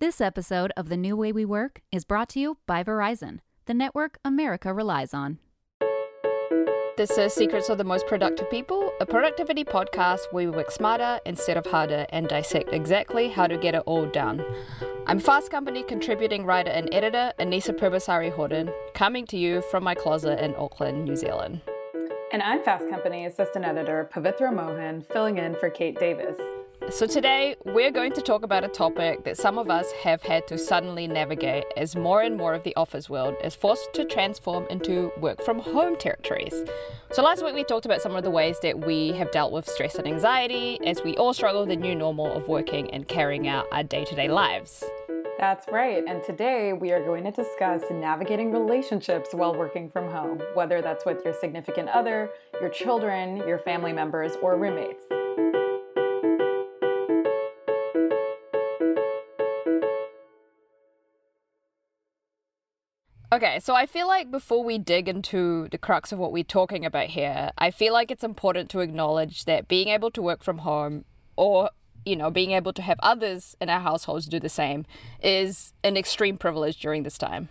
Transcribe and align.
This 0.00 0.22
episode 0.22 0.72
of 0.78 0.88
The 0.88 0.96
New 0.96 1.14
Way 1.14 1.30
We 1.30 1.44
Work 1.44 1.82
is 1.92 2.06
brought 2.06 2.30
to 2.30 2.40
you 2.40 2.56
by 2.66 2.82
Verizon, 2.82 3.40
the 3.66 3.74
network 3.74 4.16
America 4.24 4.72
relies 4.72 5.12
on. 5.12 5.38
This 6.96 7.18
is 7.18 7.34
Secrets 7.34 7.68
of 7.68 7.76
the 7.76 7.84
Most 7.84 8.06
Productive 8.06 8.50
People, 8.50 8.92
a 8.98 9.04
productivity 9.04 9.62
podcast 9.62 10.20
where 10.30 10.46
we 10.46 10.56
work 10.56 10.70
smarter 10.70 11.20
instead 11.26 11.58
of 11.58 11.66
harder 11.66 12.06
and 12.14 12.28
dissect 12.28 12.72
exactly 12.72 13.28
how 13.28 13.46
to 13.46 13.58
get 13.58 13.74
it 13.74 13.82
all 13.84 14.06
done. 14.06 14.42
I'm 15.06 15.18
Fast 15.18 15.50
Company 15.50 15.82
contributing 15.82 16.46
writer 16.46 16.70
and 16.70 16.88
editor 16.94 17.34
Anisa 17.38 17.78
Purbasari 17.78 18.32
Horton, 18.32 18.72
coming 18.94 19.26
to 19.26 19.36
you 19.36 19.60
from 19.70 19.84
my 19.84 19.94
closet 19.94 20.42
in 20.42 20.54
Auckland, 20.56 21.04
New 21.04 21.14
Zealand. 21.14 21.60
And 22.32 22.40
I'm 22.42 22.62
Fast 22.62 22.88
Company 22.88 23.26
assistant 23.26 23.66
editor 23.66 24.08
Pavithra 24.10 24.50
Mohan, 24.50 25.02
filling 25.02 25.36
in 25.36 25.56
for 25.56 25.68
Kate 25.68 26.00
Davis. 26.00 26.38
So, 26.88 27.06
today 27.06 27.54
we're 27.66 27.92
going 27.92 28.12
to 28.14 28.22
talk 28.22 28.42
about 28.42 28.64
a 28.64 28.68
topic 28.68 29.22
that 29.24 29.36
some 29.36 29.58
of 29.58 29.70
us 29.70 29.92
have 30.02 30.22
had 30.22 30.48
to 30.48 30.58
suddenly 30.58 31.06
navigate 31.06 31.64
as 31.76 31.94
more 31.94 32.22
and 32.22 32.36
more 32.36 32.54
of 32.54 32.64
the 32.64 32.74
office 32.74 33.08
world 33.08 33.36
is 33.44 33.54
forced 33.54 33.92
to 33.92 34.04
transform 34.04 34.66
into 34.70 35.12
work 35.20 35.42
from 35.42 35.60
home 35.60 35.96
territories. 35.96 36.64
So, 37.12 37.22
last 37.22 37.44
week 37.44 37.54
we 37.54 37.64
talked 37.64 37.84
about 37.84 38.00
some 38.00 38.16
of 38.16 38.24
the 38.24 38.30
ways 38.30 38.58
that 38.62 38.84
we 38.86 39.12
have 39.12 39.30
dealt 39.30 39.52
with 39.52 39.68
stress 39.68 39.96
and 39.96 40.06
anxiety 40.08 40.80
as 40.84 41.02
we 41.04 41.16
all 41.16 41.34
struggle 41.34 41.60
with 41.60 41.68
the 41.68 41.76
new 41.76 41.94
normal 41.94 42.32
of 42.32 42.48
working 42.48 42.90
and 42.92 43.06
carrying 43.06 43.46
out 43.46 43.66
our 43.70 43.84
day 43.84 44.04
to 44.06 44.14
day 44.16 44.28
lives. 44.28 44.82
That's 45.38 45.66
right. 45.70 46.02
And 46.06 46.24
today 46.24 46.72
we 46.72 46.92
are 46.92 47.04
going 47.04 47.24
to 47.24 47.30
discuss 47.30 47.82
navigating 47.90 48.52
relationships 48.52 49.32
while 49.32 49.54
working 49.54 49.88
from 49.88 50.10
home, 50.10 50.42
whether 50.54 50.82
that's 50.82 51.04
with 51.04 51.24
your 51.24 51.34
significant 51.34 51.88
other, 51.90 52.30
your 52.60 52.70
children, 52.70 53.36
your 53.36 53.58
family 53.58 53.92
members, 53.92 54.32
or 54.42 54.56
roommates. 54.56 55.04
Okay, 63.32 63.60
so 63.60 63.76
I 63.76 63.86
feel 63.86 64.08
like 64.08 64.30
before 64.30 64.64
we 64.64 64.76
dig 64.76 65.08
into 65.08 65.68
the 65.70 65.78
crux 65.78 66.10
of 66.10 66.18
what 66.18 66.32
we're 66.32 66.42
talking 66.42 66.84
about 66.84 67.06
here, 67.06 67.52
I 67.56 67.70
feel 67.70 67.92
like 67.92 68.10
it's 68.10 68.24
important 68.24 68.68
to 68.70 68.80
acknowledge 68.80 69.44
that 69.44 69.68
being 69.68 69.88
able 69.88 70.10
to 70.12 70.22
work 70.22 70.42
from 70.42 70.58
home 70.58 71.04
or 71.36 71.70
you 72.04 72.16
know, 72.16 72.30
being 72.30 72.52
able 72.52 72.72
to 72.72 72.82
have 72.82 72.98
others 73.02 73.56
in 73.60 73.68
our 73.68 73.80
households 73.80 74.26
do 74.26 74.40
the 74.40 74.48
same 74.48 74.86
is 75.22 75.72
an 75.84 75.96
extreme 75.96 76.38
privilege 76.38 76.80
during 76.80 77.02
this 77.02 77.18
time. 77.18 77.48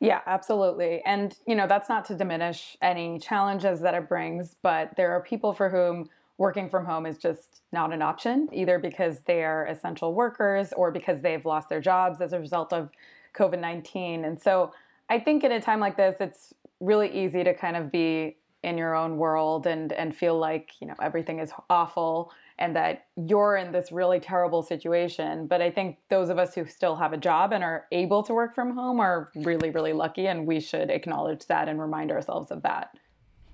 Yeah, 0.00 0.20
absolutely. 0.26 1.00
And, 1.06 1.36
you 1.46 1.54
know, 1.54 1.66
that's 1.66 1.88
not 1.88 2.04
to 2.06 2.14
diminish 2.14 2.76
any 2.82 3.18
challenges 3.18 3.80
that 3.80 3.94
it 3.94 4.08
brings, 4.08 4.54
but 4.62 4.90
there 4.96 5.12
are 5.12 5.22
people 5.22 5.54
for 5.54 5.70
whom 5.70 6.10
working 6.36 6.68
from 6.68 6.84
home 6.84 7.06
is 7.06 7.16
just 7.16 7.62
not 7.72 7.92
an 7.92 8.02
option, 8.02 8.48
either 8.52 8.78
because 8.78 9.20
they 9.20 9.44
are 9.44 9.66
essential 9.66 10.12
workers 10.12 10.72
or 10.76 10.90
because 10.90 11.22
they've 11.22 11.46
lost 11.46 11.68
their 11.68 11.80
jobs 11.80 12.20
as 12.20 12.32
a 12.32 12.40
result 12.40 12.72
of 12.72 12.90
COVID 13.34 13.60
19. 13.60 14.24
And 14.24 14.40
so 14.40 14.72
I 15.08 15.18
think 15.18 15.44
in 15.44 15.52
a 15.52 15.60
time 15.60 15.80
like 15.80 15.96
this, 15.96 16.16
it's 16.20 16.52
really 16.80 17.10
easy 17.10 17.44
to 17.44 17.54
kind 17.54 17.76
of 17.76 17.92
be 17.92 18.36
in 18.62 18.78
your 18.78 18.94
own 18.94 19.18
world 19.18 19.66
and 19.66 19.92
and 19.92 20.16
feel 20.16 20.38
like 20.38 20.70
you 20.80 20.86
know 20.86 20.94
everything 21.00 21.38
is 21.38 21.52
awful 21.68 22.32
and 22.58 22.74
that 22.74 23.06
you're 23.16 23.56
in 23.56 23.72
this 23.72 23.92
really 23.92 24.18
terrible 24.18 24.62
situation. 24.62 25.46
But 25.46 25.60
i 25.60 25.70
think 25.70 25.98
those 26.08 26.30
of 26.30 26.38
us 26.38 26.54
who 26.54 26.64
still 26.64 26.96
have 26.96 27.12
a 27.12 27.18
job 27.18 27.52
and 27.52 27.62
are 27.62 27.86
able 27.92 28.22
to 28.22 28.32
work 28.32 28.54
from 28.54 28.74
home 28.74 29.00
are 29.00 29.30
really 29.36 29.70
really 29.70 29.92
lucky 29.92 30.26
and 30.26 30.46
we 30.46 30.60
should 30.60 30.90
acknowledge 30.90 31.46
that 31.46 31.68
and 31.68 31.78
remind 31.80 32.10
ourselves 32.10 32.50
of 32.50 32.62
that 32.62 32.96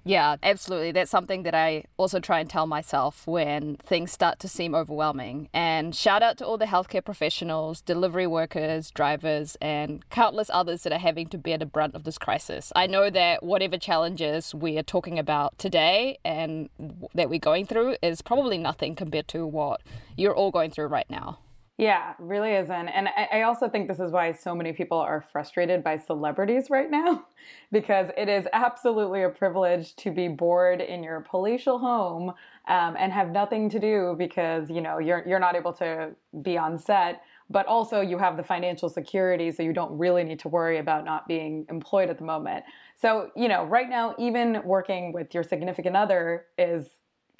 yeah, 0.04 0.36
absolutely. 0.42 0.92
That's 0.92 1.10
something 1.10 1.42
that 1.42 1.54
I 1.54 1.84
also 1.96 2.20
try 2.20 2.40
and 2.40 2.48
tell 2.48 2.66
myself 2.66 3.26
when 3.26 3.76
things 3.76 4.12
start 4.12 4.38
to 4.40 4.48
seem 4.48 4.74
overwhelming. 4.74 5.48
And 5.52 5.94
shout 5.94 6.22
out 6.22 6.38
to 6.38 6.46
all 6.46 6.56
the 6.56 6.66
healthcare 6.66 7.04
professionals, 7.04 7.80
delivery 7.82 8.26
workers, 8.26 8.90
drivers, 8.90 9.56
and 9.60 10.08
countless 10.08 10.50
others 10.52 10.82
that 10.84 10.92
are 10.92 10.98
having 10.98 11.28
to 11.28 11.38
bear 11.38 11.58
the 11.58 11.66
brunt 11.66 11.94
of 11.94 12.04
this 12.04 12.18
crisis. 12.18 12.72
I 12.74 12.86
know 12.86 13.10
that 13.10 13.42
whatever 13.42 13.76
challenges 13.76 14.54
we 14.54 14.78
are 14.78 14.82
talking 14.82 15.18
about 15.18 15.58
today 15.58 16.18
and 16.24 16.70
that 17.14 17.28
we're 17.28 17.38
going 17.38 17.66
through 17.66 17.96
is 18.02 18.22
probably 18.22 18.58
nothing 18.58 18.94
compared 18.94 19.28
to 19.28 19.46
what 19.46 19.82
you're 20.16 20.34
all 20.34 20.50
going 20.50 20.70
through 20.70 20.86
right 20.86 21.08
now. 21.10 21.38
Yeah, 21.80 22.12
really 22.18 22.52
isn't. 22.56 22.88
And 22.88 23.08
I, 23.32 23.40
also 23.40 23.66
think 23.66 23.88
this 23.88 24.00
is 24.00 24.12
why 24.12 24.32
so 24.32 24.54
many 24.54 24.70
people 24.74 24.98
are 24.98 25.24
frustrated 25.32 25.82
by 25.82 25.96
celebrities 25.96 26.68
right 26.68 26.90
now, 26.90 27.24
because 27.72 28.10
it 28.18 28.28
is 28.28 28.46
absolutely 28.52 29.22
a 29.22 29.30
privilege 29.30 29.96
to 29.96 30.10
be 30.10 30.28
bored 30.28 30.82
in 30.82 31.02
your 31.02 31.22
palatial 31.22 31.78
home 31.78 32.34
um, 32.68 32.96
and 32.98 33.14
have 33.14 33.30
nothing 33.30 33.70
to 33.70 33.78
do 33.80 34.14
because 34.18 34.68
you 34.68 34.82
know 34.82 34.98
you're 34.98 35.24
you're 35.26 35.38
not 35.38 35.56
able 35.56 35.72
to 35.72 36.10
be 36.42 36.58
on 36.58 36.76
set, 36.78 37.22
but 37.48 37.64
also 37.64 38.02
you 38.02 38.18
have 38.18 38.36
the 38.36 38.44
financial 38.44 38.90
security, 38.90 39.50
so 39.50 39.62
you 39.62 39.72
don't 39.72 39.96
really 39.96 40.22
need 40.22 40.40
to 40.40 40.48
worry 40.48 40.76
about 40.76 41.06
not 41.06 41.26
being 41.26 41.64
employed 41.70 42.10
at 42.10 42.18
the 42.18 42.24
moment. 42.24 42.62
So 43.00 43.30
you 43.34 43.48
know, 43.48 43.64
right 43.64 43.88
now, 43.88 44.14
even 44.18 44.60
working 44.66 45.14
with 45.14 45.32
your 45.32 45.44
significant 45.44 45.96
other 45.96 46.44
is 46.58 46.90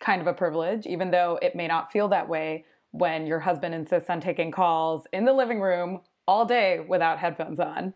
kind 0.01 0.23
of 0.23 0.27
a 0.27 0.33
privilege, 0.33 0.87
even 0.87 1.11
though 1.11 1.39
it 1.43 1.55
may 1.55 1.67
not 1.67 1.93
feel 1.93 2.09
that 2.09 2.27
way 2.27 2.65
when 2.93 3.27
your 3.27 3.41
husband 3.41 3.75
insists 3.75 4.11
on 4.11 4.21
taking 4.21 4.51
calls 4.51 5.07
in 5.13 5.25
the 5.25 5.33
living 5.33 5.61
room 5.61 6.01
all 6.27 6.45
day 6.45 6.81
without 6.81 7.19
headphones 7.19 7.61
on. 7.61 7.95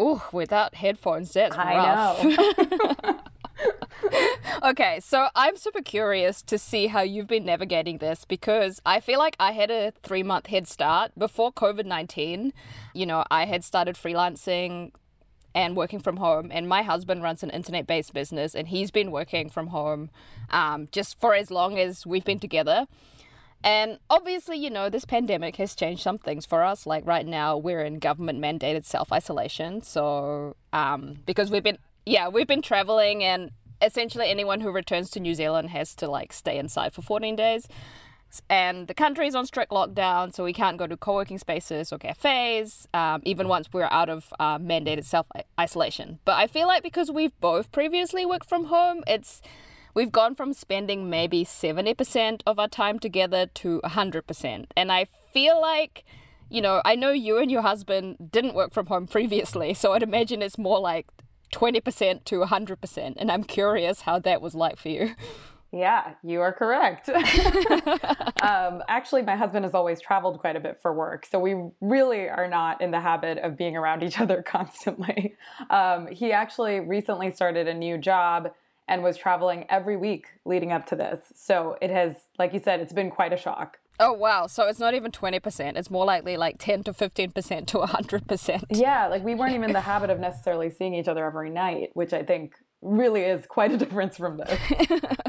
Ooh, 0.00 0.22
without 0.32 0.74
headphones, 0.74 1.32
that's 1.32 1.56
I 1.56 1.76
rough. 1.76 2.24
know. 2.24 3.18
okay, 4.62 5.00
so 5.00 5.28
I'm 5.34 5.56
super 5.56 5.82
curious 5.82 6.42
to 6.42 6.58
see 6.58 6.88
how 6.88 7.02
you've 7.02 7.26
been 7.26 7.44
navigating 7.44 7.98
this 7.98 8.24
because 8.24 8.80
I 8.84 9.00
feel 9.00 9.18
like 9.18 9.36
I 9.38 9.52
had 9.52 9.70
a 9.70 9.92
three 10.02 10.22
month 10.22 10.46
head 10.48 10.66
start 10.66 11.12
before 11.16 11.52
COVID 11.52 11.86
19. 11.86 12.52
You 12.94 13.06
know, 13.06 13.24
I 13.30 13.46
had 13.46 13.64
started 13.64 13.96
freelancing 13.96 14.92
and 15.54 15.76
working 15.76 16.00
from 16.00 16.16
home, 16.16 16.50
and 16.50 16.68
my 16.68 16.82
husband 16.82 17.22
runs 17.22 17.42
an 17.42 17.50
internet 17.50 17.86
based 17.86 18.12
business, 18.12 18.54
and 18.54 18.68
he's 18.68 18.90
been 18.90 19.10
working 19.10 19.50
from 19.50 19.68
home 19.68 20.10
um, 20.50 20.88
just 20.92 21.20
for 21.20 21.34
as 21.34 21.50
long 21.50 21.78
as 21.78 22.06
we've 22.06 22.24
been 22.24 22.40
together. 22.40 22.86
And 23.64 23.98
obviously, 24.10 24.56
you 24.56 24.70
know, 24.70 24.88
this 24.88 25.04
pandemic 25.04 25.56
has 25.56 25.74
changed 25.74 26.02
some 26.02 26.18
things 26.18 26.44
for 26.44 26.62
us. 26.62 26.86
Like 26.86 27.06
right 27.06 27.26
now, 27.26 27.56
we're 27.56 27.82
in 27.82 27.98
government 27.98 28.40
mandated 28.40 28.84
self 28.84 29.12
isolation. 29.12 29.82
So, 29.82 30.56
um, 30.72 31.18
because 31.26 31.50
we've 31.50 31.62
been, 31.62 31.78
yeah, 32.04 32.28
we've 32.28 32.46
been 32.46 32.62
traveling, 32.62 33.22
and 33.22 33.52
essentially 33.80 34.28
anyone 34.28 34.60
who 34.60 34.70
returns 34.70 35.10
to 35.10 35.20
New 35.20 35.34
Zealand 35.34 35.70
has 35.70 35.94
to 35.96 36.08
like 36.08 36.32
stay 36.32 36.58
inside 36.58 36.92
for 36.92 37.02
14 37.02 37.36
days. 37.36 37.68
And 38.48 38.86
the 38.86 38.94
country 38.94 39.26
is 39.26 39.34
on 39.34 39.44
strict 39.44 39.70
lockdown, 39.70 40.32
so 40.32 40.42
we 40.42 40.54
can't 40.54 40.78
go 40.78 40.86
to 40.86 40.96
co 40.96 41.14
working 41.14 41.38
spaces 41.38 41.92
or 41.92 41.98
cafes, 41.98 42.88
um, 42.94 43.20
even 43.24 43.46
once 43.46 43.68
we're 43.72 43.88
out 43.90 44.08
of 44.08 44.32
uh, 44.40 44.58
mandated 44.58 45.04
self 45.04 45.26
isolation. 45.60 46.18
But 46.24 46.38
I 46.38 46.46
feel 46.46 46.66
like 46.66 46.82
because 46.82 47.10
we've 47.10 47.38
both 47.40 47.70
previously 47.72 48.24
worked 48.24 48.48
from 48.48 48.64
home, 48.64 49.04
it's 49.06 49.42
we've 49.94 50.12
gone 50.12 50.34
from 50.34 50.52
spending 50.52 51.08
maybe 51.10 51.44
70% 51.44 52.42
of 52.46 52.58
our 52.58 52.68
time 52.68 52.98
together 52.98 53.46
to 53.46 53.80
100%. 53.84 54.66
And 54.76 54.92
I 54.92 55.06
feel 55.32 55.60
like, 55.60 56.04
you 56.48 56.60
know, 56.60 56.82
I 56.84 56.94
know 56.94 57.10
you 57.10 57.38
and 57.38 57.50
your 57.50 57.62
husband 57.62 58.30
didn't 58.30 58.54
work 58.54 58.72
from 58.72 58.86
home 58.86 59.06
previously, 59.08 59.74
so 59.74 59.92
I'd 59.92 60.02
imagine 60.02 60.42
it's 60.42 60.58
more 60.58 60.80
like 60.80 61.06
20% 61.52 62.24
to 62.24 62.40
100%. 62.40 63.14
And 63.16 63.30
I'm 63.30 63.44
curious 63.44 64.02
how 64.02 64.18
that 64.20 64.40
was 64.40 64.54
like 64.54 64.78
for 64.78 64.88
you. 64.88 65.14
Yeah, 65.74 66.12
you 66.22 66.42
are 66.42 66.52
correct. 66.52 67.08
um, 68.42 68.82
actually, 68.88 69.22
my 69.22 69.36
husband 69.36 69.64
has 69.64 69.72
always 69.72 70.02
traveled 70.02 70.38
quite 70.38 70.54
a 70.54 70.60
bit 70.60 70.78
for 70.82 70.92
work, 70.92 71.24
so 71.24 71.38
we 71.38 71.56
really 71.80 72.28
are 72.28 72.46
not 72.46 72.82
in 72.82 72.90
the 72.90 73.00
habit 73.00 73.38
of 73.38 73.56
being 73.56 73.74
around 73.74 74.02
each 74.02 74.20
other 74.20 74.42
constantly. 74.46 75.34
Um, 75.70 76.08
he 76.08 76.30
actually 76.30 76.80
recently 76.80 77.30
started 77.30 77.68
a 77.68 77.74
new 77.74 77.96
job 77.96 78.52
and 78.88 79.02
was 79.02 79.16
traveling 79.16 79.64
every 79.68 79.96
week 79.96 80.26
leading 80.44 80.72
up 80.72 80.86
to 80.86 80.96
this. 80.96 81.20
So 81.34 81.76
it 81.80 81.90
has, 81.90 82.16
like 82.38 82.52
you 82.52 82.60
said, 82.60 82.80
it's 82.80 82.92
been 82.92 83.10
quite 83.10 83.32
a 83.32 83.36
shock. 83.36 83.78
Oh 84.00 84.12
wow! 84.12 84.46
So 84.46 84.66
it's 84.66 84.80
not 84.80 84.94
even 84.94 85.12
twenty 85.12 85.38
percent; 85.38 85.76
it's 85.76 85.90
more 85.90 86.04
likely 86.04 86.36
like 86.36 86.56
ten 86.58 86.82
to 86.84 86.92
fifteen 86.92 87.30
percent 87.30 87.68
to 87.68 87.80
hundred 87.80 88.26
percent. 88.26 88.64
Yeah, 88.70 89.06
like 89.06 89.22
we 89.22 89.34
weren't 89.34 89.52
even 89.52 89.64
in 89.64 89.72
the 89.74 89.80
habit 89.80 90.10
of 90.10 90.18
necessarily 90.18 90.70
seeing 90.70 90.94
each 90.94 91.08
other 91.08 91.24
every 91.24 91.50
night, 91.50 91.90
which 91.94 92.12
I 92.12 92.22
think 92.22 92.54
really 92.80 93.22
is 93.22 93.46
quite 93.46 93.70
a 93.70 93.76
difference 93.82 94.16
from 94.16 94.38
this. 94.38 94.58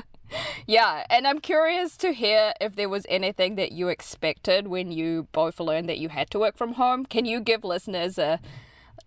yeah, 0.68 1.06
and 1.10 1.28
I'm 1.28 1.40
curious 1.40 1.98
to 1.98 2.14
hear 2.14 2.54
if 2.60 2.76
there 2.76 2.90
was 2.90 3.06
anything 3.10 3.56
that 3.56 3.74
you 3.74 3.90
expected 3.90 4.68
when 4.68 4.92
you 4.92 5.28
both 5.34 5.60
learned 5.60 5.88
that 5.90 6.00
you 6.00 6.10
had 6.10 6.32
to 6.32 6.40
work 6.40 6.58
from 6.58 6.74
home. 6.74 7.06
Can 7.06 7.26
you 7.26 7.42
give 7.42 7.64
listeners 7.64 8.18
a 8.18 8.40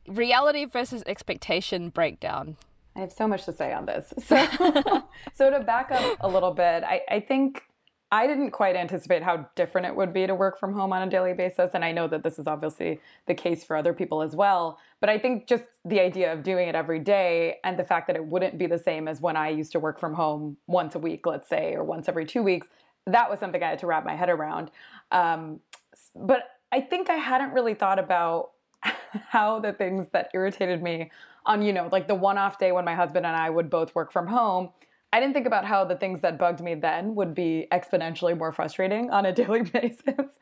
reality 0.06 0.64
versus 0.64 1.02
expectation 1.06 1.88
breakdown? 1.88 2.56
I 2.96 3.00
have 3.00 3.12
so 3.12 3.28
much 3.28 3.44
to 3.44 3.52
say 3.52 3.72
on 3.72 3.86
this. 3.86 4.12
So, 4.26 5.04
so 5.34 5.50
to 5.50 5.60
back 5.60 5.92
up 5.92 6.16
a 6.20 6.28
little 6.28 6.52
bit, 6.52 6.82
I, 6.82 7.02
I 7.08 7.20
think 7.20 7.62
I 8.10 8.26
didn't 8.26 8.52
quite 8.52 8.76
anticipate 8.76 9.22
how 9.22 9.48
different 9.54 9.86
it 9.86 9.94
would 9.94 10.12
be 10.12 10.26
to 10.26 10.34
work 10.34 10.58
from 10.58 10.72
home 10.72 10.92
on 10.92 11.02
a 11.02 11.10
daily 11.10 11.34
basis. 11.34 11.70
And 11.74 11.84
I 11.84 11.92
know 11.92 12.08
that 12.08 12.22
this 12.22 12.38
is 12.38 12.46
obviously 12.46 13.00
the 13.26 13.34
case 13.34 13.64
for 13.64 13.76
other 13.76 13.92
people 13.92 14.22
as 14.22 14.34
well. 14.34 14.78
But 15.00 15.10
I 15.10 15.18
think 15.18 15.46
just 15.46 15.64
the 15.84 16.00
idea 16.00 16.32
of 16.32 16.42
doing 16.42 16.68
it 16.68 16.74
every 16.74 17.00
day 17.00 17.56
and 17.64 17.78
the 17.78 17.84
fact 17.84 18.06
that 18.06 18.16
it 18.16 18.24
wouldn't 18.24 18.58
be 18.58 18.66
the 18.66 18.78
same 18.78 19.08
as 19.08 19.20
when 19.20 19.36
I 19.36 19.50
used 19.50 19.72
to 19.72 19.80
work 19.80 20.00
from 20.00 20.14
home 20.14 20.56
once 20.66 20.94
a 20.94 20.98
week, 20.98 21.26
let's 21.26 21.48
say, 21.48 21.74
or 21.74 21.84
once 21.84 22.08
every 22.08 22.24
two 22.24 22.42
weeks, 22.42 22.68
that 23.06 23.28
was 23.28 23.40
something 23.40 23.62
I 23.62 23.70
had 23.70 23.78
to 23.80 23.86
wrap 23.86 24.04
my 24.04 24.14
head 24.14 24.30
around. 24.30 24.70
Um, 25.10 25.60
but 26.14 26.42
I 26.72 26.80
think 26.80 27.10
I 27.10 27.16
hadn't 27.16 27.52
really 27.52 27.74
thought 27.74 27.98
about 27.98 28.52
how 29.28 29.60
the 29.60 29.72
things 29.72 30.06
that 30.12 30.30
irritated 30.32 30.82
me 30.82 31.10
on, 31.46 31.62
you 31.62 31.72
know, 31.72 31.88
like 31.90 32.08
the 32.08 32.14
one 32.14 32.36
off 32.36 32.58
day 32.58 32.72
when 32.72 32.84
my 32.84 32.94
husband 32.94 33.24
and 33.24 33.36
I 33.36 33.48
would 33.48 33.70
both 33.70 33.94
work 33.94 34.12
from 34.12 34.26
home, 34.26 34.70
I 35.12 35.20
didn't 35.20 35.34
think 35.34 35.46
about 35.46 35.64
how 35.64 35.84
the 35.84 35.96
things 35.96 36.20
that 36.20 36.38
bugged 36.38 36.60
me 36.60 36.74
then 36.74 37.14
would 37.14 37.34
be 37.34 37.68
exponentially 37.72 38.36
more 38.36 38.52
frustrating 38.52 39.10
on 39.10 39.24
a 39.24 39.32
daily 39.40 39.62
basis. 39.62 40.32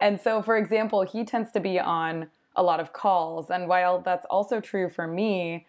and 0.00 0.20
so, 0.20 0.42
for 0.42 0.56
example, 0.56 1.02
he 1.02 1.24
tends 1.24 1.50
to 1.52 1.60
be 1.60 1.78
on 1.78 2.28
a 2.56 2.62
lot 2.62 2.80
of 2.80 2.92
calls. 2.92 3.50
And 3.50 3.68
while 3.68 4.00
that's 4.00 4.26
also 4.28 4.60
true 4.60 4.90
for 4.90 5.06
me, 5.06 5.66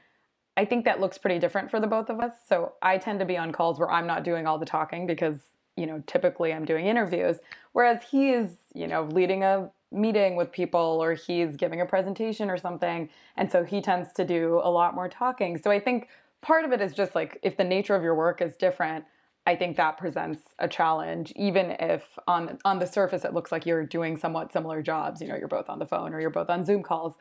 I 0.57 0.65
think 0.65 0.83
that 0.85 0.99
looks 0.99 1.17
pretty 1.17 1.39
different 1.39 1.71
for 1.71 1.79
the 1.79 1.87
both 1.87 2.09
of 2.09 2.19
us. 2.19 2.33
So 2.47 2.73
I 2.81 2.97
tend 2.97 3.19
to 3.19 3.25
be 3.25 3.37
on 3.37 3.51
calls 3.53 3.79
where 3.79 3.89
I'm 3.89 4.07
not 4.07 4.23
doing 4.23 4.45
all 4.45 4.57
the 4.57 4.65
talking 4.65 5.07
because, 5.07 5.37
you 5.77 5.85
know, 5.85 6.03
typically 6.05 6.51
I'm 6.51 6.65
doing 6.65 6.87
interviews, 6.87 7.37
whereas 7.71 8.01
he 8.11 8.31
is, 8.31 8.49
you 8.73 8.87
know, 8.87 9.03
leading 9.03 9.43
a 9.43 9.69
meeting 9.91 10.35
with 10.35 10.51
people 10.51 10.99
or 11.01 11.13
he's 11.13 11.55
giving 11.55 11.81
a 11.81 11.85
presentation 11.85 12.49
or 12.49 12.57
something. 12.57 13.09
And 13.37 13.51
so 13.51 13.63
he 13.63 13.81
tends 13.81 14.11
to 14.13 14.25
do 14.25 14.61
a 14.63 14.69
lot 14.69 14.93
more 14.93 15.09
talking. 15.09 15.59
So 15.61 15.71
I 15.71 15.79
think 15.79 16.09
part 16.41 16.65
of 16.65 16.71
it 16.71 16.81
is 16.81 16.93
just 16.93 17.15
like 17.15 17.39
if 17.41 17.57
the 17.57 17.63
nature 17.63 17.95
of 17.95 18.03
your 18.03 18.15
work 18.15 18.41
is 18.41 18.55
different, 18.55 19.05
I 19.45 19.55
think 19.55 19.77
that 19.77 19.97
presents 19.97 20.41
a 20.59 20.67
challenge, 20.67 21.33
even 21.35 21.71
if 21.79 22.03
on 22.27 22.59
on 22.65 22.77
the 22.77 22.85
surface 22.85 23.25
it 23.25 23.33
looks 23.33 23.51
like 23.51 23.65
you're 23.65 23.85
doing 23.85 24.15
somewhat 24.15 24.53
similar 24.53 24.83
jobs. 24.83 25.21
You 25.21 25.27
know, 25.27 25.35
you're 25.35 25.47
both 25.47 25.69
on 25.69 25.79
the 25.79 25.87
phone 25.87 26.13
or 26.13 26.21
you're 26.21 26.29
both 26.29 26.49
on 26.49 26.63
Zoom 26.63 26.83
calls. 26.83 27.15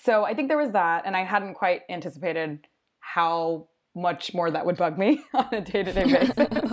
So 0.00 0.24
I 0.24 0.34
think 0.34 0.48
there 0.48 0.58
was 0.58 0.72
that, 0.72 1.04
and 1.06 1.16
I 1.16 1.24
hadn't 1.24 1.54
quite 1.54 1.82
anticipated 1.88 2.68
how 3.00 3.66
much 3.94 4.32
more 4.32 4.50
that 4.50 4.64
would 4.64 4.76
bug 4.76 4.96
me 4.96 5.22
on 5.34 5.48
a 5.52 5.60
day-to-day 5.60 6.04
basis. 6.36 6.72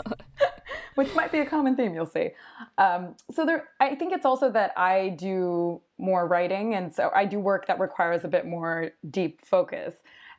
Which 1.00 1.16
might 1.16 1.32
be 1.32 1.40
a 1.40 1.46
common 1.46 1.78
theme, 1.78 1.94
you'll 1.94 2.06
see. 2.06 2.32
Um, 2.78 3.16
so 3.34 3.46
there, 3.46 3.70
I 3.80 3.96
think 3.96 4.12
it's 4.12 4.26
also 4.26 4.52
that 4.52 4.78
I 4.78 5.16
do 5.18 5.80
more 5.98 6.28
writing, 6.28 6.76
and 6.76 6.94
so 6.94 7.10
I 7.16 7.24
do 7.24 7.40
work 7.40 7.68
that 7.68 7.80
requires 7.80 8.26
a 8.26 8.28
bit 8.28 8.46
more 8.46 8.92
deep 9.10 9.40
focus. 9.46 9.94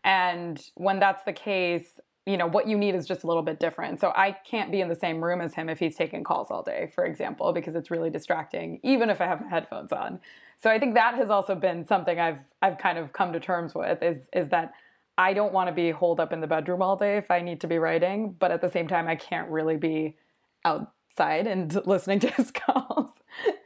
And 0.04 0.62
when 0.74 1.00
that's 1.00 1.24
the 1.24 1.32
case, 1.32 1.98
you 2.26 2.36
know, 2.36 2.46
what 2.46 2.68
you 2.68 2.76
need 2.76 2.94
is 2.94 3.06
just 3.06 3.24
a 3.24 3.26
little 3.26 3.42
bit 3.42 3.58
different. 3.58 4.00
So 4.02 4.12
I 4.14 4.32
can't 4.32 4.70
be 4.70 4.82
in 4.82 4.90
the 4.90 4.94
same 4.94 5.24
room 5.24 5.40
as 5.40 5.54
him 5.54 5.70
if 5.70 5.78
he's 5.78 5.96
taking 5.96 6.24
calls 6.24 6.50
all 6.50 6.62
day, 6.62 6.92
for 6.94 7.06
example, 7.06 7.54
because 7.54 7.74
it's 7.74 7.90
really 7.90 8.10
distracting, 8.10 8.80
even 8.82 9.08
if 9.08 9.22
I 9.22 9.24
have 9.24 9.40
my 9.40 9.48
headphones 9.48 9.92
on. 9.92 10.20
So 10.62 10.68
I 10.68 10.78
think 10.78 10.92
that 10.92 11.14
has 11.14 11.30
also 11.30 11.54
been 11.54 11.86
something 11.86 12.20
I've 12.20 12.40
I've 12.60 12.76
kind 12.76 12.98
of 12.98 13.14
come 13.14 13.32
to 13.32 13.40
terms 13.40 13.74
with 13.74 14.02
is 14.02 14.18
is 14.34 14.50
that 14.50 14.74
I 15.16 15.32
don't 15.32 15.54
want 15.54 15.68
to 15.68 15.74
be 15.74 15.90
holed 15.90 16.20
up 16.20 16.34
in 16.34 16.42
the 16.42 16.46
bedroom 16.46 16.82
all 16.82 16.96
day 16.96 17.16
if 17.16 17.30
I 17.30 17.40
need 17.40 17.62
to 17.62 17.66
be 17.66 17.78
writing, 17.78 18.36
but 18.38 18.50
at 18.50 18.60
the 18.60 18.70
same 18.70 18.88
time 18.88 19.08
I 19.08 19.16
can't 19.16 19.48
really 19.48 19.78
be 19.78 20.16
outside 20.64 21.46
and 21.46 21.74
listening 21.86 22.20
to 22.20 22.30
his 22.30 22.50
calls 22.54 23.10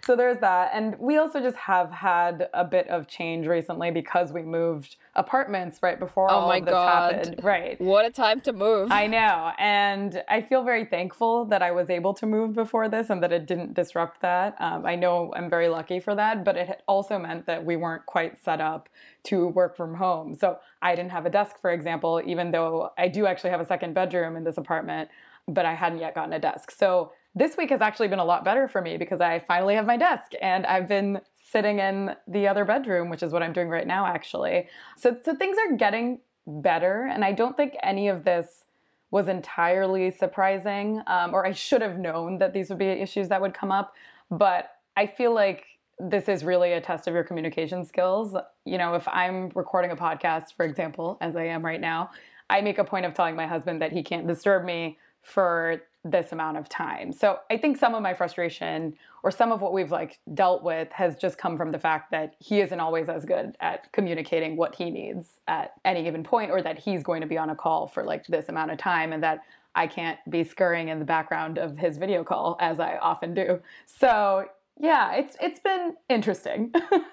so 0.05 0.17
there's 0.17 0.39
that. 0.39 0.71
And 0.73 0.99
we 0.99 1.17
also 1.17 1.41
just 1.41 1.57
have 1.57 1.91
had 1.91 2.49
a 2.53 2.65
bit 2.65 2.89
of 2.89 3.07
change 3.07 3.47
recently 3.47 3.91
because 3.91 4.33
we 4.33 4.43
moved 4.43 4.97
apartments 5.15 5.79
right 5.83 5.99
before 5.99 6.31
oh 6.31 6.35
all 6.35 6.49
my 6.49 6.59
of 6.59 6.65
this 6.65 6.73
God. 6.73 7.15
happened. 7.15 7.41
Right. 7.43 7.81
What 7.81 8.05
a 8.05 8.11
time 8.11 8.41
to 8.43 8.53
move. 8.53 8.91
I 8.91 9.07
know. 9.07 9.53
And 9.59 10.23
I 10.29 10.43
feel 10.43 10.63
very 10.63 10.85
thankful 10.85 11.45
that 11.47 11.63
I 11.63 11.71
was 11.71 11.91
able 11.91 12.15
to 12.15 12.27
move 12.27 12.55
before 12.55 12.89
this 12.89 13.11
and 13.11 13.23
that 13.23 13.33
it 13.33 13.47
didn't 13.47 13.75
disrupt 13.75 14.21
that. 14.23 14.57
Um, 14.61 14.85
I 14.85 14.97
know 14.97 15.33
I'm 15.35 15.49
very 15.49 15.69
lucky 15.69 16.01
for 16.01 16.15
that, 16.15 16.45
but 16.45 16.57
it 16.57 16.83
also 16.87 17.19
meant 17.19 17.47
that 17.47 17.65
we 17.65 17.77
weren't 17.77 18.07
quite 18.07 18.43
set 18.43 18.61
up 18.61 18.89
to 19.25 19.49
work 19.49 19.77
from 19.77 19.95
home. 19.95 20.35
So 20.35 20.59
I 20.83 20.95
didn't 20.95 21.13
have 21.13 21.27
a 21.27 21.31
desk, 21.31 21.57
for 21.61 21.71
example, 21.71 22.21
even 22.25 22.51
though 22.51 22.91
I 22.99 23.09
do 23.09 23.27
actually 23.27 23.51
have 23.51 23.61
a 23.61 23.67
second 23.67 23.95
bedroom 23.95 24.37
in 24.37 24.45
this 24.45 24.59
apartment, 24.59 25.09
but 25.49 25.65
I 25.65 25.75
hadn't 25.75 25.99
yet 25.99 26.15
gotten 26.15 26.33
a 26.33 26.39
desk. 26.39 26.71
So 26.71 27.13
this 27.35 27.57
week 27.57 27.71
has 27.71 27.81
actually 27.81 28.09
been 28.09 28.19
a 28.19 28.25
lot 28.25 28.45
better 28.45 28.69
for 28.69 28.81
me 28.81 28.97
because 28.97 29.21
I 29.21 29.41
finally 29.41 29.75
have 29.75 29.87
my 29.87 29.97
desk 29.97 30.33
and 30.41 30.65
I've 30.67 30.89
been 30.89 31.21
sitting 31.51 31.79
in 31.79 32.15
the 32.29 32.49
other 32.49 32.65
bedroom, 32.65 33.11
which 33.11 33.23
is 33.23 33.33
what 33.33 33.43
I'm 33.43 33.53
doing 33.53 33.69
right 33.69 33.87
now, 33.87 34.07
actually. 34.07 34.69
So, 34.97 35.17
so 35.25 35.35
things 35.35 35.57
are 35.59 35.77
getting 35.77 36.21
better. 36.47 37.09
And 37.13 37.25
I 37.25 37.33
don't 37.33 37.57
think 37.57 37.75
any 37.83 38.09
of 38.09 38.25
this 38.25 38.65
was 39.11 39.29
entirely 39.29 40.11
surprising, 40.11 41.01
um, 41.07 41.35
or 41.35 41.47
I 41.47 41.53
should 41.53 41.83
have 41.83 41.99
known 41.99 42.39
that 42.39 42.53
these 42.53 42.69
would 42.69 42.79
be 42.79 42.87
issues 42.87 43.29
that 43.29 43.41
would 43.41 43.55
come 43.55 43.71
up. 43.71 43.95
But 44.31 44.71
I 44.97 45.07
feel 45.07 45.35
like 45.35 45.65
this 45.99 46.29
is 46.29 46.45
really 46.45 46.73
a 46.73 46.81
test 46.81 47.07
of 47.07 47.15
your 47.15 47.23
communication 47.23 47.85
skills. 47.85 48.37
You 48.65 48.79
know, 48.79 48.95
if 48.95 49.07
I'm 49.07 49.51
recording 49.55 49.93
a 49.93 49.97
podcast, 49.97 50.55
for 50.57 50.65
example, 50.65 51.19
as 51.21 51.37
I 51.37 51.45
am 51.45 51.65
right 51.65 51.81
now, 51.81 52.11
I 52.51 52.61
make 52.61 52.79
a 52.79 52.85
point 52.85 53.07
of 53.07 53.15
telling 53.15 53.37
my 53.37 53.47
husband 53.47 53.81
that 53.83 53.93
he 53.93 54.03
can't 54.03 54.27
disturb 54.27 54.65
me 54.65 54.99
for 55.23 55.83
this 56.05 56.33
amount 56.33 56.59
of 56.59 56.69
time. 56.69 57.13
So 57.13 57.39
I 57.51 57.57
think 57.57 57.79
some 57.79 57.95
of 57.95 58.03
my 58.03 58.13
frustration 58.13 58.95
or 59.23 59.31
some 59.31 59.51
of 59.51 59.63
what 59.63 59.73
we've 59.73 59.91
like 59.91 60.19
dealt 60.35 60.63
with 60.63 60.93
has 60.93 61.17
just 61.17 61.39
come 61.39 61.57
from 61.57 61.71
the 61.71 61.79
fact 61.79 62.11
that 62.11 62.35
he 62.39 62.61
isn't 62.61 62.79
always 62.79 63.09
as 63.09 63.25
good 63.25 63.57
at 63.61 63.91
communicating 63.93 64.57
what 64.57 64.75
he 64.75 64.91
needs 64.91 65.41
at 65.49 65.73
any 65.85 66.03
given 66.03 66.23
point 66.23 66.51
or 66.51 66.61
that 66.61 66.79
he's 66.79 67.03
going 67.03 67.23
to 67.23 67.27
be 67.27 67.39
on 67.39 67.51
a 67.51 67.57
call 67.57 67.89
for 67.89 68.05
like 68.05 68.27
this 68.27 68.49
amount 68.51 68.71
of 68.71 68.77
time 68.77 69.13
and 69.13 69.23
that 69.23 69.41
I 69.75 69.87
can't 69.87 70.19
be 70.29 70.45
scurrying 70.45 70.89
in 70.89 70.99
the 70.99 71.05
background 71.05 71.59
of 71.59 71.79
his 71.79 71.97
video 71.97 72.23
call 72.23 72.57
as 72.61 72.79
I 72.79 72.99
often 72.99 73.35
do. 73.35 73.61
So 73.87 74.47
yeah, 74.79 75.15
it's 75.15 75.37
it's 75.41 75.61
been 75.61 75.95
interesting. 76.09 76.73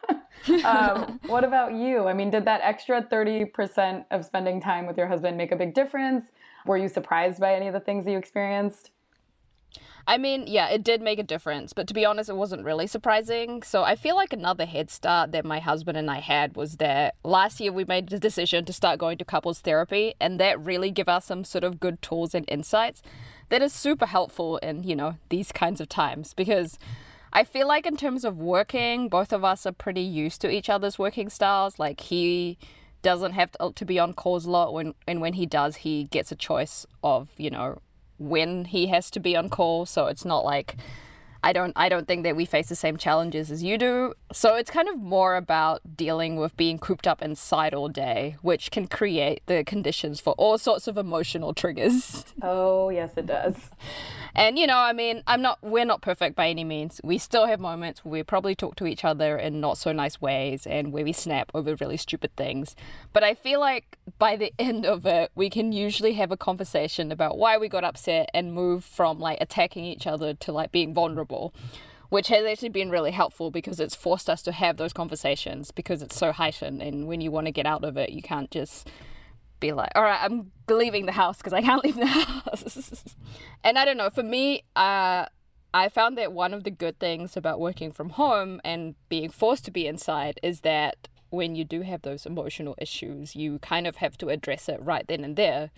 um, 0.65 1.19
what 1.27 1.43
about 1.43 1.73
you? 1.73 2.07
I 2.07 2.13
mean, 2.13 2.31
did 2.31 2.45
that 2.45 2.61
extra 2.63 3.03
thirty 3.03 3.45
percent 3.45 4.05
of 4.11 4.25
spending 4.25 4.59
time 4.59 4.87
with 4.87 4.97
your 4.97 5.07
husband 5.07 5.37
make 5.37 5.51
a 5.51 5.55
big 5.55 5.73
difference? 5.73 6.25
Were 6.65 6.77
you 6.77 6.87
surprised 6.87 7.39
by 7.39 7.55
any 7.55 7.67
of 7.67 7.73
the 7.73 7.79
things 7.79 8.05
that 8.05 8.11
you 8.11 8.17
experienced? 8.17 8.91
I 10.07 10.17
mean, 10.17 10.45
yeah, 10.47 10.69
it 10.69 10.83
did 10.83 11.01
make 11.01 11.19
a 11.19 11.23
difference, 11.23 11.73
but 11.73 11.87
to 11.87 11.93
be 11.93 12.05
honest, 12.05 12.29
it 12.29 12.35
wasn't 12.35 12.63
really 12.63 12.87
surprising. 12.87 13.61
So 13.61 13.83
I 13.83 13.95
feel 13.95 14.15
like 14.15 14.33
another 14.33 14.65
head 14.65 14.89
start 14.89 15.31
that 15.31 15.45
my 15.45 15.59
husband 15.59 15.97
and 15.97 16.09
I 16.09 16.19
had 16.19 16.55
was 16.55 16.77
that 16.77 17.15
last 17.23 17.59
year 17.59 17.71
we 17.71 17.85
made 17.85 18.09
the 18.09 18.19
decision 18.19 18.65
to 18.65 18.73
start 18.73 18.99
going 18.99 19.17
to 19.19 19.25
couples 19.25 19.59
therapy, 19.59 20.15
and 20.19 20.39
that 20.39 20.59
really 20.59 20.91
gave 20.91 21.07
us 21.07 21.25
some 21.25 21.43
sort 21.43 21.63
of 21.63 21.79
good 21.79 22.01
tools 22.01 22.33
and 22.33 22.45
insights 22.47 23.01
that 23.49 23.61
is 23.61 23.73
super 23.73 24.07
helpful 24.07 24.57
in, 24.57 24.83
you 24.83 24.95
know, 24.95 25.17
these 25.29 25.51
kinds 25.51 25.79
of 25.79 25.87
times 25.87 26.33
because 26.33 26.79
I 27.33 27.43
feel 27.43 27.67
like 27.67 27.85
in 27.85 27.95
terms 27.95 28.25
of 28.25 28.37
working, 28.37 29.07
both 29.07 29.31
of 29.31 29.43
us 29.45 29.65
are 29.65 29.71
pretty 29.71 30.01
used 30.01 30.41
to 30.41 30.49
each 30.49 30.69
other's 30.69 30.99
working 30.99 31.29
styles. 31.29 31.79
Like 31.79 32.01
he 32.01 32.57
doesn't 33.01 33.33
have 33.33 33.51
to, 33.53 33.71
to 33.73 33.85
be 33.85 33.99
on 33.99 34.13
calls 34.13 34.45
a 34.45 34.51
lot. 34.51 34.73
When 34.73 34.93
and 35.07 35.21
when 35.21 35.33
he 35.33 35.45
does 35.45 35.77
he 35.77 36.05
gets 36.05 36.31
a 36.31 36.35
choice 36.35 36.85
of 37.03 37.29
you 37.37 37.49
know 37.49 37.79
when 38.17 38.65
he 38.65 38.87
has 38.87 39.09
to 39.11 39.19
be 39.19 39.35
on 39.35 39.49
call. 39.49 39.85
So 39.85 40.07
it's 40.07 40.25
not 40.25 40.45
like 40.45 40.77
I 41.43 41.53
don't 41.53 41.73
I 41.75 41.89
don't 41.89 42.07
think 42.07 42.23
that 42.23 42.35
we 42.35 42.45
face 42.45 42.69
the 42.69 42.75
same 42.75 42.97
challenges 42.97 43.49
as 43.49 43.63
you 43.63 43.77
do. 43.77 44.13
So 44.31 44.55
it's 44.55 44.69
kind 44.69 44.87
of 44.87 44.99
more 44.99 45.35
about 45.35 45.81
dealing 45.95 46.35
with 46.35 46.55
being 46.55 46.77
cooped 46.77 47.07
up 47.07 47.21
inside 47.21 47.73
all 47.73 47.89
day, 47.89 48.35
which 48.41 48.69
can 48.69 48.87
create 48.87 49.41
the 49.47 49.63
conditions 49.63 50.19
for 50.19 50.33
all 50.33 50.57
sorts 50.57 50.87
of 50.87 50.97
emotional 50.97 51.53
triggers. 51.53 52.25
Oh, 52.43 52.89
yes 52.89 53.11
it 53.17 53.27
does. 53.27 53.55
And 54.33 54.57
you 54.57 54.65
know, 54.65 54.77
I 54.77 54.93
mean, 54.93 55.23
I'm 55.27 55.41
not 55.41 55.59
we're 55.61 55.85
not 55.85 56.01
perfect 56.01 56.35
by 56.35 56.49
any 56.49 56.63
means. 56.63 57.01
We 57.03 57.17
still 57.17 57.45
have 57.45 57.59
moments 57.59 58.03
where 58.03 58.11
we 58.11 58.23
probably 58.23 58.55
talk 58.55 58.75
to 58.77 58.85
each 58.85 59.05
other 59.05 59.37
in 59.37 59.59
not 59.59 59.77
so 59.77 59.91
nice 59.91 60.19
ways 60.19 60.65
and 60.65 60.91
where 60.91 61.03
we 61.03 61.13
snap 61.13 61.51
over 61.53 61.75
really 61.75 61.97
stupid 61.97 62.35
things. 62.35 62.75
But 63.13 63.23
I 63.23 63.33
feel 63.33 63.59
like 63.59 63.97
by 64.17 64.35
the 64.35 64.53
end 64.59 64.85
of 64.85 65.05
it, 65.05 65.31
we 65.35 65.49
can 65.49 65.71
usually 65.71 66.13
have 66.13 66.31
a 66.31 66.37
conversation 66.37 67.11
about 67.11 67.37
why 67.37 67.57
we 67.57 67.67
got 67.67 67.83
upset 67.83 68.29
and 68.33 68.53
move 68.53 68.83
from 68.83 69.19
like 69.19 69.39
attacking 69.41 69.85
each 69.85 70.07
other 70.07 70.33
to 70.33 70.51
like 70.51 70.71
being 70.71 70.93
vulnerable 70.93 71.30
which 72.09 72.27
has 72.27 72.45
actually 72.45 72.69
been 72.69 72.89
really 72.89 73.11
helpful 73.11 73.51
because 73.51 73.79
it's 73.79 73.95
forced 73.95 74.29
us 74.29 74.41
to 74.41 74.51
have 74.51 74.77
those 74.77 74.93
conversations 74.93 75.71
because 75.71 76.01
it's 76.01 76.17
so 76.17 76.31
heightened 76.31 76.81
and 76.81 77.07
when 77.07 77.21
you 77.21 77.31
want 77.31 77.47
to 77.47 77.51
get 77.51 77.65
out 77.65 77.83
of 77.83 77.95
it 77.97 78.09
you 78.09 78.21
can't 78.21 78.51
just 78.51 78.89
be 79.61 79.71
like, 79.71 79.91
all 79.95 80.03
right, 80.03 80.19
I'm 80.21 80.51
leaving 80.69 81.05
the 81.05 81.13
house 81.13 81.37
because 81.37 81.53
I 81.53 81.61
can't 81.61 81.81
leave 81.85 81.95
the 81.95 82.05
house. 82.05 83.15
and 83.63 83.79
I 83.79 83.85
don't 83.85 83.95
know, 83.95 84.09
for 84.09 84.23
me, 84.23 84.63
uh, 84.75 85.27
I 85.73 85.87
found 85.87 86.17
that 86.17 86.33
one 86.33 86.53
of 86.53 86.65
the 86.65 86.71
good 86.71 86.99
things 86.99 87.37
about 87.37 87.61
working 87.61 87.93
from 87.93 88.09
home 88.09 88.59
and 88.65 88.95
being 89.07 89.29
forced 89.29 89.63
to 89.65 89.71
be 89.71 89.87
inside 89.87 90.37
is 90.43 90.61
that 90.61 91.07
when 91.29 91.55
you 91.55 91.63
do 91.63 91.81
have 91.83 92.01
those 92.01 92.25
emotional 92.25 92.75
issues, 92.77 93.37
you 93.37 93.59
kind 93.59 93.87
of 93.87 93.97
have 93.97 94.17
to 94.17 94.27
address 94.27 94.67
it 94.67 94.81
right 94.81 95.07
then 95.07 95.23
and 95.23 95.37
there 95.37 95.71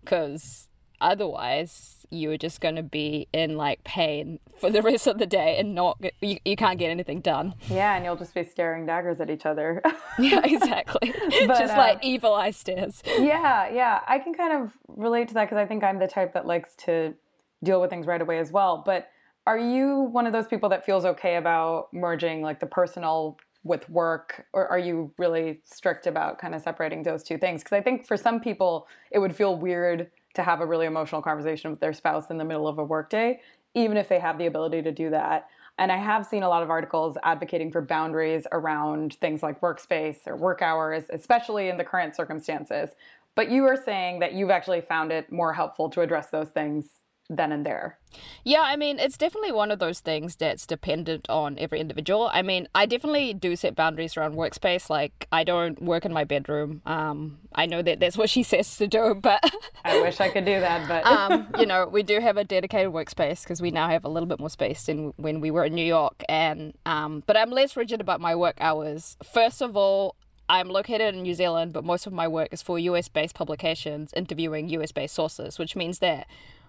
because 0.00 0.68
otherwise 1.00 2.06
you're 2.10 2.36
just 2.36 2.60
going 2.60 2.76
to 2.76 2.82
be 2.82 3.26
in 3.32 3.56
like 3.56 3.82
pain 3.84 4.38
for 4.60 4.70
the 4.70 4.80
rest 4.80 5.06
of 5.06 5.18
the 5.18 5.26
day 5.26 5.58
and 5.58 5.74
not 5.74 5.98
you, 6.20 6.38
you 6.44 6.56
can't 6.56 6.78
get 6.78 6.88
anything 6.88 7.20
done. 7.20 7.54
Yeah 7.68 7.96
and 7.96 8.04
you'll 8.04 8.16
just 8.16 8.34
be 8.34 8.44
staring 8.44 8.86
daggers 8.86 9.20
at 9.20 9.30
each 9.30 9.46
other. 9.46 9.82
Yeah 10.18 10.40
exactly. 10.44 11.12
But, 11.46 11.58
just 11.58 11.74
uh, 11.74 11.76
like 11.76 12.02
evil 12.02 12.32
eye 12.32 12.50
stares. 12.50 13.02
Yeah 13.18 13.68
yeah 13.70 14.00
i 14.06 14.18
can 14.18 14.34
kind 14.34 14.52
of 14.52 14.72
relate 14.88 15.28
to 15.28 15.34
that 15.34 15.44
because 15.44 15.58
i 15.58 15.66
think 15.66 15.84
i'm 15.84 15.98
the 15.98 16.06
type 16.06 16.32
that 16.32 16.46
likes 16.46 16.74
to 16.86 17.14
deal 17.62 17.80
with 17.80 17.90
things 17.90 18.06
right 18.06 18.20
away 18.20 18.38
as 18.38 18.50
well 18.52 18.82
but 18.84 19.08
are 19.46 19.58
you 19.58 20.00
one 20.12 20.26
of 20.26 20.32
those 20.32 20.46
people 20.46 20.68
that 20.68 20.84
feels 20.84 21.04
okay 21.04 21.36
about 21.36 21.92
merging 21.92 22.42
like 22.42 22.60
the 22.60 22.66
personal 22.66 23.36
with 23.62 23.88
work 23.90 24.46
or 24.52 24.66
are 24.68 24.78
you 24.78 25.12
really 25.18 25.60
strict 25.64 26.06
about 26.06 26.38
kind 26.38 26.54
of 26.54 26.62
separating 26.62 27.02
those 27.02 27.22
two 27.22 27.36
things? 27.36 27.62
Because 27.62 27.76
i 27.76 27.82
think 27.82 28.06
for 28.06 28.16
some 28.16 28.40
people 28.40 28.86
it 29.10 29.18
would 29.18 29.34
feel 29.34 29.56
weird 29.56 30.10
to 30.36 30.42
have 30.42 30.60
a 30.60 30.66
really 30.66 30.86
emotional 30.86 31.20
conversation 31.20 31.70
with 31.70 31.80
their 31.80 31.92
spouse 31.92 32.30
in 32.30 32.38
the 32.38 32.44
middle 32.44 32.68
of 32.68 32.78
a 32.78 32.84
workday, 32.84 33.40
even 33.74 33.96
if 33.96 34.08
they 34.08 34.18
have 34.18 34.38
the 34.38 34.46
ability 34.46 34.82
to 34.82 34.92
do 34.92 35.10
that. 35.10 35.48
And 35.78 35.92
I 35.92 35.98
have 35.98 36.24
seen 36.24 36.42
a 36.42 36.48
lot 36.48 36.62
of 36.62 36.70
articles 36.70 37.18
advocating 37.22 37.70
for 37.70 37.82
boundaries 37.82 38.46
around 38.52 39.14
things 39.14 39.42
like 39.42 39.60
workspace 39.60 40.26
or 40.26 40.36
work 40.36 40.62
hours, 40.62 41.04
especially 41.10 41.68
in 41.68 41.76
the 41.76 41.84
current 41.84 42.16
circumstances. 42.16 42.90
But 43.34 43.50
you 43.50 43.64
are 43.64 43.76
saying 43.76 44.20
that 44.20 44.32
you've 44.32 44.50
actually 44.50 44.80
found 44.80 45.12
it 45.12 45.30
more 45.30 45.52
helpful 45.52 45.90
to 45.90 46.00
address 46.00 46.30
those 46.30 46.48
things 46.48 46.86
then 47.28 47.52
and 47.52 47.64
there. 47.64 47.98
Yeah, 48.44 48.62
I 48.62 48.76
mean, 48.76 48.98
it's 48.98 49.16
definitely 49.18 49.52
one 49.52 49.70
of 49.70 49.78
those 49.78 50.00
things 50.00 50.36
that's 50.36 50.66
dependent 50.66 51.28
on 51.28 51.58
every 51.58 51.80
individual. 51.80 52.30
I 52.32 52.42
mean, 52.42 52.68
I 52.74 52.86
definitely 52.86 53.34
do 53.34 53.56
set 53.56 53.74
boundaries 53.74 54.16
around 54.16 54.34
workspace. 54.34 54.88
Like, 54.88 55.26
I 55.32 55.44
don't 55.44 55.82
work 55.82 56.04
in 56.04 56.12
my 56.12 56.24
bedroom. 56.24 56.82
Um, 56.86 57.38
I 57.54 57.66
know 57.66 57.82
that 57.82 58.00
that's 58.00 58.16
what 58.16 58.30
she 58.30 58.42
says 58.52 58.76
to 58.78 58.86
do, 58.86 59.14
but 59.14 59.42
I 59.84 60.00
wish 60.00 60.20
I 60.20 60.28
could 60.28 60.44
do 60.44 60.60
that. 60.60 60.88
But 60.88 61.06
um, 61.06 61.48
you 61.58 61.66
know, 61.66 61.86
we 61.86 62.02
do 62.02 62.20
have 62.20 62.36
a 62.36 62.44
dedicated 62.44 62.92
workspace 62.92 63.42
because 63.42 63.60
we 63.60 63.70
now 63.70 63.88
have 63.88 64.04
a 64.04 64.08
little 64.08 64.28
bit 64.28 64.40
more 64.40 64.50
space 64.50 64.84
than 64.84 65.12
when 65.16 65.40
we 65.40 65.50
were 65.50 65.64
in 65.64 65.74
New 65.74 65.86
York. 65.86 66.22
And 66.28 66.74
um, 66.86 67.22
but 67.26 67.36
I'm 67.36 67.50
less 67.50 67.76
rigid 67.76 68.00
about 68.00 68.20
my 68.20 68.34
work 68.34 68.56
hours. 68.60 69.16
First 69.22 69.60
of 69.60 69.76
all, 69.76 70.16
I'm 70.48 70.68
located 70.68 71.14
in 71.14 71.22
New 71.22 71.34
Zealand, 71.34 71.72
but 71.72 71.84
most 71.84 72.06
of 72.06 72.12
my 72.12 72.28
work 72.28 72.48
is 72.52 72.62
for 72.62 72.78
US 72.78 73.08
based 73.08 73.34
publications 73.34 74.12
interviewing 74.14 74.68
US 74.70 74.92
based 74.92 75.14
sources, 75.14 75.58
which 75.58 75.74
means 75.74 75.98
that 75.98 76.26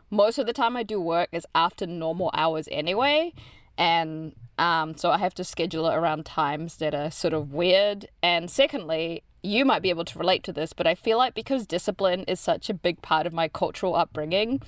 most 0.09 0.37
of 0.37 0.45
the 0.45 0.53
time 0.53 0.77
I 0.77 0.83
do 0.83 0.99
work 0.99 1.29
is 1.31 1.45
after 1.53 1.85
normal 1.85 2.31
hours 2.33 2.67
anyway. 2.71 3.33
And 3.77 4.33
um, 4.57 4.97
so 4.97 5.11
I 5.11 5.17
have 5.17 5.35
to 5.35 5.43
schedule 5.43 5.87
it 5.87 5.95
around 5.95 6.25
times 6.25 6.77
that 6.77 6.95
are 6.95 7.11
sort 7.11 7.33
of 7.33 7.53
weird. 7.53 8.07
And 8.23 8.49
secondly, 8.49 9.23
you 9.43 9.65
might 9.65 9.81
be 9.81 9.89
able 9.89 10.05
to 10.05 10.19
relate 10.19 10.43
to 10.43 10.53
this, 10.53 10.73
but 10.73 10.87
I 10.87 10.95
feel 10.95 11.17
like 11.17 11.33
because 11.33 11.65
discipline 11.65 12.21
is 12.23 12.39
such 12.39 12.69
a 12.69 12.73
big 12.73 13.01
part 13.01 13.27
of 13.27 13.33
my 13.33 13.47
cultural 13.47 13.95
upbringing, 13.95 14.61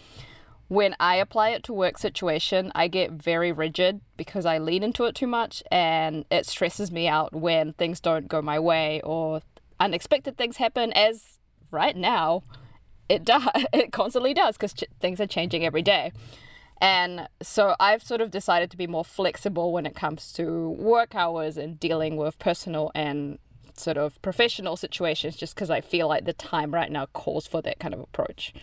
when 0.67 0.96
I 1.00 1.15
apply 1.15 1.50
it 1.50 1.63
to 1.63 1.74
work 1.74 1.98
situation, 1.98 2.72
I 2.75 2.88
get 2.88 3.12
very 3.12 3.51
rigid 3.51 4.01
because 4.17 4.46
I 4.46 4.60
lean 4.60 4.84
into 4.84 5.05
it 5.05 5.15
too 5.15 5.25
much 5.25 5.63
and 5.72 6.25
it 6.29 6.46
stresses 6.46 6.91
me 6.91 7.08
out 7.08 7.34
when 7.34 7.74
things 7.74 8.00
don't 8.00 8.27
go 8.27 8.41
my 8.41 8.60
way 8.60 9.01
or 9.03 9.41
unexpected 9.79 10.38
things 10.38 10.58
happen 10.58 10.93
as 10.93 11.39
right 11.72 11.96
now 11.98 12.43
it 13.10 13.25
does 13.25 13.48
it 13.74 13.92
constantly 13.92 14.34
does 14.34 14.56
because 14.56 14.74
ch- 14.74 14.86
things 15.00 15.20
are 15.20 15.28
changing 15.28 15.66
every 15.66 15.82
day. 15.82 16.12
And 16.82 17.28
so 17.42 17.75
i've 17.80 18.01
sort 18.01 18.22
of 18.22 18.32
decided 18.32 18.72
to 18.72 18.78
be 18.78 18.88
more 18.88 19.04
flexible 19.04 19.74
when 19.74 19.86
it 19.86 19.96
comes 19.96 20.32
to 20.34 20.70
work 20.70 21.13
hours 21.13 21.58
and 21.58 21.78
dealing 21.78 22.16
with 22.16 22.39
personal 22.39 22.89
and 22.96 23.38
sort 23.75 23.98
of 23.98 24.22
professional 24.22 24.78
situations 24.78 25.36
just 25.36 25.56
because 25.56 25.70
i 25.70 25.82
feel 25.82 26.08
like 26.08 26.24
the 26.24 26.34
time 26.34 26.74
right 26.74 26.92
now 26.92 27.06
calls 27.08 27.48
for 27.48 27.62
that 27.62 27.80
kind 27.80 27.94
of 27.94 28.00
approach. 28.00 28.54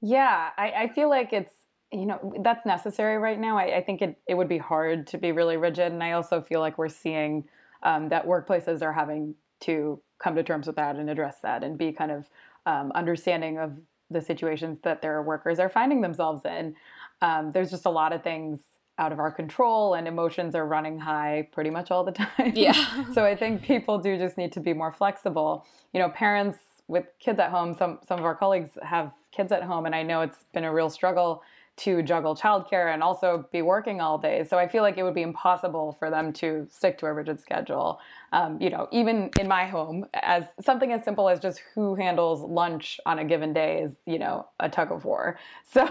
Yeah 0.00 0.50
i, 0.56 0.70
I 0.70 0.88
feel 0.88 1.08
like 1.08 1.32
it's 1.32 1.52
you 1.92 2.06
know 2.06 2.32
that's 2.44 2.64
necessary 2.64 3.18
right 3.18 3.38
now. 3.40 3.58
I, 3.58 3.78
I, 3.78 3.82
think 3.82 4.00
it, 4.00 4.16
it 4.28 4.34
would 4.34 4.48
be 4.48 4.58
hard 4.58 5.08
to 5.08 5.18
be 5.18 5.32
really 5.32 5.56
rigid 5.56 5.92
and 5.92 6.04
i 6.04 6.12
also 6.12 6.40
feel 6.40 6.60
like 6.60 6.78
we're 6.78 6.88
seeing 6.88 7.44
um, 7.82 8.10
that 8.10 8.26
workplaces 8.26 8.80
are 8.82 8.92
having 8.92 9.34
to 9.60 10.00
come 10.18 10.34
to 10.36 10.42
terms 10.42 10.66
with 10.66 10.76
that 10.76 10.96
and 10.96 11.08
address 11.10 11.38
that 11.42 11.64
and 11.64 11.78
be 11.78 11.92
kind 11.92 12.10
of 12.10 12.28
um, 12.66 12.92
understanding 12.94 13.58
of 13.58 13.72
the 14.10 14.20
situations 14.20 14.78
that 14.82 15.02
their 15.02 15.22
workers 15.22 15.58
are 15.58 15.68
finding 15.68 16.00
themselves 16.00 16.44
in. 16.44 16.74
Um, 17.22 17.52
there's 17.52 17.70
just 17.70 17.86
a 17.86 17.90
lot 17.90 18.12
of 18.12 18.22
things 18.22 18.60
out 18.98 19.12
of 19.12 19.18
our 19.18 19.30
control 19.30 19.94
and 19.94 20.06
emotions 20.06 20.54
are 20.54 20.66
running 20.66 20.98
high 20.98 21.48
pretty 21.52 21.70
much 21.70 21.90
all 21.90 22.04
the 22.04 22.12
time. 22.36 22.52
Yeah. 22.54 23.04
so 23.12 23.24
I 23.24 23.34
think 23.34 23.62
people 23.62 23.98
do 23.98 24.18
just 24.18 24.36
need 24.36 24.52
to 24.52 24.60
be 24.60 24.72
more 24.72 24.92
flexible. 24.92 25.64
You 25.92 26.00
know, 26.00 26.10
parents 26.10 26.58
with 26.86 27.06
kids 27.18 27.38
at 27.38 27.50
home, 27.50 27.74
some 27.78 28.00
some 28.06 28.18
of 28.18 28.24
our 28.24 28.34
colleagues 28.34 28.70
have 28.82 29.12
kids 29.32 29.52
at 29.52 29.62
home 29.62 29.86
and 29.86 29.94
I 29.94 30.02
know 30.02 30.20
it's 30.22 30.44
been 30.52 30.64
a 30.64 30.72
real 30.72 30.90
struggle 30.90 31.42
to 31.76 32.02
juggle 32.02 32.36
childcare 32.36 32.92
and 32.92 33.02
also 33.02 33.48
be 33.52 33.62
working 33.62 34.00
all 34.00 34.18
day. 34.18 34.44
So 34.44 34.58
I 34.58 34.68
feel 34.68 34.82
like 34.82 34.98
it 34.98 35.02
would 35.02 35.14
be 35.14 35.22
impossible 35.22 35.96
for 35.98 36.10
them 36.10 36.32
to 36.34 36.66
stick 36.70 36.98
to 36.98 37.06
a 37.06 37.12
rigid 37.12 37.40
schedule. 37.40 38.00
Um, 38.32 38.60
you 38.60 38.68
know, 38.68 38.86
even 38.92 39.30
in 39.40 39.48
my 39.48 39.66
home, 39.66 40.04
as 40.14 40.44
something 40.60 40.92
as 40.92 41.02
simple 41.04 41.28
as 41.28 41.40
just 41.40 41.62
who 41.74 41.94
handles 41.94 42.42
lunch 42.42 43.00
on 43.06 43.18
a 43.18 43.24
given 43.24 43.52
day 43.52 43.82
is, 43.82 43.92
you 44.06 44.18
know, 44.18 44.46
a 44.60 44.68
tug 44.68 44.92
of 44.92 45.04
war. 45.04 45.38
So, 45.72 45.86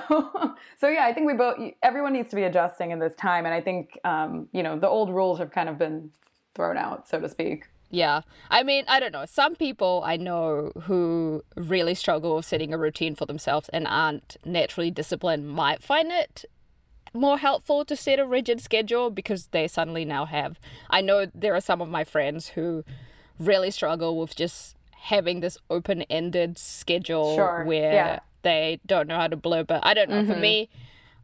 so 0.78 0.90
yeah, 0.90 1.06
I 1.06 1.14
think 1.14 1.26
we 1.26 1.34
both, 1.34 1.58
everyone 1.84 2.12
needs 2.12 2.28
to 2.30 2.36
be 2.36 2.44
adjusting 2.44 2.92
in 2.92 3.00
this 3.00 3.16
time. 3.16 3.46
And 3.46 3.54
I 3.54 3.62
think, 3.62 3.98
um, 4.04 4.50
you 4.52 4.62
know, 4.62 4.78
the 4.78 4.90
old 4.90 5.10
rules 5.10 5.40
have 5.40 5.52
kind 5.52 5.70
of 5.70 5.78
been 5.78 6.12
thrown 6.54 6.76
out, 6.76 7.08
so 7.08 7.20
to 7.20 7.30
speak. 7.30 7.70
Yeah. 7.90 8.22
I 8.50 8.64
mean, 8.64 8.86
I 8.88 9.00
don't 9.00 9.12
know. 9.12 9.26
Some 9.26 9.56
people 9.56 10.04
I 10.06 10.18
know 10.18 10.72
who 10.84 11.44
really 11.56 11.96
struggle 11.96 12.36
with 12.36 12.46
setting 12.46 12.74
a 12.74 12.78
routine 12.78 13.16
for 13.16 13.26
themselves 13.26 13.70
and 13.70 13.88
aren't 13.88 14.38
naturally 14.46 14.92
disciplined 14.92 15.50
might 15.50 15.82
find 15.82 16.12
it 16.12 16.46
more 17.14 17.40
helpful 17.40 17.86
to 17.86 17.96
set 17.96 18.20
a 18.20 18.26
rigid 18.26 18.62
schedule 18.62 19.10
because 19.10 19.48
they 19.48 19.68
suddenly 19.68 20.06
now 20.06 20.26
have. 20.26 20.60
I 20.90 21.02
know 21.02 21.28
there 21.34 21.56
are 21.56 21.62
some 21.62 21.82
of 21.82 21.90
my 21.90 22.04
friends 22.04 22.50
who 22.50 22.84
really 23.40 23.72
struggle 23.72 24.20
with 24.20 24.36
just 24.36 24.76
having 24.92 25.40
this 25.40 25.58
open 25.70 26.04
ended 26.04 26.58
schedule 26.58 27.36
sure. 27.36 27.64
where 27.66 27.94
yeah. 27.94 28.20
they 28.44 28.80
don't 28.86 29.08
know 29.08 29.16
how 29.16 29.28
to 29.28 29.36
blur. 29.36 29.64
But 29.64 29.86
I 29.86 29.94
don't 29.94 30.10
know. 30.10 30.22
Mm-hmm. 30.22 30.34
For 30.34 30.40
me, 30.40 30.70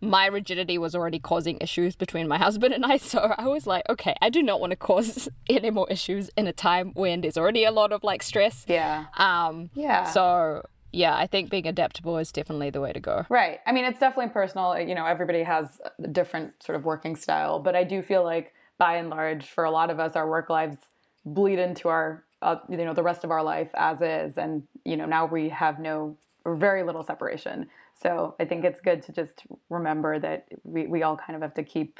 my 0.09 0.25
rigidity 0.25 0.77
was 0.77 0.95
already 0.95 1.19
causing 1.19 1.57
issues 1.59 1.95
between 1.95 2.27
my 2.27 2.37
husband 2.37 2.73
and 2.73 2.85
I. 2.85 2.97
So 3.05 3.35
I 3.37 3.47
was 3.47 3.67
like, 3.67 3.83
okay, 3.89 4.15
I 4.21 4.29
do 4.29 4.41
not 4.41 4.59
want 4.59 4.71
to 4.71 4.75
cause 4.75 5.29
any 5.49 5.69
more 5.69 5.87
issues 5.89 6.29
in 6.35 6.47
a 6.47 6.53
time 6.53 6.91
when 6.95 7.21
there's 7.21 7.37
already 7.37 7.63
a 7.63 7.71
lot 7.71 7.91
of 7.91 8.03
like 8.03 8.23
stress. 8.23 8.65
Yeah. 8.67 9.05
Um, 9.17 9.69
yeah. 9.75 10.05
So 10.05 10.63
yeah, 10.91 11.15
I 11.15 11.27
think 11.27 11.49
being 11.49 11.67
adaptable 11.67 12.17
is 12.17 12.31
definitely 12.31 12.69
the 12.69 12.81
way 12.81 12.93
to 12.93 12.99
go. 12.99 13.25
Right. 13.29 13.59
I 13.65 13.73
mean, 13.73 13.85
it's 13.85 13.99
definitely 13.99 14.31
personal. 14.31 14.79
You 14.79 14.95
know, 14.95 15.05
everybody 15.05 15.43
has 15.43 15.81
a 16.01 16.07
different 16.07 16.63
sort 16.63 16.77
of 16.77 16.85
working 16.85 17.15
style, 17.15 17.59
but 17.59 17.75
I 17.75 17.83
do 17.83 18.01
feel 18.01 18.23
like 18.23 18.53
by 18.77 18.95
and 18.95 19.09
large, 19.09 19.45
for 19.45 19.65
a 19.65 19.71
lot 19.71 19.89
of 19.89 19.99
us, 19.99 20.15
our 20.15 20.27
work 20.27 20.49
lives 20.49 20.77
bleed 21.25 21.59
into 21.59 21.89
our, 21.89 22.23
uh, 22.41 22.57
you 22.69 22.77
know, 22.77 22.93
the 22.93 23.03
rest 23.03 23.23
of 23.23 23.31
our 23.31 23.43
life 23.43 23.69
as 23.75 24.01
is. 24.01 24.37
And, 24.37 24.63
you 24.83 24.95
know, 24.95 25.05
now 25.05 25.25
we 25.25 25.49
have 25.49 25.79
no, 25.79 26.17
very 26.45 26.83
little 26.83 27.03
separation. 27.03 27.67
So 28.01 28.35
I 28.39 28.45
think 28.45 28.65
it's 28.65 28.81
good 28.81 29.03
to 29.03 29.11
just 29.11 29.43
remember 29.69 30.19
that 30.19 30.47
we, 30.63 30.85
we 30.87 31.03
all 31.03 31.17
kind 31.17 31.35
of 31.35 31.41
have 31.41 31.53
to 31.55 31.63
keep 31.63 31.99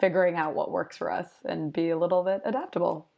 figuring 0.00 0.36
out 0.36 0.54
what 0.54 0.70
works 0.70 0.96
for 0.96 1.10
us 1.10 1.28
and 1.44 1.72
be 1.72 1.90
a 1.90 1.98
little 1.98 2.22
bit 2.22 2.42
adaptable. 2.44 3.08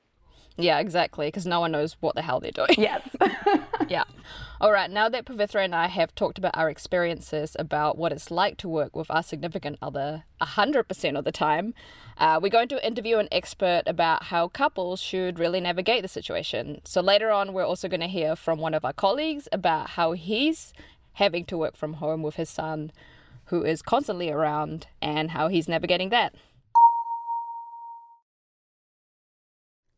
Yeah, 0.61 0.81
exactly, 0.81 1.29
because 1.29 1.47
no 1.47 1.61
one 1.61 1.71
knows 1.71 1.97
what 2.01 2.17
the 2.17 2.23
hell 2.23 2.41
they're 2.41 2.51
doing. 2.51 2.75
Yes. 2.77 3.09
yeah. 3.89 4.03
All 4.61 4.73
right, 4.73 4.91
now 4.91 5.09
that 5.09 5.25
Pavithra 5.25 5.65
and 5.65 5.73
I 5.73 5.87
have 5.87 6.17
talked 6.17 6.37
about 6.37 6.57
our 6.57 6.69
experiences 6.69 7.55
about 7.61 7.97
what 7.97 8.11
it's 8.11 8.29
like 8.29 8.57
to 8.59 8.69
work 8.69 8.97
with 8.97 9.09
our 9.09 9.23
significant 9.23 9.79
other 9.81 10.25
100% 10.43 11.17
of 11.17 11.25
the 11.25 11.31
time, 11.31 11.75
uh, 12.17 12.41
we're 12.43 12.49
going 12.49 12.67
to 12.69 12.85
interview 12.85 13.19
an 13.19 13.29
expert 13.31 13.83
about 13.87 14.25
how 14.25 14.49
couples 14.49 15.01
should 15.01 15.39
really 15.39 15.61
navigate 15.61 16.03
the 16.03 16.09
situation. 16.09 16.81
So 16.85 17.01
later 17.01 17.31
on, 17.31 17.53
we're 17.53 17.65
also 17.65 17.89
going 17.89 18.01
to 18.01 18.09
hear 18.09 18.35
from 18.35 18.59
one 18.59 18.75
of 18.75 18.85
our 18.85 18.93
colleagues 18.93 19.47
about 19.53 19.91
how 19.91 20.13
he's 20.13 20.73
having 21.19 21.45
to 21.45 21.59
work 21.59 21.77
from 21.77 21.95
home 21.95 22.23
with 22.23 22.37
his 22.37 22.49
son, 22.49 22.93
who 23.47 23.65
is 23.65 23.83
constantly 23.83 24.31
around, 24.31 24.87
and 25.03 25.33
how 25.33 25.49
he's 25.49 25.69
navigating 25.69 26.11
that. 26.11 26.35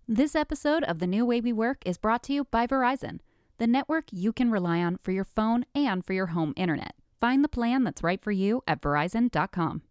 This 0.09 0.35
episode 0.35 0.83
of 0.85 0.99
The 0.99 1.07
New 1.07 1.25
Way 1.25 1.41
We 1.41 1.53
Work 1.53 1.83
is 1.87 1.99
brought 1.99 2.23
to 2.25 2.33
you 2.33 2.45
by 2.45 2.67
Verizon, 2.67 3.21
the 3.59 3.67
network 3.67 4.07
you 4.11 4.33
can 4.33 4.51
rely 4.51 4.83
on 4.83 4.97
for 4.97 5.13
your 5.13 5.25
phone 5.25 5.67
and 5.75 6.05
for 6.05 6.15
your 6.15 6.29
home 6.29 6.55
internet. 6.57 6.95
Find 7.21 7.45
the 7.45 7.49
plan 7.49 7.85
that's 7.85 8.03
right 8.03 8.21
for 8.21 8.33
you 8.33 8.63
at 8.67 8.81
verizon.com. 8.81 9.83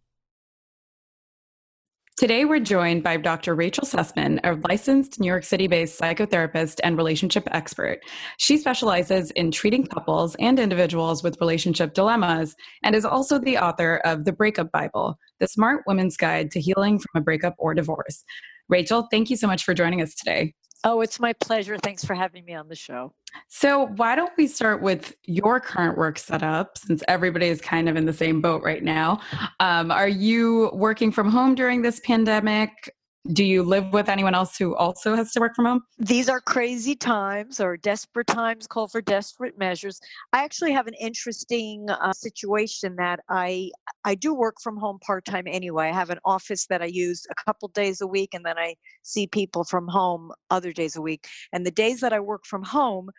Today, 2.19 2.43
we're 2.43 2.59
joined 2.59 3.01
by 3.01 3.15
Dr. 3.15 3.55
Rachel 3.55 3.85
Sussman, 3.85 4.41
a 4.43 4.59
licensed 4.67 5.21
New 5.21 5.27
York 5.27 5.45
City 5.45 5.67
based 5.67 5.97
psychotherapist 5.97 6.81
and 6.83 6.97
relationship 6.97 7.47
expert. 7.51 8.01
She 8.37 8.57
specializes 8.57 9.31
in 9.31 9.51
treating 9.51 9.87
couples 9.87 10.35
and 10.37 10.59
individuals 10.59 11.23
with 11.23 11.39
relationship 11.39 11.93
dilemmas 11.93 12.57
and 12.83 12.93
is 12.93 13.05
also 13.05 13.39
the 13.39 13.57
author 13.57 14.01
of 14.03 14.25
The 14.25 14.33
Breakup 14.33 14.69
Bible, 14.73 15.17
the 15.39 15.47
smart 15.47 15.83
woman's 15.87 16.17
guide 16.17 16.51
to 16.51 16.59
healing 16.59 16.99
from 16.99 17.21
a 17.21 17.23
breakup 17.23 17.55
or 17.57 17.73
divorce. 17.73 18.25
Rachel, 18.67 19.07
thank 19.09 19.29
you 19.29 19.37
so 19.37 19.47
much 19.47 19.63
for 19.63 19.73
joining 19.73 20.01
us 20.01 20.13
today. 20.13 20.55
Oh, 20.83 21.01
it's 21.01 21.19
my 21.19 21.33
pleasure. 21.33 21.77
Thanks 21.77 22.05
for 22.05 22.13
having 22.13 22.45
me 22.45 22.53
on 22.53 22.69
the 22.69 22.75
show. 22.75 23.13
So, 23.47 23.87
why 23.97 24.15
don't 24.15 24.31
we 24.37 24.47
start 24.47 24.81
with 24.81 25.13
your 25.25 25.59
current 25.59 25.97
work 25.97 26.17
setup 26.17 26.77
since 26.77 27.03
everybody 27.07 27.47
is 27.47 27.59
kind 27.59 27.89
of 27.89 27.95
in 27.95 28.05
the 28.05 28.13
same 28.13 28.41
boat 28.41 28.63
right 28.63 28.83
now? 28.83 29.19
Um, 29.59 29.91
are 29.91 30.07
you 30.07 30.71
working 30.73 31.11
from 31.11 31.29
home 31.29 31.53
during 31.53 31.81
this 31.81 31.99
pandemic? 31.99 32.95
Do 33.33 33.43
you 33.43 33.63
live 33.63 33.91
with 33.91 34.09
anyone 34.09 34.33
else 34.33 34.57
who 34.57 34.75
also 34.75 35.15
has 35.15 35.31
to 35.33 35.39
work 35.39 35.55
from 35.55 35.65
home? 35.65 35.81
These 35.97 36.29
are 36.29 36.39
crazy 36.39 36.95
times 36.95 37.59
or 37.59 37.77
desperate 37.77 38.27
times 38.27 38.65
call 38.65 38.87
for 38.87 39.01
desperate 39.01 39.57
measures. 39.57 39.99
I 40.33 40.43
actually 40.43 40.71
have 40.71 40.87
an 40.87 40.93
interesting 40.95 41.89
uh, 41.89 42.13
situation 42.13 42.95
that 42.95 43.19
I 43.29 43.71
I 44.05 44.15
do 44.15 44.33
work 44.33 44.55
from 44.61 44.77
home 44.77 44.99
part-time 45.05 45.45
anyway. 45.47 45.89
I 45.89 45.93
have 45.93 46.09
an 46.09 46.19
office 46.23 46.65
that 46.67 46.81
I 46.81 46.85
use 46.85 47.25
a 47.29 47.43
couple 47.43 47.67
days 47.69 48.01
a 48.01 48.07
week 48.07 48.33
and 48.33 48.45
then 48.45 48.57
I 48.57 48.75
see 49.03 49.27
people 49.27 49.63
from 49.63 49.87
home 49.87 50.31
other 50.49 50.71
days 50.71 50.95
a 50.95 51.01
week. 51.01 51.27
And 51.51 51.65
the 51.65 51.71
days 51.71 51.99
that 51.99 52.13
I 52.13 52.19
work 52.19 52.45
from 52.45 52.63
home, 52.63 53.09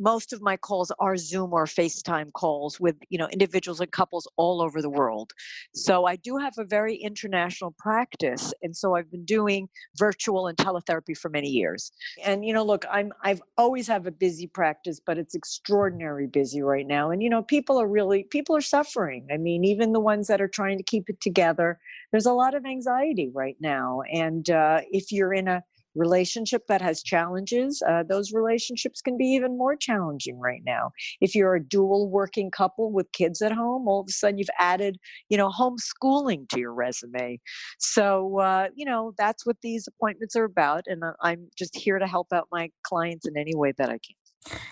most 0.00 0.32
of 0.32 0.40
my 0.40 0.56
calls 0.56 0.90
are 0.98 1.16
Zoom 1.16 1.52
or 1.52 1.66
FaceTime 1.66 2.32
calls 2.32 2.80
with, 2.80 2.96
you 3.10 3.18
know, 3.18 3.28
individuals 3.28 3.80
and 3.80 3.92
couples 3.92 4.26
all 4.36 4.62
over 4.62 4.80
the 4.80 4.88
world. 4.88 5.32
So 5.74 6.06
I 6.06 6.16
do 6.16 6.38
have 6.38 6.54
a 6.58 6.64
very 6.64 6.96
international 6.96 7.74
practice. 7.78 8.52
And 8.62 8.74
so 8.74 8.96
I've 8.96 9.10
been 9.10 9.26
doing 9.26 9.68
virtual 9.98 10.48
and 10.48 10.56
teletherapy 10.56 11.16
for 11.16 11.28
many 11.28 11.48
years. 11.48 11.92
And, 12.24 12.44
you 12.44 12.54
know, 12.54 12.64
look, 12.64 12.86
I'm, 12.90 13.12
I've 13.22 13.42
always 13.58 13.86
have 13.88 14.06
a 14.06 14.10
busy 14.10 14.46
practice, 14.46 15.00
but 15.04 15.18
it's 15.18 15.34
extraordinary 15.34 16.26
busy 16.26 16.62
right 16.62 16.86
now. 16.86 17.10
And, 17.10 17.22
you 17.22 17.28
know, 17.28 17.42
people 17.42 17.78
are 17.78 17.86
really, 17.86 18.24
people 18.24 18.56
are 18.56 18.62
suffering. 18.62 19.28
I 19.30 19.36
mean, 19.36 19.64
even 19.64 19.92
the 19.92 20.00
ones 20.00 20.28
that 20.28 20.40
are 20.40 20.48
trying 20.48 20.78
to 20.78 20.84
keep 20.84 21.10
it 21.10 21.20
together, 21.20 21.78
there's 22.10 22.26
a 22.26 22.32
lot 22.32 22.54
of 22.54 22.64
anxiety 22.64 23.30
right 23.34 23.56
now. 23.60 24.00
And 24.10 24.48
uh, 24.48 24.80
if 24.90 25.12
you're 25.12 25.34
in 25.34 25.46
a 25.46 25.62
relationship 25.94 26.66
that 26.68 26.82
has 26.82 27.02
challenges, 27.02 27.82
uh, 27.88 28.02
those 28.08 28.32
relationships 28.32 29.00
can 29.00 29.16
be 29.16 29.26
even 29.26 29.56
more 29.56 29.76
challenging 29.76 30.38
right 30.38 30.62
now. 30.64 30.92
If 31.20 31.34
you're 31.34 31.54
a 31.54 31.64
dual 31.64 32.08
working 32.08 32.50
couple 32.50 32.92
with 32.92 33.10
kids 33.12 33.42
at 33.42 33.52
home, 33.52 33.88
all 33.88 34.00
of 34.00 34.06
a 34.08 34.12
sudden 34.12 34.38
you've 34.38 34.48
added, 34.58 34.98
you 35.28 35.36
know, 35.36 35.50
homeschooling 35.50 36.48
to 36.50 36.60
your 36.60 36.74
resume. 36.74 37.40
So, 37.78 38.38
uh, 38.38 38.68
you 38.74 38.84
know, 38.84 39.12
that's 39.18 39.46
what 39.46 39.56
these 39.62 39.86
appointments 39.86 40.36
are 40.36 40.44
about. 40.44 40.84
And 40.86 41.02
uh, 41.02 41.12
I'm 41.22 41.48
just 41.56 41.76
here 41.76 41.98
to 41.98 42.06
help 42.06 42.32
out 42.32 42.48
my 42.52 42.70
clients 42.82 43.26
in 43.26 43.36
any 43.36 43.54
way 43.54 43.72
that 43.78 43.88
I 43.88 43.98
can. 43.98 44.19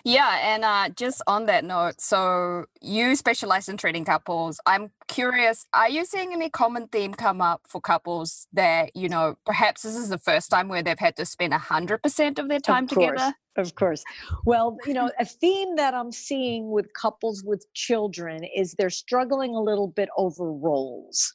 Yeah, 0.04 0.54
and 0.54 0.64
uh, 0.64 0.88
just 0.90 1.22
on 1.26 1.46
that 1.46 1.64
note, 1.64 2.00
so 2.00 2.66
you 2.80 3.14
specialize 3.16 3.68
in 3.68 3.76
treating 3.76 4.04
couples. 4.04 4.60
I'm 4.66 4.90
curious, 5.08 5.66
are 5.74 5.88
you 5.88 6.04
seeing 6.04 6.32
any 6.32 6.50
common 6.50 6.88
theme 6.88 7.14
come 7.14 7.40
up 7.40 7.62
for 7.66 7.80
couples 7.80 8.48
that, 8.52 8.96
you 8.96 9.08
know, 9.08 9.36
perhaps 9.44 9.82
this 9.82 9.96
is 9.96 10.08
the 10.08 10.18
first 10.18 10.50
time 10.50 10.68
where 10.68 10.82
they've 10.82 10.98
had 10.98 11.16
to 11.16 11.26
spend 11.26 11.52
100% 11.52 12.38
of 12.38 12.48
their 12.48 12.60
time 12.60 12.84
of 12.84 12.90
together? 12.90 13.34
Of 13.56 13.74
course. 13.74 14.04
Well, 14.46 14.78
you 14.86 14.94
know, 14.94 15.10
a 15.18 15.24
theme 15.40 15.76
that 15.76 15.92
I'm 15.92 16.12
seeing 16.12 16.70
with 16.70 16.92
couples 16.94 17.42
with 17.44 17.66
children 17.74 18.44
is 18.44 18.74
they're 18.74 18.88
struggling 18.88 19.54
a 19.54 19.60
little 19.60 19.88
bit 19.88 20.08
over 20.16 20.50
roles. 20.50 21.34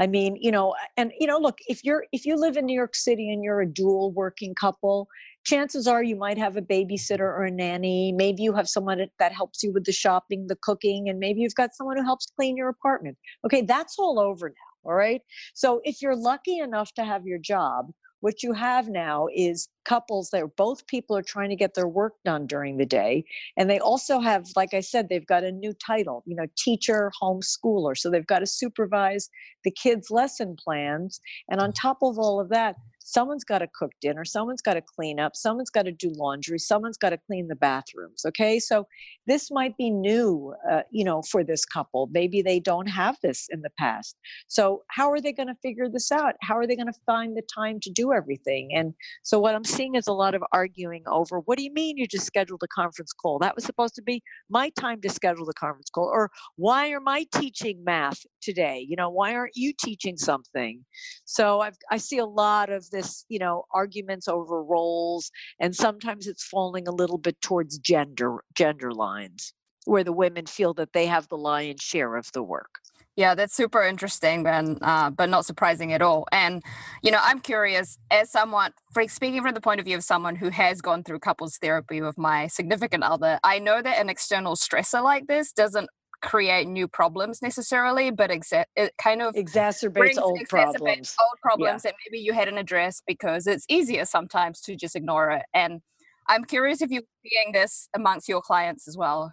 I 0.00 0.06
mean, 0.06 0.36
you 0.40 0.50
know, 0.50 0.74
and 0.96 1.12
you 1.18 1.26
know, 1.26 1.38
look, 1.38 1.58
if 1.68 1.84
you're 1.84 2.04
if 2.12 2.24
you 2.26 2.36
live 2.36 2.56
in 2.56 2.66
New 2.66 2.74
York 2.74 2.94
City 2.94 3.32
and 3.32 3.42
you're 3.42 3.60
a 3.60 3.66
dual 3.66 4.12
working 4.12 4.54
couple, 4.54 5.08
chances 5.44 5.86
are 5.86 6.02
you 6.02 6.16
might 6.16 6.38
have 6.38 6.56
a 6.56 6.62
babysitter 6.62 7.20
or 7.20 7.44
a 7.44 7.50
nanny. 7.50 8.12
Maybe 8.12 8.42
you 8.42 8.52
have 8.54 8.68
someone 8.68 9.06
that 9.18 9.32
helps 9.32 9.62
you 9.62 9.72
with 9.72 9.84
the 9.84 9.92
shopping, 9.92 10.46
the 10.48 10.56
cooking, 10.56 11.08
and 11.08 11.18
maybe 11.18 11.40
you've 11.40 11.54
got 11.54 11.74
someone 11.74 11.96
who 11.96 12.04
helps 12.04 12.26
clean 12.36 12.56
your 12.56 12.68
apartment. 12.68 13.16
Okay, 13.44 13.62
that's 13.62 13.98
all 13.98 14.18
over 14.18 14.48
now. 14.48 14.90
All 14.90 14.94
right. 14.94 15.22
So 15.54 15.80
if 15.84 16.02
you're 16.02 16.16
lucky 16.16 16.58
enough 16.58 16.92
to 16.94 17.04
have 17.04 17.26
your 17.26 17.38
job, 17.38 17.90
what 18.24 18.42
you 18.42 18.54
have 18.54 18.88
now 18.88 19.28
is 19.34 19.68
couples 19.84 20.30
that 20.30 20.56
both 20.56 20.86
people 20.86 21.14
are 21.14 21.22
trying 21.22 21.50
to 21.50 21.56
get 21.56 21.74
their 21.74 21.86
work 21.86 22.14
done 22.24 22.46
during 22.46 22.78
the 22.78 22.86
day 22.86 23.22
and 23.58 23.68
they 23.68 23.78
also 23.78 24.18
have 24.18 24.46
like 24.56 24.72
i 24.72 24.80
said 24.80 25.10
they've 25.10 25.26
got 25.26 25.44
a 25.44 25.52
new 25.52 25.74
title 25.74 26.22
you 26.24 26.34
know 26.34 26.46
teacher 26.56 27.12
homeschooler 27.22 27.94
so 27.94 28.10
they've 28.10 28.26
got 28.26 28.38
to 28.38 28.46
supervise 28.46 29.28
the 29.62 29.70
kids 29.70 30.10
lesson 30.10 30.56
plans 30.56 31.20
and 31.50 31.60
on 31.60 31.68
mm-hmm. 31.68 31.86
top 31.86 31.98
of 32.00 32.18
all 32.18 32.40
of 32.40 32.48
that 32.48 32.76
someone's 33.06 33.44
got 33.44 33.58
to 33.58 33.68
cook 33.78 33.92
dinner 34.00 34.24
someone's 34.24 34.62
got 34.62 34.74
to 34.74 34.82
clean 34.82 35.20
up 35.20 35.36
someone's 35.36 35.70
got 35.70 35.84
to 35.84 35.92
do 35.92 36.10
laundry 36.16 36.58
someone's 36.58 36.96
got 36.96 37.10
to 37.10 37.18
clean 37.26 37.46
the 37.48 37.56
bathrooms 37.56 38.24
okay? 38.26 38.58
So 38.58 38.86
this 39.26 39.50
might 39.50 39.76
be 39.76 39.90
new 39.90 40.54
uh, 40.70 40.82
you 40.90 41.04
know 41.04 41.22
for 41.30 41.44
this 41.44 41.64
couple 41.64 42.08
maybe 42.12 42.40
they 42.42 42.58
don't 42.58 42.86
have 42.86 43.16
this 43.22 43.46
in 43.50 43.60
the 43.60 43.70
past. 43.78 44.16
So 44.48 44.82
how 44.88 45.10
are 45.10 45.20
they 45.20 45.32
going 45.32 45.48
to 45.48 45.56
figure 45.62 45.88
this 45.88 46.10
out? 46.10 46.34
How 46.40 46.56
are 46.56 46.66
they 46.66 46.76
going 46.76 46.92
to 46.92 47.00
find 47.04 47.36
the 47.36 47.42
time 47.54 47.78
to 47.80 47.90
do 47.90 48.12
everything? 48.12 48.70
And 48.74 48.94
so 49.22 49.38
what 49.38 49.54
i'm 49.54 49.64
seeing 49.64 49.94
is 49.94 50.06
a 50.06 50.12
lot 50.12 50.34
of 50.34 50.42
arguing 50.52 51.02
over 51.06 51.40
what 51.40 51.58
do 51.58 51.64
you 51.64 51.72
mean 51.72 51.96
you 51.98 52.06
just 52.06 52.26
scheduled 52.26 52.62
a 52.62 52.68
conference 52.68 53.12
call? 53.12 53.38
That 53.38 53.54
was 53.54 53.64
supposed 53.64 53.94
to 53.96 54.02
be 54.02 54.22
my 54.48 54.70
time 54.78 55.00
to 55.02 55.10
schedule 55.10 55.44
the 55.44 55.54
conference 55.54 55.90
call 55.90 56.10
or 56.12 56.30
why 56.56 56.86
am 56.86 57.06
i 57.08 57.26
teaching 57.34 57.82
math 57.84 58.20
today? 58.40 58.84
You 58.88 58.96
know 58.96 59.10
why 59.10 59.34
aren't 59.34 59.56
you 59.56 59.72
teaching 59.78 60.16
something? 60.16 60.84
So 61.24 61.60
I've, 61.60 61.76
i 61.90 61.98
see 61.98 62.18
a 62.18 62.26
lot 62.26 62.70
of 62.70 62.88
this 62.94 63.24
you 63.28 63.38
know 63.38 63.64
arguments 63.72 64.28
over 64.28 64.62
roles 64.62 65.30
and 65.60 65.74
sometimes 65.74 66.26
it's 66.26 66.44
falling 66.44 66.88
a 66.88 66.92
little 66.92 67.18
bit 67.18 67.40
towards 67.40 67.78
gender 67.78 68.38
gender 68.54 68.92
lines 68.92 69.52
where 69.84 70.04
the 70.04 70.12
women 70.12 70.46
feel 70.46 70.72
that 70.72 70.92
they 70.94 71.06
have 71.06 71.28
the 71.28 71.36
lion's 71.36 71.82
share 71.82 72.16
of 72.16 72.30
the 72.32 72.42
work 72.42 72.80
yeah, 73.16 73.36
that's 73.36 73.54
super 73.54 73.82
interesting, 73.84 74.44
and 74.46 74.78
uh, 74.82 75.08
but 75.10 75.28
not 75.28 75.46
surprising 75.46 75.92
at 75.92 76.02
all. 76.02 76.26
And 76.32 76.64
you 77.00 77.12
know, 77.12 77.20
I'm 77.22 77.38
curious 77.38 77.96
as 78.10 78.30
someone, 78.30 78.72
for 78.92 79.06
speaking 79.06 79.40
from 79.40 79.54
the 79.54 79.60
point 79.60 79.78
of 79.78 79.86
view 79.86 79.96
of 79.96 80.02
someone 80.02 80.34
who 80.34 80.48
has 80.48 80.80
gone 80.80 81.04
through 81.04 81.20
couples 81.20 81.56
therapy 81.58 82.00
with 82.00 82.18
my 82.18 82.48
significant 82.48 83.04
other, 83.04 83.38
I 83.44 83.60
know 83.60 83.80
that 83.80 84.00
an 84.00 84.08
external 84.08 84.56
stressor 84.56 85.02
like 85.02 85.28
this 85.28 85.52
doesn't 85.52 85.88
create 86.24 86.66
new 86.66 86.88
problems 86.88 87.42
necessarily, 87.42 88.10
but 88.10 88.30
exa- 88.30 88.64
it 88.74 88.92
kind 89.00 89.22
of 89.22 89.34
exacerbates 89.34 89.92
brings, 89.92 90.18
old 90.18 90.40
exacerbates 90.40 90.48
problems. 90.48 91.16
Old 91.20 91.38
problems 91.42 91.82
that 91.82 91.94
maybe 92.06 92.22
you 92.22 92.32
hadn't 92.32 92.58
addressed 92.58 93.04
because 93.06 93.46
it's 93.46 93.66
easier 93.68 94.04
sometimes 94.04 94.60
to 94.62 94.74
just 94.74 94.96
ignore 94.96 95.30
it. 95.30 95.42
And 95.52 95.80
I'm 96.28 96.44
curious 96.44 96.82
if 96.82 96.90
you're 96.90 97.02
seeing 97.24 97.52
this 97.52 97.88
amongst 97.94 98.28
your 98.28 98.40
clients 98.40 98.88
as 98.88 98.96
well. 98.96 99.32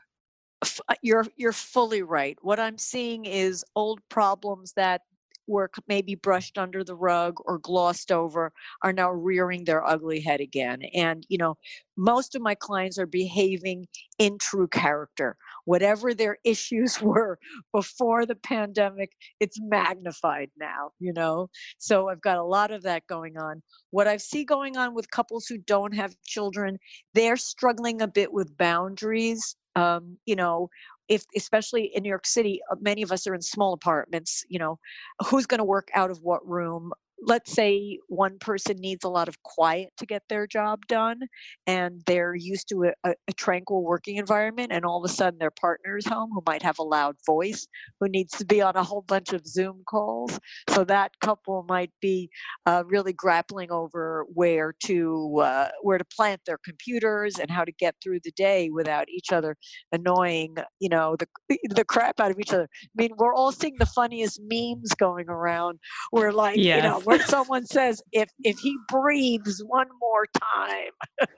Uh, 0.62 0.93
you're 1.01 1.25
you're 1.38 1.54
fully 1.54 2.04
right. 2.04 2.38
What 2.41 2.60
I'm 2.60 2.77
seeing 2.77 3.25
is 3.25 3.65
old 3.75 3.99
problems 4.10 4.73
that 4.75 5.01
were 5.47 5.69
maybe 5.88 6.15
brushed 6.15 6.58
under 6.58 6.84
the 6.84 6.95
rug 6.95 7.38
or 7.45 7.60
glossed 7.60 8.12
over 8.12 8.51
are 8.84 8.93
now 8.93 9.12
rearing 9.12 9.63
their 9.63 9.86
ugly 9.86 10.19
head 10.19 10.39
again. 10.39 10.82
And 10.93 11.25
you 11.30 11.38
know, 11.38 11.58
most 11.97 12.36
of 12.36 12.41
my 12.41 12.56
clients 12.56 12.97
are 12.97 13.06
behaving 13.06 13.88
in 14.17 14.38
true 14.38 14.67
character. 14.67 15.36
Whatever 15.65 16.13
their 16.13 16.38
issues 16.43 17.01
were 17.01 17.39
before 17.73 18.25
the 18.25 18.36
pandemic, 18.36 19.12
it's 19.39 19.60
magnified 19.62 20.49
now, 20.58 20.91
you 20.99 21.13
know? 21.13 21.49
So 21.77 22.10
I've 22.10 22.21
got 22.21 22.38
a 22.38 22.43
lot 22.43 22.71
of 22.71 22.84
that 22.84 23.08
going 23.08 23.38
on. 23.38 23.62
What 23.91 24.08
I 24.08 24.17
see 24.17 24.43
going 24.43 24.77
on 24.77 24.93
with 24.93 25.12
couples 25.12 25.45
who 25.47 25.58
don't 25.58 25.93
have 25.93 26.15
children, 26.23 26.77
they're 27.13 27.38
struggling 27.38 28.01
a 28.01 28.08
bit 28.08 28.32
with 28.32 28.58
boundaries 28.58 29.56
um, 29.75 30.17
you 30.25 30.36
know 30.36 30.69
if 31.12 31.26
especially 31.36 31.91
in 31.93 32.04
new 32.04 32.10
york 32.10 32.26
city 32.26 32.62
uh, 32.71 32.76
many 32.80 33.02
of 33.02 33.12
us 33.12 33.28
are 33.28 33.36
in 33.36 33.41
small 33.41 33.74
apartments 33.74 34.45
you 34.47 34.58
know 34.58 34.80
who's 35.28 35.45
going 35.45 35.58
to 35.60 35.63
work 35.65 35.89
out 35.93 36.10
of 36.10 36.21
what 36.21 36.47
room 36.47 36.93
let's 37.23 37.53
say 37.53 37.99
one 38.07 38.38
person 38.39 38.77
needs 38.77 39.03
a 39.03 39.10
lot 39.10 39.27
of 39.27 39.41
quiet 39.43 39.89
to 39.97 40.05
get 40.05 40.23
their 40.27 40.47
job 40.47 40.79
done 40.88 41.19
and 41.67 42.01
they're 42.07 42.36
used 42.36 42.67
to 42.67 42.86
a, 42.86 42.93
a, 43.03 43.13
a, 43.27 43.34
tranquil 43.34 43.84
working 43.84 44.17
environment 44.17 44.71
and 44.71 44.86
all 44.86 45.03
of 45.03 45.10
a 45.10 45.13
sudden 45.13 45.38
their 45.39 45.51
partner 45.51 45.97
is 45.97 46.05
home 46.05 46.29
who 46.34 46.41
might 46.47 46.63
have 46.63 46.79
a 46.79 46.84
loud 46.84 47.15
voice 47.25 47.67
who 47.99 48.07
needs 48.10 48.36
to 48.38 48.45
be 48.45 48.62
on 48.62 48.75
a 48.75 48.84
whole 48.84 49.03
bunch 49.03 49.34
of 49.34 49.45
zoom 49.45 49.84
calls 49.88 50.39
so 50.69 50.84
that 50.84 51.12
couple 51.21 51.63
might 51.69 51.91
be 52.01 52.29
uh, 52.65 52.84
really 52.88 53.13
grappling 53.13 53.71
over 53.71 54.25
where 54.34 54.73
to 54.84 55.39
uh, 55.41 55.69
where 55.84 55.97
to 55.97 56.05
plant 56.05 56.41
their 56.45 56.57
computers 56.63 57.38
and 57.38 57.51
how 57.51 57.63
to 57.63 57.71
get 57.73 57.95
through 58.01 58.19
the 58.23 58.31
day 58.31 58.69
without 58.69 59.07
each 59.10 59.31
other 59.31 59.55
annoying 59.91 60.55
you 60.79 60.89
know 60.89 61.15
the 61.17 61.57
the 61.69 61.86
crap 61.86 62.19
out 62.19 62.31
of 62.31 62.39
each 62.39 62.53
other 62.53 62.67
i 62.84 63.01
mean 63.01 63.12
we're 63.17 63.34
all 63.34 63.51
seeing 63.51 63.75
the 63.77 63.86
funniest 63.86 64.39
memes 64.43 64.91
going 64.97 65.29
around 65.29 65.79
we're 66.12 66.31
like 66.31 66.57
yes. 66.57 66.77
you 66.77 66.89
know 66.89 67.11
when 67.12 67.19
someone 67.28 67.65
says 67.65 68.02
if 68.13 68.30
if 68.43 68.58
he 68.60 68.78
breathes 68.88 69.62
one 69.67 69.88
more 70.00 70.26
time 70.56 70.91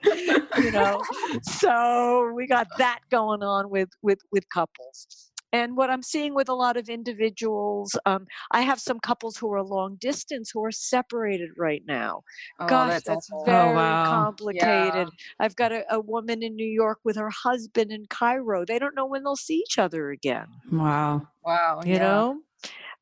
you 0.62 0.70
know? 0.70 1.02
So 1.42 2.32
we 2.34 2.46
got 2.46 2.68
that 2.78 3.00
going 3.10 3.42
on 3.42 3.70
with 3.70 3.88
with 4.02 4.20
with 4.32 4.48
couples. 4.48 5.30
And 5.52 5.76
what 5.76 5.88
i'm 5.88 6.02
seeing 6.02 6.34
with 6.34 6.48
a 6.48 6.54
lot 6.54 6.76
of 6.76 6.88
individuals 6.88 7.96
um, 8.06 8.26
i 8.50 8.60
have 8.60 8.80
some 8.80 8.98
couples 8.98 9.36
who 9.36 9.52
are 9.52 9.62
long 9.62 9.96
distance 10.00 10.50
who 10.52 10.64
are 10.64 10.72
separated 10.72 11.50
right 11.56 11.82
now. 11.86 12.22
Oh, 12.58 12.66
gosh 12.66 12.90
that's, 12.90 13.04
that's 13.04 13.30
oh, 13.32 13.44
very 13.44 13.70
oh, 13.70 13.74
wow. 13.74 14.04
complicated. 14.04 15.08
Yeah. 15.08 15.38
i've 15.38 15.54
got 15.54 15.70
a, 15.70 15.84
a 15.94 16.00
woman 16.00 16.42
in 16.42 16.56
new 16.56 16.66
york 16.66 16.98
with 17.04 17.16
her 17.16 17.30
husband 17.30 17.92
in 17.92 18.06
cairo. 18.10 18.64
They 18.64 18.78
don't 18.78 18.96
know 18.96 19.06
when 19.06 19.22
they'll 19.22 19.36
see 19.36 19.62
each 19.66 19.78
other 19.78 20.10
again. 20.10 20.46
Wow. 20.72 21.28
Wow 21.44 21.82
you 21.84 21.94
yeah. 21.94 21.98
know 21.98 22.40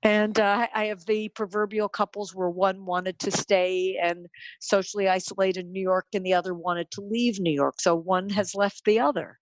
and 0.02 0.38
uh, 0.38 0.66
I 0.74 0.86
have 0.86 1.06
the 1.06 1.28
proverbial 1.30 1.88
couples 1.88 2.34
where 2.34 2.50
one 2.50 2.84
wanted 2.84 3.18
to 3.20 3.30
stay 3.30 3.98
and 4.02 4.26
socially 4.60 5.08
isolated 5.08 5.66
in 5.66 5.72
New 5.72 5.82
York 5.82 6.06
and 6.12 6.26
the 6.26 6.34
other 6.34 6.54
wanted 6.54 6.90
to 6.92 7.00
leave 7.00 7.38
New 7.38 7.52
York. 7.52 7.80
So 7.80 7.94
one 7.94 8.28
has 8.30 8.54
left 8.54 8.84
the 8.84 8.98
other. 8.98 9.38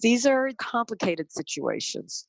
These 0.00 0.24
are 0.26 0.50
complicated 0.58 1.32
situations. 1.32 2.26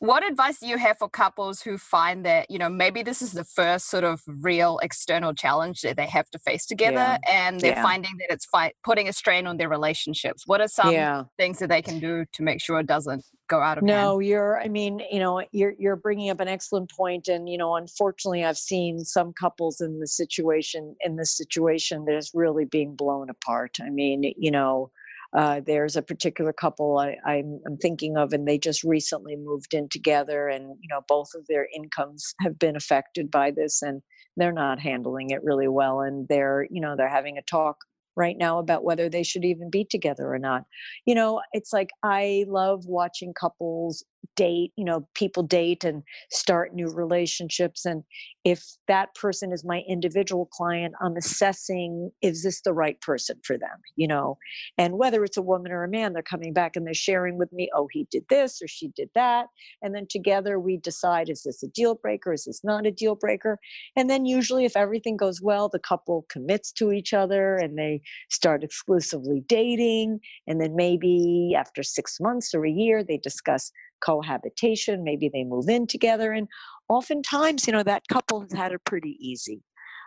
What 0.00 0.26
advice 0.26 0.58
do 0.58 0.66
you 0.66 0.76
have 0.76 0.98
for 0.98 1.08
couples 1.08 1.62
who 1.62 1.78
find 1.78 2.26
that, 2.26 2.50
you 2.50 2.58
know, 2.58 2.68
maybe 2.68 3.02
this 3.02 3.22
is 3.22 3.32
the 3.32 3.44
first 3.44 3.88
sort 3.88 4.04
of 4.04 4.20
real 4.26 4.78
external 4.82 5.32
challenge 5.32 5.80
that 5.80 5.96
they 5.96 6.06
have 6.06 6.28
to 6.30 6.38
face 6.40 6.66
together 6.66 6.96
yeah. 6.96 7.18
and 7.26 7.60
they're 7.60 7.72
yeah. 7.72 7.82
finding 7.82 8.10
that 8.18 8.32
it's 8.34 8.44
fi- 8.44 8.72
putting 8.84 9.08
a 9.08 9.12
strain 9.12 9.46
on 9.46 9.56
their 9.56 9.68
relationships? 9.68 10.42
What 10.46 10.60
are 10.60 10.68
some 10.68 10.92
yeah. 10.92 11.24
things 11.38 11.58
that 11.60 11.68
they 11.70 11.80
can 11.80 11.98
do 11.98 12.26
to 12.34 12.42
make 12.42 12.60
sure 12.60 12.78
it 12.80 12.86
doesn't 12.86 13.24
go 13.48 13.60
out 13.60 13.78
of 13.78 13.84
no, 13.84 14.18
you're, 14.18 14.60
I 14.60 14.68
mean, 14.68 15.02
you 15.10 15.18
know, 15.18 15.42
you're, 15.52 15.74
you're 15.78 15.96
bringing 15.96 16.30
up 16.30 16.40
an 16.40 16.48
excellent 16.48 16.90
point 16.90 17.28
And, 17.28 17.48
you 17.48 17.58
know, 17.58 17.76
unfortunately, 17.76 18.44
I've 18.44 18.58
seen 18.58 19.04
some 19.04 19.32
couples 19.32 19.80
in 19.80 20.00
the 20.00 20.06
situation, 20.06 20.96
in 21.00 21.16
this 21.16 21.36
situation 21.36 22.04
that 22.06 22.16
is 22.16 22.30
really 22.34 22.64
being 22.64 22.96
blown 22.96 23.30
apart. 23.30 23.78
I 23.80 23.90
mean, 23.90 24.34
you 24.36 24.50
know, 24.50 24.90
Uh, 25.36 25.60
there's 25.66 25.96
a 25.96 26.02
particular 26.02 26.52
couple 26.52 26.98
I, 26.98 27.16
I'm, 27.26 27.60
I'm 27.66 27.76
thinking 27.76 28.16
of, 28.16 28.32
and 28.32 28.46
they 28.46 28.58
just 28.58 28.84
recently 28.84 29.36
moved 29.36 29.74
in 29.74 29.88
together, 29.88 30.48
and 30.48 30.64
you 30.80 30.88
know 30.88 31.02
both 31.08 31.30
of 31.34 31.44
their 31.48 31.68
incomes 31.74 32.32
have 32.44 32.56
been 32.58 32.76
affected 32.76 33.30
by 33.30 33.50
this, 33.50 33.82
and 33.82 34.00
they're 34.36 34.52
not 34.52 34.78
handling 34.78 35.30
it 35.30 35.42
really 35.42 35.68
well, 35.68 36.00
and 36.00 36.28
they're 36.28 36.66
you 36.70 36.80
know 36.80 36.94
they're 36.96 37.16
having 37.18 37.36
a 37.38 37.42
talk 37.42 37.76
right 38.16 38.36
now 38.38 38.58
about 38.58 38.84
whether 38.84 39.08
they 39.08 39.22
should 39.22 39.44
even 39.44 39.70
be 39.70 39.84
together 39.84 40.32
or 40.32 40.38
not. 40.38 40.64
You 41.04 41.14
know, 41.14 41.42
it's 41.52 41.72
like 41.72 41.90
I 42.02 42.44
love 42.48 42.86
watching 42.86 43.34
couples 43.34 44.04
date, 44.36 44.72
you 44.76 44.84
know, 44.84 45.08
people 45.14 45.42
date 45.42 45.82
and 45.82 46.02
start 46.30 46.74
new 46.74 46.88
relationships. 46.88 47.84
And 47.84 48.04
if 48.44 48.64
that 48.86 49.14
person 49.14 49.52
is 49.52 49.64
my 49.64 49.82
individual 49.88 50.46
client, 50.46 50.94
I'm 51.00 51.16
assessing 51.16 52.10
is 52.22 52.42
this 52.42 52.60
the 52.62 52.72
right 52.72 53.00
person 53.00 53.40
for 53.44 53.58
them, 53.58 53.78
you 53.96 54.06
know? 54.06 54.38
And 54.78 54.98
whether 54.98 55.24
it's 55.24 55.36
a 55.36 55.42
woman 55.42 55.72
or 55.72 55.84
a 55.84 55.88
man, 55.88 56.12
they're 56.12 56.22
coming 56.22 56.52
back 56.52 56.76
and 56.76 56.86
they're 56.86 56.94
sharing 56.94 57.38
with 57.38 57.52
me, 57.52 57.70
oh, 57.74 57.88
he 57.90 58.06
did 58.10 58.24
this 58.28 58.60
or 58.62 58.68
she 58.68 58.88
did 58.88 59.08
that. 59.14 59.46
And 59.82 59.94
then 59.94 60.06
together 60.08 60.60
we 60.60 60.76
decide 60.76 61.28
is 61.28 61.42
this 61.42 61.62
a 61.62 61.68
deal 61.68 61.94
breaker? 61.94 62.32
Is 62.32 62.44
this 62.44 62.60
not 62.62 62.86
a 62.86 62.92
deal 62.92 63.14
breaker? 63.14 63.58
And 63.96 64.10
then 64.10 64.26
usually, 64.26 64.64
if 64.64 64.76
everything 64.76 65.16
goes 65.16 65.40
well, 65.42 65.68
the 65.68 65.78
couple 65.78 66.26
commits 66.28 66.72
to 66.72 66.92
each 66.92 67.14
other 67.14 67.56
and 67.56 67.78
they 67.78 68.02
start 68.30 68.62
exclusively 68.62 69.42
dating. 69.48 70.20
And 70.46 70.60
then 70.60 70.76
maybe 70.76 71.54
after 71.56 71.82
six 71.82 72.18
months 72.20 72.54
or 72.54 72.66
a 72.66 72.70
year, 72.70 73.02
they 73.02 73.16
discuss 73.16 73.72
cohabitation. 74.06 75.02
Maybe 75.02 75.28
they 75.28 75.44
move 75.44 75.68
in 75.68 75.86
together. 75.86 76.32
And 76.32 76.46
oftentimes, 76.88 77.66
you 77.66 77.72
know, 77.72 77.82
that 77.82 78.06
couple 78.08 78.40
has 78.42 78.52
had 78.52 78.72
it 78.72 78.84
pretty 78.84 79.16
easy. 79.20 79.62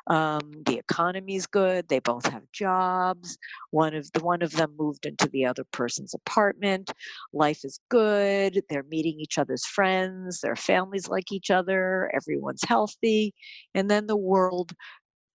Um, 0.08 0.40
the 0.66 0.80
economy's 0.80 1.46
good. 1.46 1.88
They 1.88 2.00
both 2.00 2.26
have 2.26 2.52
jobs. 2.52 3.38
One 3.72 3.94
of 3.94 4.12
the 4.14 4.22
one 4.22 4.42
of 4.42 4.52
them 4.54 4.74
moved 4.78 5.06
into 5.06 5.28
the 5.30 5.46
other 5.46 5.64
person's 5.72 6.16
apartment. 6.16 6.92
Life 7.32 7.64
is 7.64 7.80
good. 7.90 8.64
They're 8.70 8.84
meeting 8.90 9.20
each 9.20 9.38
other's 9.38 9.66
friends. 9.66 10.42
Their 10.42 10.56
families 10.56 11.10
like 11.10 11.32
each 11.32 11.52
other. 11.52 12.12
Everyone's 12.16 12.64
healthy, 12.64 13.36
and 13.76 13.90
then 13.92 14.08
the 14.08 14.18
world 14.18 14.74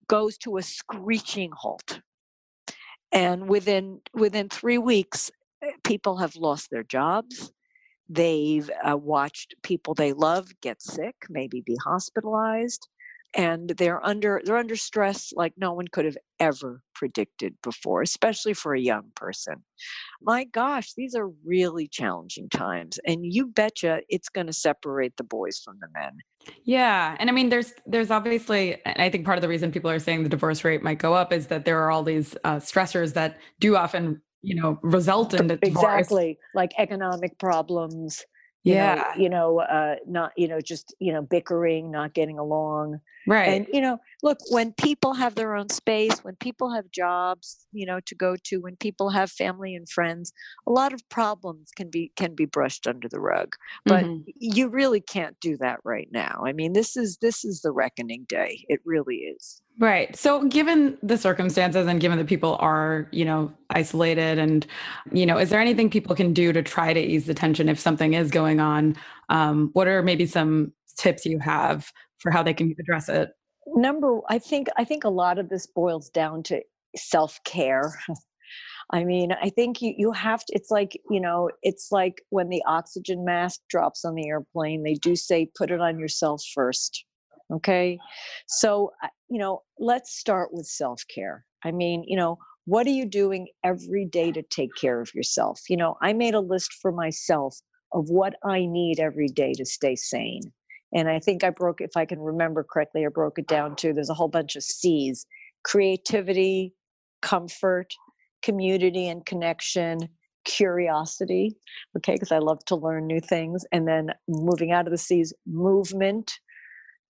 goes 0.08 0.38
to 0.40 0.58
a 0.58 0.62
screeching 0.62 1.52
halt. 1.54 2.00
And 3.12 3.50
within 3.50 4.00
within 4.14 4.48
three 4.48 4.78
weeks, 4.78 5.32
eh, 5.62 5.72
people 5.84 6.18
have 6.18 6.36
lost 6.38 6.70
their 6.70 6.84
jobs. 6.84 7.52
They've 8.14 8.70
uh, 8.86 8.98
watched 8.98 9.56
people 9.64 9.94
they 9.94 10.12
love 10.12 10.50
get 10.62 10.82
sick, 10.82 11.16
maybe 11.30 11.62
be 11.62 11.78
hospitalized, 11.82 12.90
and 13.34 13.70
they're 13.78 14.06
under 14.06 14.42
they're 14.44 14.58
under 14.58 14.76
stress 14.76 15.32
like 15.34 15.54
no 15.56 15.72
one 15.72 15.88
could 15.88 16.04
have 16.04 16.18
ever 16.42 16.82
predicted 16.94 17.56
before, 17.64 18.02
especially 18.02 18.54
for 18.54 18.74
a 18.74 18.82
young 18.82 19.12
person. 19.16 19.64
My 20.22 20.44
gosh, 20.44 20.94
these 20.94 21.16
are 21.16 21.30
really 21.46 21.88
challenging 21.88 22.50
times, 22.50 23.00
and 23.08 23.26
you 23.26 23.48
betcha 23.48 24.02
it's 24.10 24.28
going 24.28 24.48
to 24.48 24.54
separate 24.54 25.16
the 25.16 25.24
boys 25.24 25.62
from 25.64 25.78
the 25.80 25.88
men. 25.98 26.18
Yeah, 26.66 27.16
and 27.18 27.30
I 27.30 27.34
mean, 27.34 27.48
there's 27.48 27.74
there's 27.86 28.12
obviously, 28.12 28.86
I 28.86 29.10
think 29.10 29.24
part 29.24 29.38
of 29.38 29.42
the 29.42 29.48
reason 29.48 29.72
people 29.72 29.90
are 29.90 30.00
saying 30.00 30.24
the 30.24 30.30
divorce 30.30 30.66
rate 30.66 30.84
might 30.84 31.00
go 31.00 31.14
up 31.14 31.32
is 31.32 31.48
that 31.48 31.64
there 31.64 31.82
are 31.82 31.92
all 31.92 32.04
these 32.04 32.36
uh, 32.44 32.58
stressors 32.58 33.14
that 33.14 33.38
do 33.62 33.78
often 33.78 34.22
you 34.42 34.56
know 34.56 34.80
result 34.82 35.34
in 35.34 35.52
exactly 35.62 36.38
like 36.56 36.72
economic 36.78 37.38
problems 37.38 38.26
you 38.64 38.76
yeah. 38.76 38.96
know, 38.96 39.22
you 39.22 39.30
know 39.30 39.60
uh 39.60 39.96
not 40.08 40.32
you 40.36 40.48
know 40.48 40.60
just 40.60 40.96
you 41.00 41.14
know 41.14 41.22
bickering 41.22 41.92
not 41.92 42.14
getting 42.14 42.40
along 42.40 43.00
right 43.28 43.50
and 43.50 43.68
you 43.72 43.82
know 43.82 43.98
look 44.24 44.38
when 44.50 44.72
people 44.74 45.14
have 45.14 45.36
their 45.36 45.56
own 45.56 45.70
space 45.70 46.24
when 46.24 46.36
people 46.38 46.74
have 46.74 46.90
jobs 46.92 47.68
you 47.72 47.86
know 47.86 48.00
to 48.02 48.16
go 48.16 48.36
to 48.44 48.58
when 48.58 48.76
people 48.78 49.10
have 49.10 49.32
family 49.32 49.76
and 49.76 49.90
friends 49.90 50.34
a 50.68 50.72
lot 50.72 50.94
of 50.94 51.08
problems 51.10 51.70
can 51.76 51.90
be 51.90 52.12
can 52.16 52.34
be 52.36 52.46
brushed 52.46 52.88
under 52.88 53.08
the 53.08 53.20
rug 53.20 53.56
but 53.86 54.04
mm-hmm. 54.04 54.30
you 54.40 54.68
really 54.68 55.02
can't 55.02 55.40
do 55.40 55.58
that 55.58 55.80
right 55.84 56.10
now 56.12 56.42
i 56.46 56.52
mean 56.52 56.74
this 56.74 56.96
is 56.98 57.18
this 57.18 57.44
is 57.46 57.62
the 57.62 57.72
reckoning 57.72 58.26
day 58.28 58.64
it 58.68 58.80
really 58.86 59.18
is 59.18 59.62
Right. 59.80 60.16
So 60.16 60.44
given 60.44 60.98
the 61.02 61.18
circumstances 61.18 61.88
and 61.88 62.00
given 62.00 62.18
that 62.20 62.28
people 62.28 62.56
are, 62.60 63.08
you 63.12 63.26
know, 63.26 63.52
isolated 63.72 64.38
and, 64.38 64.68
you 65.12 65.26
know, 65.26 65.40
is 65.40 65.50
there 65.50 65.60
anything 65.60 65.90
people 65.90 66.16
can 66.16 66.34
do 66.34 66.54
to 66.54 66.62
try 66.62 66.94
to 66.94 67.00
ease 67.00 67.26
the 67.26 67.34
tension 67.34 67.68
if 67.68 67.80
something 67.80 68.14
is 68.14 68.30
going 68.30 68.60
on? 68.60 68.96
Um, 69.30 69.72
what 69.74 69.88
are 69.88 70.04
maybe 70.04 70.28
some 70.28 70.74
tips 70.98 71.26
you 71.26 71.40
have 71.40 71.92
for 72.22 72.32
how 72.32 72.44
they 72.44 72.54
can 72.54 72.74
address 72.80 73.10
it? 73.10 73.30
Number, 73.68 74.20
I 74.30 74.40
think, 74.40 74.68
I 74.78 74.84
think 74.84 75.04
a 75.04 75.10
lot 75.10 75.38
of 75.38 75.50
this 75.50 75.68
boils 75.68 76.10
down 76.10 76.44
to 76.44 76.62
self-care. 76.96 77.94
I 78.94 79.06
mean, 79.06 79.32
I 79.42 79.50
think 79.50 79.82
you, 79.82 79.94
you 79.98 80.12
have 80.12 80.44
to, 80.46 80.54
it's 80.54 80.70
like, 80.70 81.00
you 81.10 81.22
know, 81.22 81.50
it's 81.64 81.90
like 81.92 82.22
when 82.30 82.50
the 82.50 82.62
oxygen 82.68 83.24
mask 83.24 83.62
drops 83.70 84.04
on 84.04 84.16
the 84.16 84.28
airplane, 84.28 84.84
they 84.84 84.96
do 84.96 85.16
say, 85.16 85.50
put 85.56 85.72
it 85.72 85.80
on 85.80 85.98
yourself 85.98 86.44
first 86.54 87.06
Okay. 87.52 88.00
So, 88.48 88.92
you 89.30 89.38
know, 89.38 89.64
let's 89.80 90.18
start 90.18 90.54
with 90.54 90.66
self 90.66 91.04
care. 91.14 91.46
I 91.64 91.72
mean, 91.72 92.04
you 92.08 92.18
know, 92.18 92.38
what 92.66 92.88
are 92.88 92.92
you 92.92 93.06
doing 93.06 93.48
every 93.64 94.06
day 94.06 94.32
to 94.32 94.42
take 94.44 94.74
care 94.80 95.02
of 95.02 95.14
yourself? 95.14 95.60
You 95.70 95.78
know, 95.78 95.98
I 96.02 96.14
made 96.14 96.34
a 96.34 96.40
list 96.40 96.74
for 96.82 96.92
myself 96.92 97.58
of 97.94 98.10
what 98.10 98.36
I 98.44 98.66
need 98.66 99.00
every 99.00 99.28
day 99.28 99.54
to 99.54 99.66
stay 99.66 99.96
sane. 99.96 100.54
And 100.94 101.10
I 101.10 101.20
think 101.20 101.44
I 101.44 101.50
broke, 101.50 101.82
if 101.82 101.96
I 101.96 102.06
can 102.06 102.20
remember 102.20 102.64
correctly, 102.64 103.06
I 103.06 103.10
broke 103.10 103.40
it 103.40 103.48
down 103.48 103.76
to 103.78 103.94
there's 103.94 104.10
a 104.10 104.14
whole 104.14 104.28
bunch 104.28 104.56
of 104.56 104.64
C's 104.64 105.26
creativity, 105.64 106.74
comfort, 107.22 107.94
community 108.42 109.08
and 109.08 109.26
connection, 109.26 110.10
curiosity, 110.44 111.56
okay, 111.98 112.14
because 112.14 112.32
I 112.32 112.40
love 112.40 112.66
to 112.66 112.76
learn 112.76 113.06
new 113.06 113.22
things. 113.22 113.64
And 113.72 113.88
then 113.88 114.12
moving 114.28 114.72
out 114.72 114.88
of 114.88 114.92
the 114.92 114.98
C's, 114.98 115.34
movement, 115.46 116.32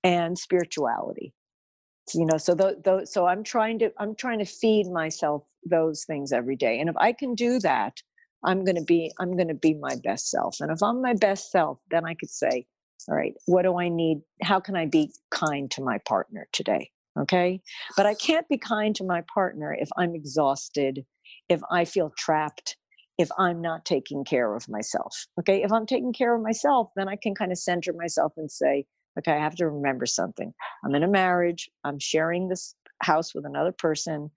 and 0.04 0.38
spirituality 0.38 1.34
you 2.13 2.26
know 2.26 2.38
so 2.38 2.54
those 2.56 3.12
so 3.12 3.28
i'm 3.28 3.44
trying 3.44 3.80
to 3.80 3.91
i'm 4.00 4.15
trying 4.15 4.39
to 4.39 4.46
feed 4.46 4.88
myself 4.88 5.44
those 5.65 6.04
things 6.06 6.32
every 6.32 6.56
day 6.56 6.80
and 6.80 6.89
if 6.89 6.98
i 6.98 7.12
can 7.12 7.36
do 7.36 7.60
that 7.60 7.94
i'm 8.44 8.63
going 8.65 8.76
to 8.76 8.84
be 8.84 9.12
i'm 9.20 9.36
going 9.36 9.48
to 9.48 9.54
be 9.54 9.74
my 9.76 9.96
best 10.04 10.30
self 10.30 10.58
and 10.60 10.72
if 10.72 10.82
i'm 10.82 11.02
my 11.02 11.13
best 11.13 11.52
self 11.52 11.80
then 11.89 12.06
i 12.06 12.13
could 12.15 12.30
say 12.30 12.65
all 13.10 13.16
right 13.16 13.34
what 13.46 13.64
do 13.64 13.78
i 13.78 13.88
need 13.88 14.20
how 14.42 14.60
can 14.60 14.76
i 14.76 14.86
be 14.86 15.12
kind 15.30 15.70
to 15.72 15.82
my 15.82 15.98
partner 16.08 16.48
today 16.52 16.90
okay 17.20 17.62
but 17.98 18.06
i 18.06 18.14
can't 18.14 18.48
be 18.48 18.58
kind 18.58 18.96
to 18.96 19.04
my 19.04 19.22
partner 19.34 19.76
if 19.80 19.90
i'm 19.98 20.16
exhausted 20.16 21.06
if 21.50 21.62
i 21.72 21.86
feel 21.86 22.12
trapped 22.18 22.78
if 23.18 23.30
i'm 23.38 23.62
not 23.62 23.86
taking 23.86 24.24
care 24.24 24.56
of 24.56 24.68
myself 24.70 25.26
okay 25.40 25.64
if 25.64 25.72
i'm 25.72 25.86
taking 25.86 26.14
care 26.14 26.36
of 26.36 26.42
myself 26.42 26.90
then 26.96 27.08
i 27.08 27.16
can 27.16 27.36
kind 27.36 27.52
of 27.52 27.58
center 27.58 27.94
myself 27.94 28.34
and 28.38 28.52
say 28.52 28.86
okay, 29.18 29.34
I 29.34 29.40
have 29.40 29.56
to 29.56 29.70
remember 29.70 30.06
something. 30.06 30.54
I'm 30.84 30.96
in 30.96 31.04
a 31.04 31.08
marriage, 31.08 31.70
I'm 31.84 32.00
sharing 32.00 32.48
this 32.48 32.76
house 33.02 33.34
with 33.34 33.46
another 33.46 33.72
person. 33.72 34.30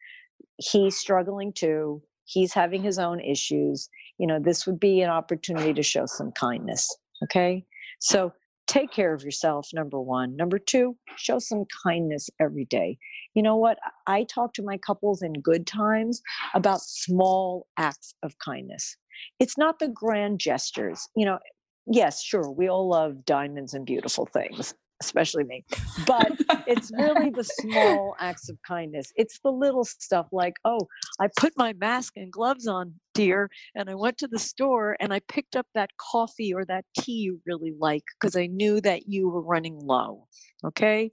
He's 0.59 0.97
struggling 0.97 1.53
too. 1.53 2.03
He's 2.25 2.53
having 2.53 2.83
his 2.83 2.99
own 2.99 3.21
issues. 3.21 3.89
You 4.19 4.27
know, 4.27 4.39
this 4.41 4.67
would 4.67 4.81
be 4.81 5.03
an 5.03 5.11
opportunity 5.11 5.75
to 5.75 5.83
show 5.83 6.07
some 6.07 6.33
kindness. 6.33 6.89
Okay. 7.23 7.65
So 8.01 8.33
take 8.67 8.91
care 8.91 9.15
of 9.15 9.23
yourself, 9.23 9.69
number 9.73 10.01
one. 10.01 10.37
Number 10.37 10.59
two, 10.59 10.97
show 11.17 11.39
some 11.39 11.65
kindness 11.85 12.31
every 12.41 12.65
day. 12.65 12.99
You 13.35 13.43
know 13.43 13.57
what? 13.57 13.79
I 14.07 14.25
talk 14.25 14.55
to 14.55 14.63
my 14.63 14.79
couples 14.79 15.23
in 15.23 15.35
good 15.35 15.67
times 15.67 16.23
about 16.55 16.81
small 16.81 17.67
acts 17.77 18.15
of 18.23 18.39
kindness. 18.39 18.97
It's 19.39 19.59
not 19.59 19.79
the 19.79 19.89
grand 19.89 20.41
gestures. 20.41 21.09
You 21.17 21.27
know, 21.27 21.39
yes, 21.87 22.23
sure, 22.23 22.51
we 22.51 22.69
all 22.69 22.89
love 22.89 23.25
diamonds 23.25 23.75
and 23.75 23.85
beautiful 23.85 24.27
things, 24.27 24.75
especially 25.03 25.45
me. 25.45 25.65
But 26.07 26.33
it's 26.67 26.91
really 26.97 27.31
the 27.31 27.45
small 27.45 28.15
acts 28.19 28.49
of 28.49 28.59
kindness. 28.67 29.13
It's 29.17 29.41
the 29.41 29.53
little 29.53 29.85
stuff 29.85 30.29
like, 30.33 30.55
oh, 30.65 30.89
I 31.21 31.29
put 31.37 31.53
my 31.57 31.75
mask 31.75 32.15
and 32.17 32.33
gloves 32.33 32.67
on, 32.67 32.95
dear, 33.15 33.51
and 33.75 33.89
I 33.89 33.95
went 33.95 34.19
to 34.19 34.29
the 34.29 34.39
store 34.39 34.97
and 35.01 35.13
I 35.13 35.21
picked 35.29 35.57
up 35.57 35.67
that 35.75 35.91
coffee 35.97 36.53
or 36.53 36.65
that 36.67 36.85
tea 36.99 37.13
you 37.13 37.41
really 37.47 37.73
like 37.79 38.05
because 38.21 38.37
I 38.37 38.47
knew 38.47 38.81
that 38.83 39.09
you 39.09 39.29
were 39.29 39.43
running 39.43 39.79
low. 39.79 40.27
Okay. 40.65 41.11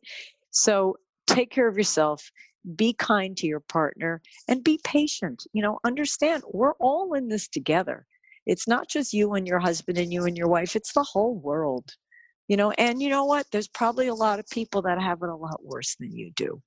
So 0.51 0.97
take 1.27 1.51
care 1.51 1.67
of 1.67 1.77
yourself 1.77 2.31
be 2.75 2.93
kind 2.93 3.35
to 3.37 3.47
your 3.47 3.59
partner 3.59 4.21
and 4.47 4.63
be 4.63 4.79
patient 4.83 5.43
you 5.53 5.61
know 5.61 5.79
understand 5.83 6.43
we're 6.51 6.73
all 6.73 7.13
in 7.13 7.27
this 7.27 7.47
together 7.47 8.05
it's 8.45 8.67
not 8.67 8.87
just 8.87 9.13
you 9.13 9.33
and 9.33 9.47
your 9.47 9.59
husband 9.59 9.97
and 9.97 10.13
you 10.13 10.25
and 10.25 10.37
your 10.37 10.47
wife 10.47 10.75
it's 10.75 10.93
the 10.93 11.03
whole 11.03 11.35
world 11.35 11.89
you 12.47 12.55
know 12.55 12.71
and 12.71 13.01
you 13.01 13.09
know 13.09 13.25
what 13.25 13.45
there's 13.51 13.67
probably 13.67 14.07
a 14.07 14.13
lot 14.13 14.39
of 14.39 14.47
people 14.49 14.81
that 14.81 15.01
have 15.01 15.23
it 15.23 15.29
a 15.29 15.35
lot 15.35 15.63
worse 15.63 15.95
than 15.99 16.11
you 16.15 16.31
do 16.35 16.61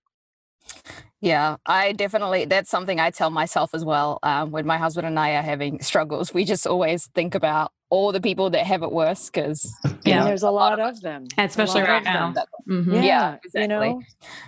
yeah, 1.21 1.57
I 1.67 1.93
definitely, 1.93 2.45
that's 2.45 2.71
something 2.71 3.01
I 3.01 3.11
tell 3.11 3.31
myself 3.31 3.71
as 3.75 3.85
well. 3.85 4.19
Um, 4.23 4.51
when 4.51 4.67
my 4.67 4.77
husband 4.77 5.07
and 5.07 5.19
I 5.19 5.37
are 5.37 5.43
having 5.43 5.81
struggles, 5.81 6.35
we 6.35 6.45
just 6.45 6.67
always 6.67 7.07
think 7.15 7.35
about 7.35 7.73
all 7.95 8.11
the 8.11 8.21
people 8.21 8.51
that 8.51 8.67
have 8.67 8.83
it 8.83 8.91
worse 8.91 9.31
because 9.31 9.73
yeah, 10.05 10.19
know, 10.19 10.25
there's 10.25 10.43
a 10.43 10.51
lot, 10.51 10.81
of 10.81 11.01
them, 11.01 11.27
especially 11.39 11.83
right 11.83 12.03
now. 12.03 12.35
Mm-hmm. 12.69 12.95
Yeah, 12.95 13.03
yeah, 13.03 13.37
exactly. 13.45 13.63
You 13.63 13.69
know? 13.69 14.03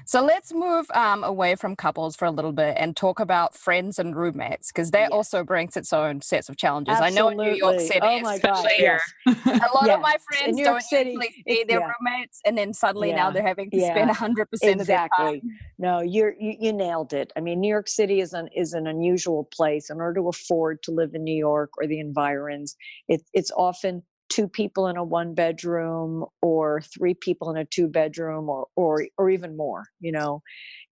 So 0.04 0.24
let's 0.24 0.52
move 0.52 0.87
um, 0.92 1.22
away 1.22 1.54
from 1.54 1.76
couples 1.76 2.16
for 2.16 2.24
a 2.24 2.32
little 2.32 2.50
bit 2.50 2.76
and 2.76 2.96
talk 2.96 3.20
about 3.20 3.54
friends 3.54 4.00
and 4.00 4.16
roommates 4.16 4.72
because 4.72 4.90
that 4.90 5.11
yeah. 5.11 5.16
also 5.16 5.44
brings 5.44 5.76
its 5.76 5.92
own 5.92 6.22
sets 6.22 6.48
of 6.48 6.56
challenges. 6.56 6.96
Absolutely. 6.98 7.18
I 7.18 7.22
know 7.22 7.28
in 7.28 7.37
New 7.37 7.56
York 7.56 7.78
City, 7.78 8.00
oh 8.02 8.20
my 8.20 8.38
God, 8.38 8.66
yes. 8.76 9.00
a 9.26 9.30
lot 9.74 9.87
yes. 9.87 9.94
of 9.94 10.00
my 10.00 10.16
friends 10.28 10.61
don't 10.61 10.82
City, 10.82 11.11
usually 11.11 11.44
see 11.46 11.64
their 11.68 11.78
yeah. 11.78 11.92
roommates, 12.00 12.40
and 12.44 12.59
then 12.59 12.74
suddenly 12.74 13.12
now 13.12 13.30
they're 13.30 13.46
having 13.46 13.70
to 13.70 13.80
spend 13.80 14.11
hundred 14.11 14.50
percent 14.50 14.80
exactly. 14.80 15.40
No, 15.78 16.00
you're 16.00 16.35
you, 16.40 16.56
you 16.59 16.72
nailed 16.72 17.12
it. 17.12 17.32
I 17.37 17.40
mean, 17.40 17.61
New 17.61 17.68
York 17.68 17.87
City 17.87 18.20
is 18.20 18.32
an 18.32 18.48
is 18.56 18.72
an 18.72 18.88
unusual 18.88 19.44
place. 19.54 19.88
In 19.88 20.00
order 20.00 20.20
to 20.20 20.28
afford 20.28 20.82
to 20.85 20.90
live 20.90 21.14
in 21.14 21.22
New 21.22 21.37
York 21.37 21.70
or 21.78 21.87
the 21.87 22.00
environs, 22.00 22.74
it, 23.06 23.22
it's 23.37 23.53
often 23.55 24.03
two 24.29 24.49
people 24.49 24.88
in 24.88 24.96
a 24.96 25.05
one 25.05 25.35
bedroom 25.35 26.25
or 26.42 26.81
three 26.81 27.14
people 27.14 27.51
in 27.51 27.57
a 27.57 27.64
two 27.66 27.87
bedroom 27.87 28.49
or 28.49 28.66
or 28.75 29.07
or 29.18 29.31
even 29.31 29.57
more 29.57 29.85
you 30.01 30.11
know 30.11 30.42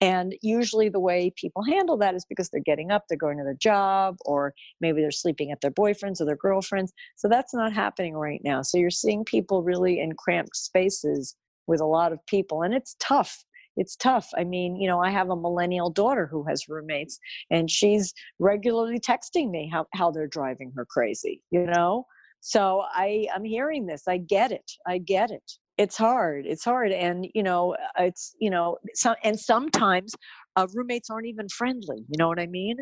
and 0.02 0.36
usually 0.42 0.90
the 0.90 1.00
way 1.00 1.32
people 1.38 1.64
handle 1.64 1.96
that 1.96 2.16
is 2.16 2.26
because 2.26 2.50
they're 2.50 2.62
getting 2.66 2.92
up 2.92 3.04
they're 3.08 3.18
going 3.18 3.38
to 3.38 3.44
their 3.44 3.54
job 3.54 4.18
or 4.26 4.54
maybe 4.82 5.00
they're 5.00 5.12
sleeping 5.12 5.52
at 5.52 5.62
their 5.62 5.72
boyfriends 5.72 6.20
or 6.20 6.26
their 6.26 6.36
girlfriends 6.36 6.92
so 7.16 7.30
that's 7.30 7.54
not 7.54 7.72
happening 7.72 8.16
right 8.16 8.42
now 8.44 8.62
so 8.62 8.78
you're 8.78 8.90
seeing 8.90 9.24
people 9.24 9.64
really 9.64 10.00
in 10.00 10.12
cramped 10.14 10.56
spaces 10.56 11.36
with 11.68 11.80
a 11.80 11.86
lot 11.86 12.12
of 12.12 12.20
people 12.26 12.64
and 12.64 12.74
it's 12.74 12.96
tough 13.00 13.46
it's 13.78 13.96
tough. 13.96 14.30
I 14.38 14.44
mean, 14.44 14.76
you 14.76 14.86
know, 14.86 15.02
I 15.02 15.12
have 15.12 15.30
a 15.30 15.36
millennial 15.36 15.90
daughter 15.90 16.28
who 16.28 16.44
has 16.44 16.68
roommates 16.68 17.18
and 17.50 17.72
she's 17.72 18.14
regularly 18.38 19.00
texting 19.00 19.50
me 19.50 19.70
how, 19.72 19.86
how 19.94 20.12
they're 20.12 20.28
driving 20.28 20.74
her 20.76 20.86
crazy, 20.86 21.42
you 21.52 21.66
know? 21.66 22.06
So 22.42 22.84
i 22.94 23.28
i'm 23.34 23.46
hearing 23.46 23.86
this 23.86 24.08
i 24.08 24.18
get 24.18 24.52
it 24.52 24.70
i 24.88 24.98
get 24.98 25.32
it. 25.32 25.52
It's 25.78 25.98
hard 25.98 26.46
it's 26.46 26.66
hard 26.66 26.92
and 26.92 27.28
you 27.34 27.44
know 27.44 27.74
uh, 27.74 28.04
it's 28.04 28.36
you 28.40 28.50
know 28.50 28.78
and 29.24 29.40
sometimes 29.40 30.14
uh, 30.56 30.68
roommates 30.74 31.10
aren't 31.10 31.28
even 31.28 31.48
friendly 31.50 32.00
you 32.10 32.18
know 32.18 32.28
what 32.28 32.40
i 32.40 32.48
mean? 32.48 32.78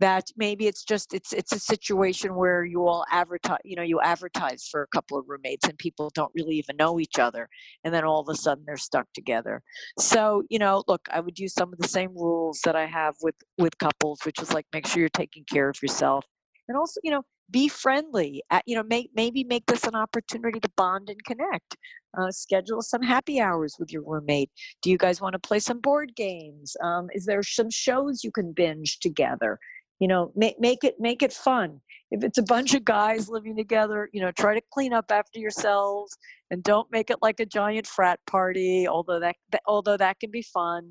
That 0.00 0.24
maybe 0.36 0.66
it's 0.66 0.84
just 0.84 1.14
it's 1.14 1.32
it's 1.32 1.52
a 1.52 1.60
situation 1.60 2.34
where 2.34 2.64
you 2.64 2.86
all 2.86 3.04
advertise 3.10 3.60
you 3.64 3.76
know 3.76 3.82
you 3.82 4.00
advertise 4.00 4.66
for 4.70 4.82
a 4.82 4.88
couple 4.88 5.16
of 5.16 5.26
roommates 5.28 5.66
and 5.68 5.78
people 5.78 6.10
don't 6.14 6.32
really 6.34 6.56
even 6.56 6.76
know 6.76 6.98
each 6.98 7.18
other 7.20 7.48
and 7.84 7.94
then 7.94 8.04
all 8.04 8.20
of 8.20 8.28
a 8.28 8.34
sudden 8.34 8.64
they're 8.66 8.76
stuck 8.76 9.06
together. 9.14 9.62
So 9.98 10.42
you 10.50 10.58
know 10.58 10.82
look 10.88 11.02
i 11.12 11.20
would 11.20 11.38
use 11.38 11.54
some 11.54 11.72
of 11.72 11.78
the 11.78 11.88
same 11.88 12.12
rules 12.16 12.60
that 12.64 12.76
i 12.76 12.86
have 12.86 13.14
with 13.22 13.36
with 13.58 13.78
couples 13.78 14.18
which 14.24 14.40
is 14.42 14.52
like 14.52 14.66
make 14.72 14.86
sure 14.86 15.00
you're 15.00 15.08
taking 15.08 15.44
care 15.44 15.68
of 15.68 15.80
yourself 15.82 16.24
and 16.68 16.76
also 16.76 17.00
you 17.04 17.10
know 17.12 17.22
be 17.52 17.68
friendly 17.68 18.42
at, 18.50 18.62
you 18.66 18.74
know 18.74 18.82
make, 18.82 19.10
maybe 19.14 19.44
make 19.44 19.66
this 19.66 19.84
an 19.84 19.94
opportunity 19.94 20.58
to 20.58 20.68
bond 20.76 21.08
and 21.08 21.22
connect 21.24 21.76
uh, 22.18 22.30
schedule 22.30 22.82
some 22.82 23.02
happy 23.02 23.40
hours 23.40 23.76
with 23.78 23.92
your 23.92 24.02
roommate. 24.04 24.50
Do 24.82 24.90
you 24.90 24.98
guys 24.98 25.20
want 25.20 25.32
to 25.34 25.38
play 25.38 25.58
some 25.58 25.80
board 25.80 26.14
games? 26.14 26.76
Um, 26.82 27.08
is 27.14 27.24
there 27.24 27.42
some 27.42 27.70
shows 27.70 28.22
you 28.22 28.30
can 28.30 28.52
binge 28.52 28.98
together? 29.00 29.58
You 29.98 30.08
know 30.08 30.32
make, 30.34 30.58
make 30.58 30.84
it 30.84 30.96
make 30.98 31.22
it 31.22 31.32
fun. 31.32 31.80
If 32.10 32.22
it's 32.24 32.38
a 32.38 32.42
bunch 32.42 32.74
of 32.74 32.84
guys 32.84 33.28
living 33.28 33.56
together 33.56 34.10
you 34.12 34.20
know 34.20 34.32
try 34.32 34.54
to 34.54 34.62
clean 34.72 34.92
up 34.92 35.06
after 35.10 35.38
yourselves 35.38 36.16
and 36.50 36.62
don't 36.62 36.90
make 36.92 37.08
it 37.08 37.18
like 37.22 37.40
a 37.40 37.46
giant 37.46 37.86
frat 37.86 38.18
party 38.26 38.86
although 38.86 39.20
that 39.20 39.36
although 39.66 39.96
that 39.96 40.18
can 40.20 40.30
be 40.30 40.42
fun 40.42 40.90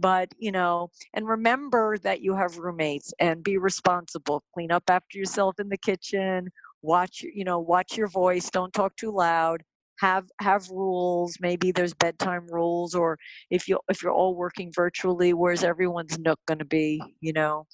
but 0.00 0.28
you 0.38 0.52
know 0.52 0.90
and 1.14 1.28
remember 1.28 1.98
that 1.98 2.22
you 2.22 2.34
have 2.34 2.56
roommates 2.58 3.12
and 3.20 3.42
be 3.42 3.58
responsible. 3.58 4.42
Clean 4.54 4.72
up 4.72 4.84
after 4.88 5.18
yourself 5.18 5.60
in 5.60 5.68
the 5.68 5.78
kitchen 5.78 6.48
watch 6.82 7.22
you 7.22 7.44
know 7.44 7.58
watch 7.58 7.96
your 7.96 8.08
voice 8.08 8.48
don't 8.50 8.72
talk 8.72 8.96
too 8.96 9.10
loud 9.10 9.62
have 10.00 10.26
have 10.40 10.68
rules. 10.70 11.36
Maybe 11.40 11.72
there's 11.72 11.94
bedtime 11.94 12.46
rules 12.50 12.94
or 12.94 13.18
if 13.50 13.68
you 13.68 13.78
if 13.88 14.02
you're 14.02 14.12
all 14.12 14.34
working 14.34 14.72
virtually 14.74 15.34
where's 15.34 15.62
everyone's 15.62 16.18
nook 16.18 16.40
going 16.46 16.58
to 16.58 16.64
be 16.64 17.02
you 17.20 17.32
know? 17.32 17.66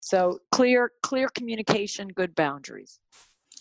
So 0.00 0.40
clear 0.52 0.92
clear 1.02 1.28
communication 1.28 2.08
good 2.08 2.34
boundaries. 2.34 2.98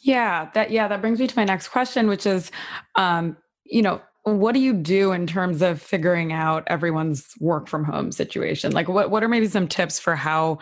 Yeah 0.02 0.50
that 0.56 0.72
yeah 0.72 0.88
that 0.88 1.02
brings 1.02 1.20
me 1.20 1.28
to 1.28 1.38
my 1.38 1.46
next 1.46 1.68
question 1.70 2.08
which 2.08 2.26
is 2.26 2.52
um 2.96 3.38
you 3.66 3.82
know 3.82 4.02
what 4.36 4.54
do 4.54 4.60
you 4.60 4.74
do 4.74 5.12
in 5.12 5.28
terms 5.28 5.62
of 5.62 5.82
figuring 5.82 6.34
out 6.34 6.64
everyone's 6.68 7.26
work 7.40 7.68
from 7.68 7.84
home 7.84 8.12
situation? 8.12 8.72
Like 8.74 8.88
what 8.88 9.10
what 9.10 9.24
are 9.24 9.28
maybe 9.28 9.48
some 9.48 9.68
tips 9.68 10.00
for 10.00 10.16
how 10.16 10.60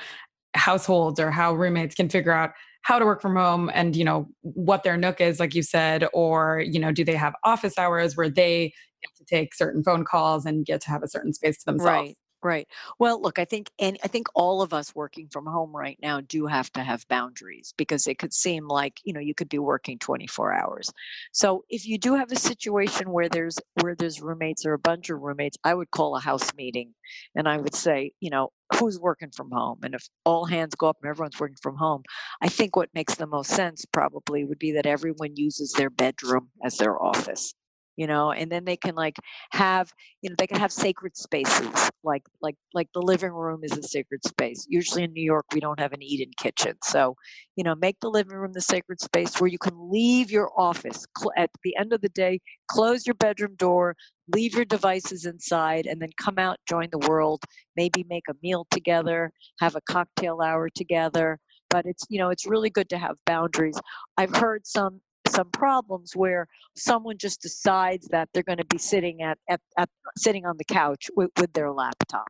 households 0.56 1.20
or 1.20 1.32
how 1.32 1.54
roommates 1.54 1.96
can 1.96 2.10
figure 2.10 2.32
out 2.32 2.52
how 2.82 3.00
to 3.00 3.06
work 3.06 3.22
from 3.22 3.36
home 3.36 3.70
and 3.74 3.96
you 3.96 4.06
know 4.06 4.28
what 4.42 4.84
their 4.84 4.96
nook 4.96 5.20
is 5.20 5.40
like 5.40 5.54
you 5.54 5.64
said 5.64 6.08
or 6.14 6.64
you 6.66 6.80
know 6.80 6.92
do 6.92 7.04
they 7.04 7.16
have 7.16 7.34
office 7.44 7.78
hours 7.78 8.16
where 8.16 8.30
they 8.30 8.72
get 9.02 9.16
to 9.18 9.26
take 9.26 9.54
certain 9.54 9.84
phone 9.84 10.06
calls 10.06 10.46
and 10.46 10.66
get 10.66 10.80
to 10.80 10.90
have 10.90 11.04
a 11.04 11.08
certain 11.08 11.34
space 11.34 11.58
to 11.58 11.66
themselves 11.66 12.10
right 12.10 12.18
Right. 12.46 12.68
Well, 13.00 13.20
look, 13.20 13.40
I 13.40 13.46
think 13.46 13.72
and 13.80 13.98
I 14.04 14.08
think 14.08 14.28
all 14.36 14.62
of 14.62 14.72
us 14.72 14.94
working 14.94 15.28
from 15.30 15.48
home 15.48 15.76
right 15.76 15.98
now 16.00 16.22
do 16.22 16.46
have 16.46 16.72
to 16.74 16.84
have 16.84 17.08
boundaries 17.08 17.74
because 17.76 18.06
it 18.06 18.20
could 18.20 18.34
seem 18.34 18.68
like, 18.68 19.02
you 19.04 19.14
know, 19.14 19.20
you 19.20 19.34
could 19.34 19.50
be 19.50 19.58
working 19.58 19.98
24 19.98 20.54
hours. 20.54 20.92
So, 21.34 21.66
if 21.70 21.88
you 21.88 21.98
do 21.98 22.14
have 22.14 22.32
a 22.32 22.36
situation 22.36 23.10
where 23.12 23.30
there's 23.30 23.58
where 23.82 23.96
there's 23.96 24.22
roommates 24.22 24.64
or 24.64 24.74
a 24.74 24.80
bunch 24.80 25.10
of 25.10 25.22
roommates, 25.22 25.58
I 25.64 25.74
would 25.74 25.90
call 25.90 26.16
a 26.16 26.20
house 26.20 26.54
meeting 26.54 26.94
and 27.36 27.48
I 27.50 27.58
would 27.58 27.74
say, 27.74 28.12
you 28.20 28.30
know, 28.30 28.52
who's 28.80 29.00
working 29.00 29.32
from 29.32 29.50
home 29.50 29.80
and 29.84 29.96
if 29.96 30.08
all 30.24 30.46
hands 30.46 30.76
go 30.76 30.88
up 30.88 30.98
and 31.02 31.10
everyone's 31.10 31.40
working 31.40 31.58
from 31.64 31.78
home, 31.78 32.04
I 32.44 32.48
think 32.50 32.76
what 32.76 32.94
makes 32.94 33.16
the 33.16 33.26
most 33.28 33.50
sense 33.50 33.86
probably 33.92 34.46
would 34.46 34.60
be 34.60 34.72
that 34.74 34.86
everyone 34.86 35.36
uses 35.36 35.72
their 35.72 35.90
bedroom 35.90 36.52
as 36.64 36.78
their 36.78 37.02
office 37.02 37.56
you 37.98 38.08
know 38.08 38.32
and 38.32 38.52
then 38.52 38.66
they 38.66 38.78
can 38.78 38.96
like 38.96 39.18
have 39.52 39.92
you 40.22 40.30
know 40.30 40.36
they 40.38 40.48
can 40.48 40.60
have 40.60 40.72
sacred 40.72 41.16
spaces 41.18 41.92
like 42.04 42.24
like 42.42 42.56
like 42.74 42.90
the 42.94 43.02
living 43.02 43.32
room 43.32 43.62
is 43.64 43.78
a 43.78 43.84
sacred 43.84 44.22
space. 44.26 44.66
Usually 44.70 45.04
in 45.04 45.14
new 45.14 45.24
york 45.24 45.46
we 45.54 45.60
don't 45.60 45.80
have 45.80 45.94
an 45.94 46.04
eat-in 46.04 46.32
kitchen. 46.38 46.76
So 46.84 47.16
you 47.56 47.64
know 47.64 47.76
make 47.76 48.00
the 48.02 48.10
living 48.10 48.36
room 48.38 48.54
the 48.54 48.62
sacred 48.62 49.00
space 49.02 49.40
where 49.40 49.50
you 49.50 49.58
can 49.60 49.74
leave 49.92 50.32
your 50.32 50.52
office 50.58 51.06
at 51.38 51.50
the 51.64 51.76
end 51.78 51.94
of 51.94 52.02
the 52.02 52.10
day 52.10 52.40
close 52.70 53.06
your 53.06 53.16
bedroom 53.16 53.56
door 53.58 53.96
leave 54.34 54.56
your 54.56 54.66
devices 54.66 55.26
inside 55.26 55.86
and 55.86 56.02
then 56.02 56.10
come 56.22 56.38
out 56.40 56.58
join 56.68 56.88
the 56.92 57.08
world 57.10 57.44
maybe 57.78 58.06
make 58.10 58.24
a 58.30 58.34
meal 58.44 58.66
together 58.72 59.32
have 59.60 59.76
a 59.76 59.82
cocktail 59.82 60.42
hour 60.42 60.70
together. 60.70 61.40
But 61.70 61.86
it's 61.86 62.06
you 62.10 62.20
know 62.20 62.30
it's 62.30 62.46
really 62.46 62.70
good 62.70 62.90
to 62.90 62.98
have 62.98 63.18
boundaries. 63.26 63.78
I've 64.18 64.36
heard 64.36 64.66
some 64.66 65.02
some 65.28 65.50
problems 65.52 66.16
where 66.16 66.48
someone 66.76 67.18
just 67.18 67.42
decides 67.42 68.08
that 68.10 68.30
they're 68.34 68.44
going 68.44 68.58
to 68.58 68.66
be 68.66 68.78
sitting 68.78 69.22
at, 69.22 69.38
at, 69.50 69.62
at 69.78 69.90
sitting 70.18 70.46
on 70.46 70.58
the 70.58 70.66
couch 70.66 71.10
with, 71.16 71.30
with 71.38 71.52
their 71.54 71.72
laptop 71.72 72.30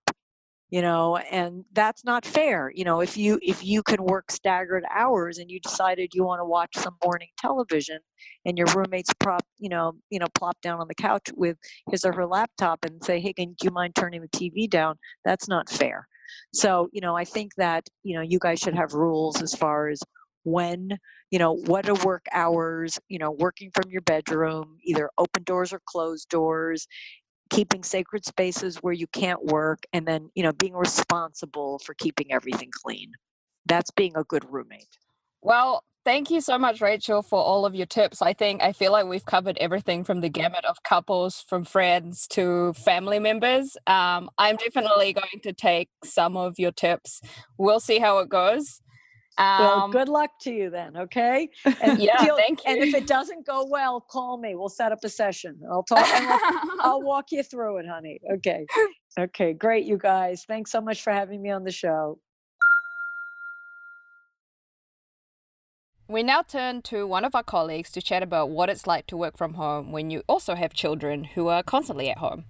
you 0.69 0.81
know 0.81 1.15
and 1.31 1.63
that's 1.73 2.03
not 2.03 2.25
fair 2.25 2.71
you 2.73 2.83
know 2.83 2.99
if 2.99 3.15
you 3.15 3.39
if 3.41 3.63
you 3.63 3.83
can 3.83 4.03
work 4.03 4.31
staggered 4.31 4.83
hours 4.93 5.37
and 5.37 5.49
you 5.51 5.59
decided 5.59 6.11
you 6.13 6.23
want 6.23 6.39
to 6.39 6.45
watch 6.45 6.75
some 6.75 6.95
morning 7.03 7.29
television 7.37 7.99
and 8.45 8.57
your 8.57 8.67
roommates 8.75 9.13
prop 9.19 9.43
you 9.59 9.69
know 9.69 9.93
you 10.09 10.19
know 10.19 10.27
plop 10.33 10.59
down 10.61 10.81
on 10.81 10.87
the 10.87 10.95
couch 10.95 11.27
with 11.35 11.57
his 11.91 12.03
or 12.03 12.11
her 12.13 12.25
laptop 12.25 12.83
and 12.83 13.03
say 13.03 13.19
hey 13.19 13.31
can 13.31 13.49
do 13.59 13.65
you 13.65 13.71
mind 13.71 13.93
turning 13.95 14.21
the 14.21 14.27
tv 14.29 14.69
down? 14.69 14.95
That's 15.23 15.47
not 15.47 15.69
fair. 15.69 16.07
So 16.53 16.89
you 16.91 17.01
know 17.01 17.15
i 17.15 17.23
think 17.23 17.53
that 17.55 17.87
you 18.03 18.15
know 18.15 18.21
you 18.21 18.39
guys 18.39 18.59
should 18.59 18.75
have 18.75 18.93
rules 18.93 19.41
as 19.41 19.53
far 19.53 19.89
as 19.89 20.01
when 20.45 20.97
you 21.31 21.39
know 21.39 21.53
what 21.53 21.89
are 21.89 22.05
work 22.05 22.25
hours 22.31 22.97
you 23.09 23.19
know 23.19 23.31
working 23.31 23.69
from 23.73 23.91
your 23.91 24.01
bedroom 24.01 24.77
either 24.83 25.09
open 25.17 25.43
doors 25.43 25.73
or 25.73 25.81
closed 25.85 26.29
doors 26.29 26.87
keeping 27.49 27.83
sacred 27.83 28.25
spaces 28.25 28.77
where 28.77 28.93
you 28.93 29.07
can't 29.07 29.43
work 29.45 29.85
and 29.93 30.05
then 30.07 30.29
you 30.35 30.43
know 30.43 30.51
being 30.53 30.75
responsible 30.75 31.79
for 31.79 31.93
keeping 31.95 32.31
everything 32.31 32.69
clean. 32.83 33.11
That's 33.65 33.91
being 33.91 34.13
a 34.15 34.23
good 34.23 34.45
roommate. 34.51 34.97
Well 35.41 35.83
thank 36.03 36.29
you 36.29 36.39
so 36.39 36.57
much 36.59 36.81
rachel 36.81 37.23
for 37.23 37.39
all 37.39 37.65
of 37.65 37.75
your 37.75 37.85
tips. 37.85 38.21
I 38.21 38.33
think 38.33 38.61
i 38.61 38.71
feel 38.71 38.91
like 38.91 39.05
we've 39.05 39.25
covered 39.25 39.57
everything 39.59 40.03
from 40.03 40.21
the 40.21 40.29
gamut 40.29 40.65
of 40.65 40.83
couples 40.83 41.43
from 41.47 41.63
friends 41.65 42.27
to 42.29 42.73
family 42.73 43.19
members. 43.19 43.77
Um, 43.87 44.29
i'm 44.37 44.55
definitely 44.55 45.13
going 45.13 45.41
to 45.43 45.53
take 45.53 45.89
some 46.03 46.37
of 46.37 46.59
your 46.59 46.71
tips. 46.71 47.21
We'll 47.57 47.79
see 47.79 47.99
how 47.99 48.19
it 48.19 48.29
goes 48.29 48.81
um, 49.37 49.59
well, 49.59 49.87
good 49.89 50.09
luck 50.09 50.31
to 50.41 50.51
you 50.51 50.69
then, 50.69 50.95
okay? 50.95 51.49
And 51.81 51.99
yeah, 51.99 52.25
thank 52.35 52.59
you. 52.65 52.71
And 52.71 52.83
if 52.83 52.93
it 52.93 53.05
doesn't 53.05 53.45
go 53.45 53.65
well, 53.69 53.99
call 53.99 54.37
me. 54.37 54.55
We'll 54.55 54.69
set 54.69 54.91
up 54.91 54.99
a 55.03 55.09
session. 55.09 55.59
I'll 55.69 55.83
talk. 55.89 56.05
I'll, 56.05 56.69
I'll 56.81 57.01
walk 57.01 57.31
you 57.31 57.43
through 57.43 57.77
it, 57.79 57.87
honey. 57.87 58.19
Okay. 58.33 58.65
Okay, 59.17 59.53
great, 59.53 59.85
you 59.85 59.97
guys. 59.97 60.43
Thanks 60.47 60.71
so 60.71 60.81
much 60.81 61.01
for 61.01 61.11
having 61.11 61.41
me 61.41 61.49
on 61.49 61.63
the 61.63 61.71
show. 61.71 62.19
We 66.07 66.21
now 66.21 66.43
turn 66.43 66.81
to 66.83 67.07
one 67.07 67.25
of 67.25 67.33
our 67.33 67.43
colleagues 67.43 67.91
to 67.91 68.01
chat 68.01 68.21
about 68.21 68.51
what 68.51 68.69
it's 68.69 68.85
like 68.85 69.07
to 69.07 69.17
work 69.17 69.37
from 69.37 69.55
home 69.55 69.91
when 69.91 70.11
you 70.11 70.21
also 70.27 70.53
have 70.53 70.71
children 70.71 71.23
who 71.23 71.47
are 71.47 71.63
constantly 71.63 72.09
at 72.09 72.19
home. 72.19 72.45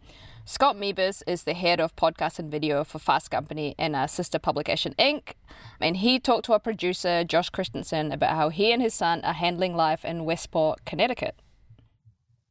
Scott 0.48 0.78
Mebus 0.78 1.24
is 1.26 1.44
the 1.44 1.56
head 1.56 1.80
of 1.80 1.96
podcast 1.96 2.38
and 2.38 2.52
video 2.52 2.84
for 2.84 3.00
Fast 3.00 3.32
Company 3.32 3.74
and 3.80 3.96
our 3.96 4.08
sister 4.08 4.38
publication 4.38 4.94
Inc. 5.00 5.34
And 5.82 5.98
he 5.98 6.20
talked 6.20 6.46
to 6.46 6.54
our 6.54 6.60
producer, 6.60 7.24
Josh 7.24 7.50
Christensen, 7.50 8.12
about 8.12 8.36
how 8.36 8.50
he 8.50 8.72
and 8.72 8.80
his 8.80 8.94
son 8.94 9.22
are 9.24 9.34
handling 9.34 9.76
life 9.76 10.06
in 10.06 10.24
Westport, 10.24 10.86
Connecticut. 10.86 11.42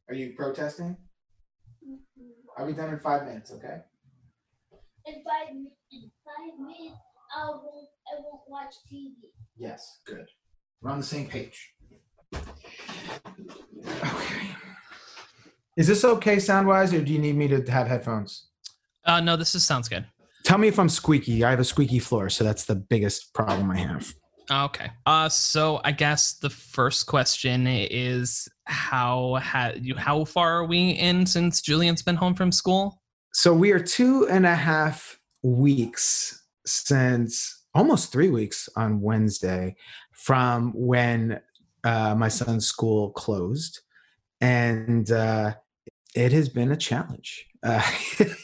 Are 0.09 0.13
you 0.13 0.33
protesting? 0.35 0.97
I'll 2.57 2.67
be 2.67 2.73
done 2.73 2.89
in 2.89 2.99
five 2.99 3.23
minutes, 3.25 3.53
okay? 3.53 3.77
In 5.05 5.23
five, 5.23 5.55
in 5.91 6.11
five 6.25 6.59
minutes, 6.59 6.99
I 7.33 7.45
won't, 7.47 7.87
I 8.11 8.19
won't 8.19 8.41
watch 8.49 8.73
TV. 8.91 9.13
Yes, 9.55 10.01
good. 10.05 10.25
We're 10.81 10.91
on 10.91 10.99
the 10.99 11.05
same 11.05 11.27
page. 11.27 11.71
Okay. 12.33 12.41
Is 15.77 15.87
this 15.87 16.05
okay 16.05 16.39
sound 16.39 16.67
wise, 16.67 16.93
or 16.93 17.01
do 17.01 17.11
you 17.11 17.19
need 17.19 17.35
me 17.35 17.47
to 17.49 17.71
have 17.71 17.87
headphones? 17.87 18.47
Uh, 19.03 19.19
no, 19.19 19.35
this 19.35 19.55
is 19.55 19.65
sounds 19.65 19.89
good. 19.89 20.05
Tell 20.43 20.57
me 20.57 20.67
if 20.67 20.79
I'm 20.79 20.89
squeaky. 20.89 21.43
I 21.43 21.49
have 21.49 21.59
a 21.59 21.65
squeaky 21.65 21.99
floor, 21.99 22.29
so 22.29 22.43
that's 22.43 22.65
the 22.65 22.75
biggest 22.75 23.33
problem 23.33 23.71
I 23.71 23.77
have. 23.77 24.13
Okay. 24.49 24.91
Uh, 25.05 25.27
so 25.27 25.81
I 25.83 25.91
guess 25.91 26.33
the 26.33 26.49
first 26.49 27.07
question 27.07 27.65
is 27.67 28.47
how 28.65 29.39
ha- 29.41 29.73
you 29.75 29.95
how 29.95 30.23
far 30.23 30.59
are 30.59 30.65
we 30.65 30.91
in 30.91 31.25
since 31.25 31.61
Julian's 31.61 32.03
been 32.03 32.15
home 32.15 32.35
from 32.35 32.51
school? 32.51 33.01
So 33.33 33.53
we 33.53 33.71
are 33.71 33.79
two 33.79 34.27
and 34.29 34.45
a 34.45 34.55
half 34.55 35.19
weeks 35.43 36.43
since 36.65 37.65
almost 37.73 38.11
three 38.11 38.29
weeks 38.29 38.69
on 38.77 39.01
Wednesday 39.01 39.75
from 40.13 40.71
when 40.75 41.41
uh, 41.83 42.15
my 42.15 42.29
son's 42.29 42.65
school 42.65 43.11
closed, 43.11 43.81
and 44.41 45.11
uh, 45.11 45.55
it 46.15 46.31
has 46.31 46.49
been 46.49 46.71
a 46.71 46.77
challenge. 46.77 47.45
Uh, 47.61 47.81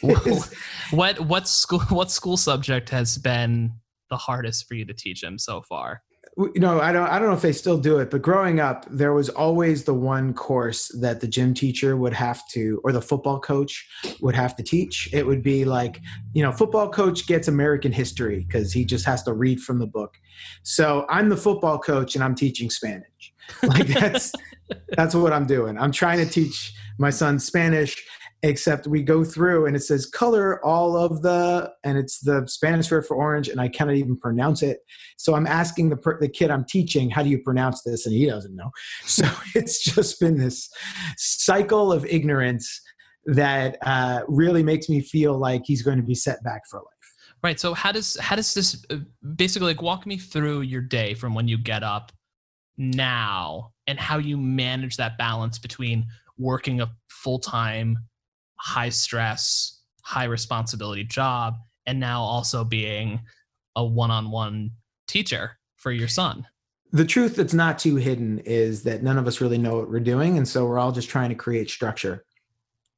what 0.90 1.20
what 1.20 1.48
school 1.48 1.80
what 1.88 2.10
school 2.10 2.36
subject 2.36 2.90
has 2.90 3.18
been 3.18 3.72
the 4.10 4.16
hardest 4.16 4.68
for 4.68 4.74
you 4.74 4.84
to 4.84 4.94
teach 4.94 5.22
him 5.22 5.38
so 5.38 5.62
far? 5.62 6.02
you 6.38 6.60
know 6.60 6.80
i 6.80 6.90
don't 6.92 7.08
i 7.08 7.18
don't 7.18 7.28
know 7.28 7.34
if 7.34 7.42
they 7.42 7.52
still 7.52 7.76
do 7.76 7.98
it 7.98 8.10
but 8.10 8.22
growing 8.22 8.58
up 8.58 8.86
there 8.90 9.12
was 9.12 9.28
always 9.28 9.84
the 9.84 9.92
one 9.92 10.32
course 10.32 10.88
that 10.98 11.20
the 11.20 11.26
gym 11.26 11.52
teacher 11.52 11.94
would 11.94 12.14
have 12.14 12.46
to 12.48 12.80
or 12.84 12.92
the 12.92 13.02
football 13.02 13.38
coach 13.38 13.86
would 14.20 14.34
have 14.34 14.56
to 14.56 14.62
teach 14.62 15.10
it 15.12 15.26
would 15.26 15.42
be 15.42 15.66
like 15.66 16.00
you 16.32 16.42
know 16.42 16.50
football 16.50 16.88
coach 16.88 17.26
gets 17.26 17.48
american 17.48 17.92
history 17.92 18.46
because 18.48 18.72
he 18.72 18.82
just 18.82 19.04
has 19.04 19.22
to 19.22 19.34
read 19.34 19.60
from 19.60 19.78
the 19.78 19.86
book 19.86 20.14
so 20.62 21.04
i'm 21.10 21.28
the 21.28 21.36
football 21.36 21.78
coach 21.78 22.14
and 22.14 22.24
i'm 22.24 22.34
teaching 22.34 22.70
spanish 22.70 23.34
like 23.64 23.86
that's 23.88 24.32
that's 24.96 25.14
what 25.14 25.34
i'm 25.34 25.46
doing 25.46 25.76
i'm 25.76 25.92
trying 25.92 26.18
to 26.18 26.26
teach 26.26 26.72
my 27.02 27.10
son 27.10 27.38
spanish 27.38 28.02
except 28.44 28.88
we 28.88 29.02
go 29.02 29.22
through 29.22 29.66
and 29.66 29.76
it 29.76 29.80
says 29.80 30.06
color 30.06 30.64
all 30.64 30.96
of 30.96 31.22
the 31.22 31.70
and 31.84 31.96
it's 31.96 32.18
the 32.20 32.44
spanish 32.46 32.90
word 32.90 33.06
for 33.06 33.16
orange 33.16 33.48
and 33.48 33.60
i 33.60 33.68
cannot 33.68 33.94
even 33.94 34.16
pronounce 34.16 34.62
it. 34.62 34.78
So 35.16 35.34
i'm 35.34 35.46
asking 35.46 35.90
the, 35.90 35.96
per, 35.96 36.18
the 36.20 36.28
kid 36.28 36.50
i'm 36.50 36.64
teaching 36.64 37.10
how 37.10 37.22
do 37.22 37.30
you 37.30 37.38
pronounce 37.38 37.82
this? 37.82 38.06
And 38.06 38.14
he 38.14 38.26
doesn't 38.26 38.54
know. 38.54 38.70
So 39.04 39.28
it's 39.54 39.82
just 39.82 40.18
been 40.20 40.36
this 40.36 40.68
cycle 41.16 41.92
of 41.92 42.04
ignorance 42.06 42.80
that 43.26 43.76
uh, 43.82 44.22
really 44.26 44.62
makes 44.62 44.88
me 44.88 45.00
feel 45.00 45.38
like 45.38 45.62
he's 45.64 45.82
going 45.82 45.98
to 45.98 46.02
be 46.02 46.14
set 46.14 46.42
back 46.42 46.62
for 46.68 46.78
life. 46.78 46.86
Right. 47.42 47.60
So 47.60 47.74
how 47.74 47.92
does 47.92 48.16
how 48.18 48.36
does 48.36 48.54
this 48.54 48.84
uh, 48.90 48.96
basically 49.36 49.68
like 49.68 49.82
walk 49.82 50.06
me 50.06 50.16
through 50.16 50.62
your 50.62 50.80
day 50.80 51.14
from 51.14 51.34
when 51.34 51.46
you 51.46 51.58
get 51.58 51.82
up 51.82 52.10
now 52.76 53.72
and 53.86 53.98
how 53.98 54.18
you 54.18 54.36
manage 54.36 54.96
that 54.96 55.18
balance 55.18 55.58
between 55.58 56.06
working 56.38 56.80
a 56.80 56.90
full-time 57.08 57.98
high 58.56 58.88
stress, 58.88 59.82
high 60.02 60.24
responsibility 60.24 61.04
job, 61.04 61.54
and 61.86 61.98
now 61.98 62.22
also 62.22 62.64
being 62.64 63.20
a 63.76 63.84
one 63.84 64.10
on 64.10 64.30
one 64.30 64.70
teacher 65.08 65.58
for 65.76 65.90
your 65.90 66.08
son. 66.08 66.46
The 66.92 67.04
truth 67.04 67.36
that's 67.36 67.54
not 67.54 67.78
too 67.78 67.96
hidden 67.96 68.38
is 68.40 68.82
that 68.84 69.02
none 69.02 69.18
of 69.18 69.26
us 69.26 69.40
really 69.40 69.58
know 69.58 69.78
what 69.78 69.90
we're 69.90 70.00
doing. 70.00 70.36
And 70.36 70.46
so 70.46 70.66
we're 70.66 70.78
all 70.78 70.92
just 70.92 71.08
trying 71.08 71.30
to 71.30 71.34
create 71.34 71.70
structure. 71.70 72.24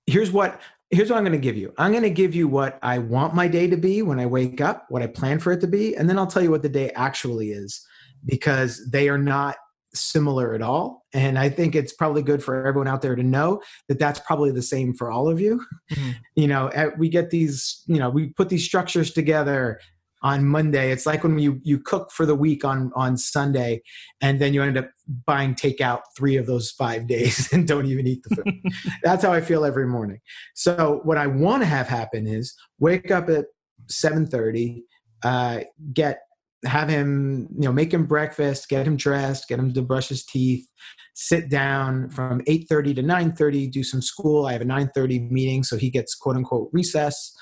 Here's 0.06 0.32
what 0.32 0.60
here's 0.90 1.10
what 1.10 1.16
I'm 1.16 1.24
going 1.24 1.32
to 1.32 1.38
give 1.38 1.56
you. 1.56 1.72
I'm 1.78 1.90
going 1.90 2.04
to 2.04 2.10
give 2.10 2.34
you 2.34 2.46
what 2.46 2.78
I 2.82 2.98
want 2.98 3.34
my 3.34 3.48
day 3.48 3.68
to 3.68 3.76
be 3.76 4.02
when 4.02 4.20
I 4.20 4.26
wake 4.26 4.60
up, 4.60 4.86
what 4.90 5.02
I 5.02 5.06
plan 5.06 5.38
for 5.40 5.50
it 5.50 5.60
to 5.62 5.66
be, 5.66 5.96
and 5.96 6.08
then 6.08 6.18
I'll 6.18 6.26
tell 6.26 6.42
you 6.42 6.50
what 6.50 6.62
the 6.62 6.68
day 6.68 6.90
actually 6.90 7.50
is 7.50 7.84
because 8.26 8.88
they 8.90 9.08
are 9.08 9.18
not 9.18 9.56
similar 9.94 10.54
at 10.54 10.62
all. 10.62 11.04
And 11.12 11.38
I 11.38 11.48
think 11.48 11.74
it's 11.74 11.92
probably 11.92 12.22
good 12.22 12.42
for 12.42 12.66
everyone 12.66 12.88
out 12.88 13.02
there 13.02 13.16
to 13.16 13.22
know 13.22 13.62
that 13.88 13.98
that's 13.98 14.20
probably 14.20 14.50
the 14.50 14.62
same 14.62 14.94
for 14.94 15.11
all 15.11 15.28
of 15.28 15.40
you. 15.40 15.64
Mm-hmm. 15.92 16.11
You 16.37 16.48
know, 16.48 16.68
we 16.98 17.09
get 17.09 17.30
these, 17.30 17.85
you 17.87 17.98
know, 17.98 18.11
we 18.11 18.30
put 18.30 18.48
these 18.48 18.64
structures 18.64 19.12
together 19.12 19.78
on 20.24 20.44
Monday. 20.44 20.90
It's 20.90 21.07
like 21.07 21.22
when 21.22 21.38
you 21.38 21.61
you 21.62 21.78
cook 21.78 22.11
for 22.11 22.26
the 22.26 22.35
week 22.35 22.64
on 22.64 22.90
on 22.96 23.16
Sunday, 23.16 23.83
and 24.20 24.40
then 24.40 24.52
you 24.52 24.62
end 24.62 24.76
up 24.76 24.90
buying 25.26 25.54
takeout 25.54 26.00
three 26.16 26.37
of 26.37 26.46
those 26.46 26.70
five 26.72 27.07
days 27.14 27.52
and 27.52 27.68
don't 27.68 27.87
even 27.87 28.07
eat 28.09 28.22
the 28.24 28.35
food. 28.35 28.72
That's 29.04 29.22
how 29.22 29.33
I 29.33 29.40
feel 29.40 29.64
every 29.64 29.87
morning. 29.87 30.18
So 30.54 31.00
what 31.04 31.18
I 31.18 31.28
want 31.28 31.62
to 31.62 31.66
have 31.66 31.87
happen 31.87 32.26
is 32.26 32.57
wake 32.80 33.11
up 33.12 33.28
at 33.28 33.44
seven 33.88 34.26
thirty, 34.26 34.85
uh, 35.22 35.61
get 35.92 36.20
have 36.66 36.88
him, 36.88 37.48
you 37.55 37.62
know, 37.62 37.72
make 37.72 37.92
him 37.92 38.07
breakfast, 38.07 38.68
get 38.68 38.87
him 38.87 38.96
dressed, 38.96 39.48
get 39.48 39.59
him 39.59 39.72
to 39.74 39.83
brush 39.83 40.09
his 40.09 40.24
teeth, 40.24 40.66
sit 41.14 41.48
down 41.48 42.11
from 42.11 42.40
8.30 42.42 42.96
to 42.96 43.03
9.30, 43.03 43.70
do 43.70 43.83
some 43.83 44.03
school. 44.03 44.46
I 44.46 44.53
have 44.53 44.62
a 44.62 44.66
9.30 44.66 45.31
meeting, 45.31 45.62
so 45.62 45.77
he 45.77 45.90
gets 45.90 46.14
quote 46.14 46.37
unquote 46.37 46.70
recess. 46.72 47.35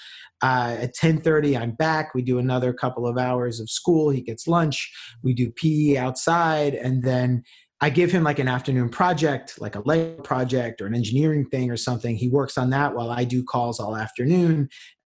Uh, 0.43 0.77
at 0.81 0.97
10.30, 0.97 1.61
I'm 1.61 1.73
back. 1.73 2.15
We 2.15 2.23
do 2.23 2.39
another 2.39 2.73
couple 2.73 3.07
of 3.07 3.17
hours 3.17 3.61
of 3.61 3.71
school. 3.71 4.11
He 4.11 4.21
gets 4.21 4.49
lunch. 4.49 4.93
We 5.23 5.35
do 5.35 5.53
PE 5.53 5.97
outside. 5.97 6.75
And 6.75 7.05
then 7.05 7.45
I 7.81 7.91
give 7.91 8.11
him 8.11 8.25
like 8.25 8.41
an 8.41 8.49
afternoon 8.49 8.89
project, 8.89 9.61
like 9.61 9.77
a 9.77 9.83
Lego 9.85 10.21
project 10.23 10.81
or 10.81 10.87
an 10.87 10.97
engineering 10.97 11.47
thing 11.47 11.71
or 11.71 11.77
something. 11.77 12.17
He 12.17 12.29
works 12.29 12.59
on 12.59 12.71
that 12.71 12.95
while 12.95 13.11
I 13.11 13.23
do 13.25 13.45
calls 13.45 13.79
all 13.79 13.97
afternoon 13.97 14.69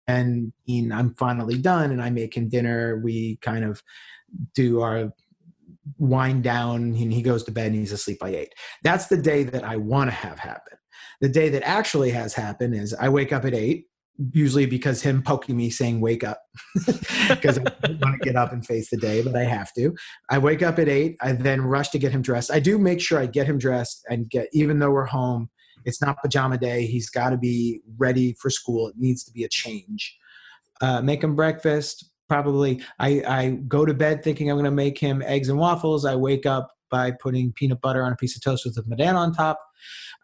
and 0.08 0.54
I'm 0.70 1.14
finally 1.16 1.58
done 1.58 1.92
and 1.92 2.02
I 2.02 2.10
make 2.10 2.36
him 2.36 2.50
dinner. 2.50 3.02
We 3.04 3.38
kind 3.42 3.66
of 3.66 3.82
do 4.54 4.82
our 4.82 5.12
wind 5.98 6.44
down 6.44 6.96
and 6.96 7.14
he 7.14 7.22
goes 7.22 7.44
to 7.44 7.52
bed 7.52 7.68
and 7.68 7.76
he's 7.76 7.92
asleep 7.92 8.20
by 8.20 8.30
eight. 8.30 8.54
That's 8.84 9.08
the 9.08 9.18
day 9.18 9.44
that 9.44 9.64
I 9.64 9.78
want 9.78 10.10
to 10.10 10.16
have 10.16 10.40
happen. 10.40 10.78
The 11.22 11.30
day 11.30 11.50
that 11.50 11.64
actually 11.64 12.12
has 12.12 12.34
happened 12.34 12.76
is 12.76 12.94
I 12.94 13.10
wake 13.10 13.32
up 13.32 13.46
at 13.46 13.54
eight, 13.54 13.86
usually 14.32 14.66
because 14.66 15.02
him 15.02 15.22
poking 15.22 15.58
me 15.58 15.70
saying 15.70 16.02
wake 16.02 16.24
up 16.24 16.42
because 17.30 17.58
I 17.58 17.64
want 18.02 18.22
to 18.22 18.24
get 18.24 18.36
up 18.36 18.52
and 18.52 18.66
face 18.66 18.90
the 18.90 18.98
day, 18.98 19.22
but 19.22 19.36
I 19.36 19.44
have 19.44 19.74
to. 19.74 19.94
I 20.30 20.38
wake 20.38 20.62
up 20.62 20.80
at 20.80 20.90
eight. 20.90 21.18
I 21.22 21.34
then 21.34 21.62
rush 21.62 21.90
to 21.90 22.00
get 22.00 22.12
him 22.12 22.22
dressed. 22.22 22.52
I 22.52 22.60
do 22.60 22.78
make 22.78 23.02
sure 23.02 23.20
I 23.20 23.26
get 23.26 23.48
him 23.48 23.58
dressed 23.58 24.04
and 24.10 24.30
get, 24.30 24.50
even 24.54 24.80
though 24.80 24.92
we're 24.92 25.06
home, 25.06 25.50
it's 25.86 26.02
not 26.02 26.22
pajama 26.22 26.58
day. 26.58 26.86
He's 26.86 27.10
got 27.10 27.30
to 27.30 27.38
be 27.38 27.82
ready 27.98 28.34
for 28.34 28.50
school. 28.50 28.88
It 28.90 28.96
needs 28.98 29.24
to 29.24 29.32
be 29.32 29.44
a 29.44 29.50
change. 29.50 30.18
Uh, 30.82 31.02
make 31.02 31.24
him 31.24 31.36
breakfast. 31.36 32.10
Probably, 32.28 32.82
I, 33.00 33.24
I 33.28 33.50
go 33.68 33.86
to 33.86 33.94
bed 33.94 34.24
thinking 34.24 34.50
I'm 34.50 34.56
going 34.56 34.66
to 34.66 34.72
make 34.72 34.98
him 34.98 35.22
eggs 35.26 35.48
and 35.48 35.60
waffles. 35.60 36.06
I 36.06 36.16
wake 36.16 36.46
up 36.48 36.75
by 36.96 37.12
putting 37.12 37.52
peanut 37.52 37.82
butter 37.82 38.04
on 38.04 38.14
a 38.14 38.16
piece 38.16 38.38
of 38.38 38.42
toast 38.42 38.64
with 38.64 38.78
a 38.78 38.84
banana 38.84 39.18
on 39.18 39.34
top. 39.34 39.60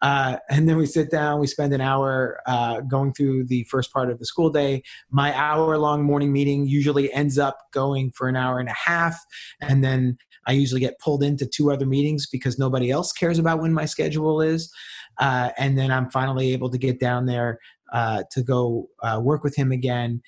Uh, 0.01 0.37
and 0.49 0.69
then 0.69 0.77
we 0.77 0.85
sit 0.85 1.11
down, 1.11 1.37
we 1.37 1.45
spend 1.45 1.73
an 1.73 1.81
hour 1.81 2.39
uh, 2.47 2.79
going 2.81 3.11
through 3.11 3.43
the 3.43 3.65
first 3.65 3.91
part 3.91 4.09
of 4.09 4.19
the 4.19 4.25
school 4.25 4.49
day. 4.49 4.81
My 5.09 5.35
hour 5.35 5.77
long 5.77 6.03
morning 6.03 6.31
meeting 6.31 6.65
usually 6.65 7.11
ends 7.11 7.37
up 7.37 7.57
going 7.73 8.11
for 8.11 8.29
an 8.29 8.37
hour 8.37 8.57
and 8.57 8.69
a 8.69 8.73
half. 8.89 9.19
And 9.59 9.83
then 9.83 10.17
I 10.47 10.53
usually 10.53 10.79
get 10.79 10.97
pulled 10.99 11.23
into 11.23 11.45
two 11.45 11.71
other 11.73 11.85
meetings 11.85 12.25
because 12.25 12.57
nobody 12.57 12.89
else 12.89 13.11
cares 13.11 13.37
about 13.37 13.59
when 13.61 13.73
my 13.73 13.85
schedule 13.85 14.41
is. 14.41 14.71
Uh, 15.19 15.49
and 15.57 15.77
then 15.77 15.91
I'm 15.91 16.09
finally 16.09 16.53
able 16.53 16.69
to 16.69 16.77
get 16.77 17.01
down 17.01 17.25
there 17.25 17.59
uh, 17.91 18.23
to 18.31 18.41
go 18.41 18.87
uh, 19.03 19.19
work 19.21 19.43
with 19.43 19.57
him 19.57 19.73
again. 19.73 20.21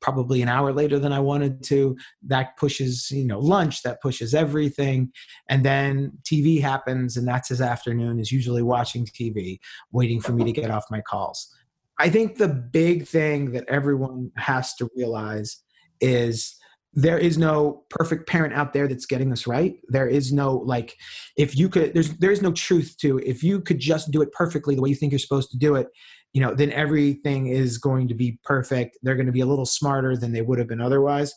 Probably 0.00 0.42
an 0.42 0.48
hour 0.48 0.72
later 0.72 0.98
than 0.98 1.12
I 1.12 1.20
wanted 1.20 1.62
to. 1.64 1.96
That 2.22 2.56
pushes, 2.56 3.10
you 3.10 3.24
know, 3.24 3.40
lunch. 3.40 3.82
That 3.82 4.00
pushes 4.00 4.34
everything, 4.34 5.12
and 5.48 5.64
then 5.64 6.12
TV 6.22 6.60
happens, 6.60 7.16
and 7.16 7.26
that's 7.26 7.48
his 7.48 7.60
afternoon. 7.60 8.20
Is 8.20 8.32
usually 8.32 8.62
watching 8.62 9.06
TV, 9.06 9.58
waiting 9.92 10.20
for 10.20 10.32
me 10.32 10.44
to 10.44 10.52
get 10.52 10.70
off 10.70 10.84
my 10.90 11.00
calls. 11.00 11.52
I 11.98 12.10
think 12.10 12.36
the 12.36 12.48
big 12.48 13.06
thing 13.08 13.52
that 13.52 13.64
everyone 13.68 14.30
has 14.36 14.74
to 14.74 14.88
realize 14.96 15.56
is 16.00 16.56
there 16.94 17.18
is 17.18 17.36
no 17.36 17.84
perfect 17.90 18.28
parent 18.28 18.54
out 18.54 18.72
there 18.72 18.88
that's 18.88 19.06
getting 19.06 19.28
this 19.28 19.46
right 19.46 19.76
there 19.88 20.08
is 20.08 20.32
no 20.32 20.56
like 20.56 20.96
if 21.36 21.56
you 21.56 21.68
could 21.68 21.92
there's 21.92 22.10
there's 22.16 22.40
no 22.40 22.50
truth 22.52 22.96
to 22.98 23.18
if 23.18 23.42
you 23.42 23.60
could 23.60 23.78
just 23.78 24.10
do 24.10 24.22
it 24.22 24.32
perfectly 24.32 24.74
the 24.74 24.80
way 24.80 24.88
you 24.88 24.94
think 24.94 25.12
you're 25.12 25.18
supposed 25.18 25.50
to 25.50 25.58
do 25.58 25.74
it 25.74 25.88
you 26.32 26.40
know 26.40 26.54
then 26.54 26.72
everything 26.72 27.46
is 27.46 27.78
going 27.78 28.08
to 28.08 28.14
be 28.14 28.38
perfect. 28.44 28.98
They're 29.02 29.16
going 29.16 29.26
to 29.26 29.32
be 29.32 29.40
a 29.40 29.46
little 29.46 29.66
smarter 29.66 30.16
than 30.16 30.32
they 30.32 30.42
would 30.42 30.58
have 30.58 30.68
been 30.68 30.80
otherwise. 30.80 31.32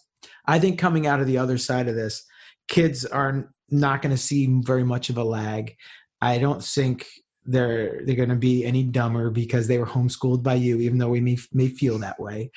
I 0.45 0.59
think 0.59 0.79
coming 0.79 1.07
out 1.07 1.19
of 1.19 1.27
the 1.27 1.37
other 1.37 1.57
side 1.57 1.87
of 1.87 1.95
this 1.95 2.23
kids 2.67 3.05
are 3.05 3.53
not 3.69 4.01
going 4.01 4.15
to 4.15 4.21
see 4.21 4.47
very 4.61 4.83
much 4.83 5.09
of 5.09 5.17
a 5.17 5.23
lag. 5.23 5.75
I 6.21 6.37
don't 6.37 6.63
think 6.63 7.07
they're 7.45 8.01
they're 8.05 8.15
going 8.15 8.29
to 8.29 8.35
be 8.35 8.63
any 8.65 8.83
dumber 8.83 9.31
because 9.31 9.67
they 9.67 9.79
were 9.79 9.85
homeschooled 9.85 10.43
by 10.43 10.53
you 10.53 10.79
even 10.79 10.99
though 10.99 11.09
we 11.09 11.21
may, 11.21 11.37
may 11.51 11.67
feel 11.67 11.97
that 11.99 12.19
way. 12.19 12.51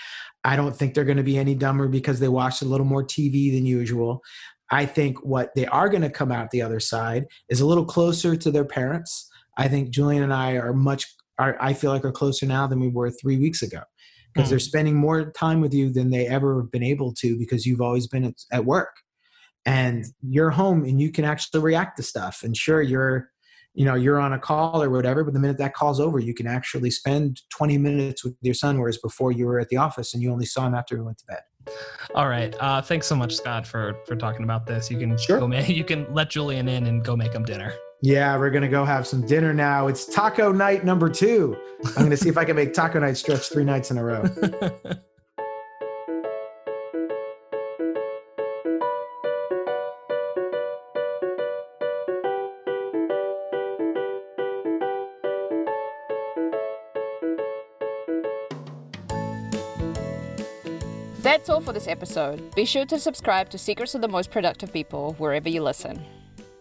I 0.45 0.57
don't 0.57 0.77
think 0.77 0.95
they're 0.95 1.05
going 1.05 1.17
to 1.17 1.23
be 1.23 1.39
any 1.39 1.55
dumber 1.55 1.89
because 1.89 2.21
they 2.21 2.29
watched 2.29 2.63
a 2.63 2.67
little 2.67 2.87
more 2.87 3.03
tv 3.03 3.53
than 3.53 3.65
usual. 3.65 4.23
I 4.71 4.87
think 4.87 5.25
what 5.25 5.55
they 5.55 5.67
are 5.67 5.89
going 5.89 6.03
to 6.03 6.11
come 6.11 6.31
out 6.31 6.51
the 6.51 6.63
other 6.63 6.81
side 6.81 7.27
is 7.49 7.61
a 7.61 7.67
little 7.67 7.85
closer 7.85 8.37
to 8.37 8.51
their 8.51 8.65
parents. 8.65 9.31
I 9.57 9.69
think 9.69 9.91
julian 9.91 10.23
and 10.23 10.35
i 10.35 10.53
are 10.57 10.75
much 10.75 11.07
are, 11.39 11.57
i 11.61 11.73
feel 11.73 11.91
like 11.91 12.05
are 12.05 12.13
closer 12.13 12.47
now 12.47 12.67
than 12.67 12.81
we 12.81 12.89
were 12.89 13.11
three 13.11 13.39
weeks 13.39 13.63
ago. 13.63 13.81
Because 14.33 14.49
mm. 14.49 14.51
they're 14.51 14.59
spending 14.59 14.97
more 14.97 15.31
time 15.31 15.61
with 15.61 15.73
you 15.73 15.93
than 15.93 16.11
they 16.11 16.27
ever 16.27 16.61
have 16.63 16.73
been 16.73 16.83
able 16.83 17.15
to 17.15 17.39
because 17.39 17.65
you've 17.67 17.81
always 17.81 18.09
been 18.09 18.25
at, 18.25 18.35
at 18.53 18.65
work. 18.65 18.91
And 19.65 20.05
you're 20.23 20.51
home 20.51 20.85
and 20.85 21.01
you 21.01 21.13
can 21.13 21.25
actually 21.25 21.61
react 21.61 21.97
to 21.99 22.03
stuff. 22.03 22.43
And 22.43 22.57
sure 22.57 22.83
you're 22.83 23.31
you 23.75 23.85
know 23.85 23.95
you're 23.95 24.21
on 24.21 24.33
a 24.33 24.39
call 24.39 24.81
or 24.83 24.89
whatever 24.89 25.25
but 25.25 25.35
the 25.35 25.41
minute 25.41 25.59
that 25.59 25.75
call's 25.75 25.99
over 25.99 26.21
you 26.21 26.33
can 26.33 26.47
actually 26.47 26.91
spend 26.91 27.43
20 27.51 27.77
minutes 27.77 28.25
with 28.25 28.37
your 28.41 28.55
son 28.55 28.79
whereas 28.79 28.99
before 28.99 29.33
you 29.33 29.47
were 29.47 29.59
at 29.59 29.69
the 29.69 29.77
office 29.77 30.15
and 30.15 30.23
you 30.23 30.31
only 30.31 30.47
saw 30.47 30.67
him 30.67 30.75
after 30.75 30.97
he 30.97 31.03
went 31.03 31.19
to 31.19 31.27
bed. 31.27 31.41
All 32.15 32.29
right. 32.29 32.55
Uh, 32.61 32.81
thanks 32.81 33.07
so 33.07 33.17
much 33.17 33.35
scott 33.35 33.67
for 33.67 33.97
for 34.07 34.17
talking 34.17 34.45
about 34.45 34.67
this. 34.67 34.91
You 34.91 34.99
can 34.99 35.19
sure. 35.19 35.41
go 35.41 35.49
ma- 35.49 35.59
you 35.67 35.85
can 35.85 36.07
let 36.15 36.31
julian 36.31 36.69
in 36.69 36.87
and 36.87 37.05
go 37.05 37.17
make 37.17 37.33
him 37.33 37.45
dinner 37.45 37.75
yeah 38.03 38.37
we're 38.37 38.51
gonna 38.51 38.69
go 38.69 38.85
have 38.85 39.07
some 39.07 39.27
dinner 39.27 39.55
now 39.55 39.87
it's 39.87 40.05
taco 40.07 40.53
night 40.53 40.85
number 40.85 41.09
two 41.09 41.57
i'm 41.97 42.05
gonna 42.05 42.17
see 42.17 42.29
if 42.29 42.37
i 42.37 42.45
can 42.45 42.57
make 42.57 42.73
taco 42.73 42.99
night 42.99 43.17
stretch 43.17 43.49
three 43.49 43.65
nights 43.65 43.91
in 43.91 43.99
a 43.99 44.05
row 44.05 44.25
That's 61.25 61.49
all 61.49 61.63
for 61.63 61.73
this 61.73 61.89
episode. 61.89 62.55
Be 62.55 62.67
sure 62.67 62.85
to 62.85 62.99
subscribe 62.99 63.49
to 63.49 63.57
Secrets 63.57 63.95
of 63.95 64.03
the 64.03 64.09
Most 64.09 64.31
Productive 64.31 64.71
People 64.71 65.15
wherever 65.15 65.49
you 65.49 65.63
listen. 65.63 66.05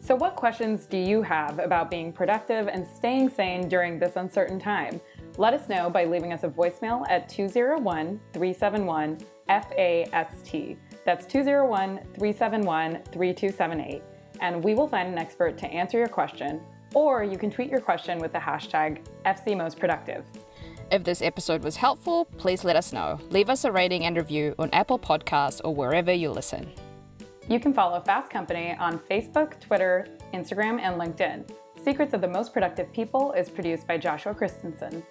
So, 0.04 0.16
what 0.16 0.36
questions 0.36 0.86
do 0.86 0.97
you 0.97 1.22
have 1.22 1.60
about 1.60 1.89
being 1.89 2.12
productive 2.12 2.68
and 2.68 2.86
staying 2.86 3.30
sane 3.30 3.70
during 3.70 3.97
this 3.97 4.18
uncertain 4.18 4.60
time? 4.60 4.99
Let 5.38 5.54
us 5.54 5.70
know 5.70 5.89
by 5.89 6.04
leaving 6.04 6.34
us 6.34 6.43
a 6.43 6.49
voicemail 6.49 7.10
at 7.10 7.30
201 7.30 8.20
371 8.34 9.18
FAST. 9.47 10.76
That's 11.06 11.26
201 11.26 11.99
371 12.16 13.01
3278. 13.14 14.01
And 14.41 14.62
we 14.62 14.74
will 14.74 14.89
find 14.89 15.08
an 15.08 15.18
expert 15.18 15.58
to 15.60 15.68
answer 15.68 15.97
your 15.99 16.10
question, 16.10 16.60
or 16.93 17.24
you 17.24 17.38
can 17.38 17.49
tweet 17.49 17.70
your 17.70 17.80
question 17.80 18.20
with 18.20 18.34
the 18.34 18.39
hashtag 18.39 19.06
FCMostProductive. 19.26 20.24
If 20.91 21.06
this 21.06 21.22
episode 21.22 21.64
was 21.64 21.78
helpful, 21.78 22.26
please 22.26 22.66
let 22.66 22.76
us 22.76 22.91
know. 22.91 23.22
Leave 23.30 23.49
us 23.49 23.64
a 23.64 23.72
rating 23.72 24.04
and 24.04 24.18
review 24.18 24.54
on 24.60 24.70
Apple 24.72 24.99
Podcasts 24.99 25.62
or 25.64 25.74
wherever 25.74 26.12
you 26.12 26.30
listen. 26.30 26.74
You 27.50 27.60
can 27.60 27.74
follow 27.74 28.00
Fast 28.00 28.30
Company 28.30 28.74
on 28.80 28.98
Facebook, 29.00 29.60
Twitter, 29.60 30.08
Instagram, 30.34 30.80
and 30.80 31.00
LinkedIn. 31.00 31.50
Secrets 31.84 32.14
of 32.14 32.22
the 32.22 32.28
Most 32.28 32.54
Productive 32.54 32.91
People 32.94 33.34
is 33.34 33.50
produced 33.50 33.86
by 33.86 33.98
Joshua 33.98 34.34
Christensen. 34.34 35.04